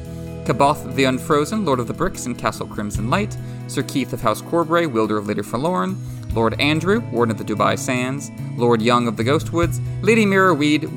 [0.44, 3.36] Kaboth the Unfrozen, Lord of the Bricks and Castle Crimson Light,
[3.66, 5.96] Sir Keith of House Corbray, Wielder of Lady Forlorn,
[6.34, 10.88] Lord Andrew, Warden of the Dubai Sands, Lord Young of the Ghostwoods, Lady Mirror Weed,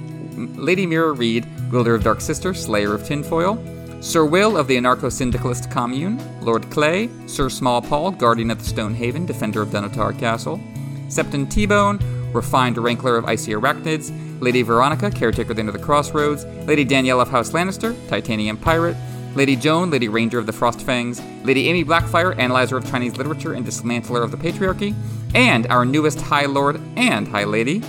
[0.56, 3.56] Lady Mirror Reed, Wielder of Dark Sister, Slayer of Tinfoil,
[4.04, 8.66] Sir Will of the Anarcho Syndicalist Commune, Lord Clay, Sir Small Paul, Guardian of the
[8.66, 10.60] Stone Haven, Defender of Dunatar Castle,
[11.08, 12.00] Septon T-Bone,
[12.34, 14.12] Refined Rankler of Icy Arachnids,
[14.42, 18.58] Lady Veronica, Caretaker of the End of the Crossroads, Lady Danielle of House Lannister, Titanium
[18.58, 18.98] Pirate,
[19.36, 23.66] Lady Joan, Lady Ranger of the Frostfangs, Lady Amy Blackfire, Analyzer of Chinese Literature and
[23.66, 24.94] Dismantler of the Patriarchy,
[25.34, 27.82] and our newest High Lord and High Lady,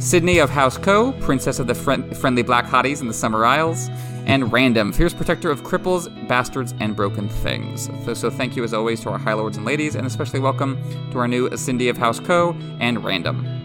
[0.00, 3.88] Sydney of House Co, Princess of the friend- Friendly Black Hotties in the Summer Isles,
[4.26, 7.88] and Random, Fierce Protector of Cripples, Bastards, and Broken Things.
[8.18, 10.78] So, thank you as always to our High Lords and Ladies, and especially welcome
[11.10, 13.60] to our new Cindy of House Co and Random.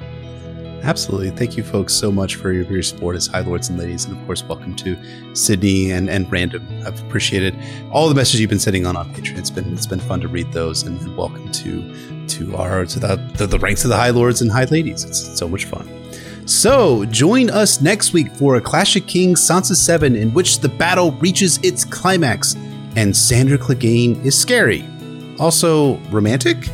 [0.85, 1.31] Absolutely.
[1.31, 4.05] Thank you, folks, so much for your, for your support as High Lords and Ladies.
[4.05, 4.95] And of course, welcome to
[5.35, 6.63] Sydney and, and Random.
[6.85, 7.55] I've appreciated
[7.91, 9.39] all the messages you've been sending on on Patreon.
[9.39, 12.99] It's been it's been fun to read those and, and welcome to to our to
[12.99, 15.03] the, the, the ranks of the High Lords and High Ladies.
[15.03, 15.89] It's so much fun.
[16.45, 20.69] So join us next week for a Clash of Kings Sansa 7 in which the
[20.69, 22.55] battle reaches its climax
[22.95, 24.85] and Sandor Clegane is scary,
[25.39, 26.69] also romantic,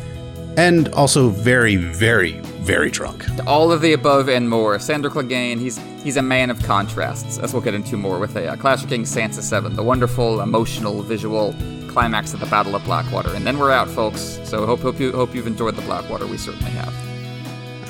[0.57, 3.26] and also very, very, very drunk.
[3.48, 4.77] All of the above and more.
[4.77, 8.49] Sandor Clegane, he's he's a man of contrasts, as we'll get into more with a
[8.49, 11.56] uh, Clash of Kings Sansa 7, the wonderful, emotional, visual
[11.88, 13.34] climax of the Battle of Blackwater.
[13.34, 14.39] And then we're out, folks.
[14.43, 16.27] So hope hope you hope you've enjoyed the Blackwater.
[16.27, 17.10] We certainly have.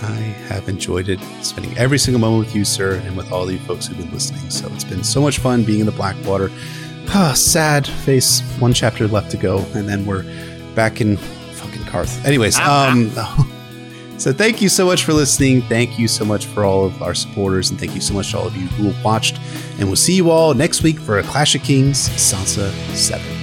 [0.03, 0.15] I
[0.49, 3.87] have enjoyed it, spending every single moment with you, sir, and with all the folks
[3.87, 4.49] who've been listening.
[4.49, 6.51] So it's been so much fun being in the Blackwater.
[7.09, 8.41] Ah, sad face.
[8.59, 10.23] One chapter left to go, and then we're
[10.75, 12.23] back in fucking Qarth.
[12.25, 13.11] Anyways, um,
[14.17, 15.61] so thank you so much for listening.
[15.63, 18.37] Thank you so much for all of our supporters, and thank you so much to
[18.39, 19.39] all of you who have watched.
[19.79, 23.40] And we'll see you all next week for a Clash of Kings Sansa 7.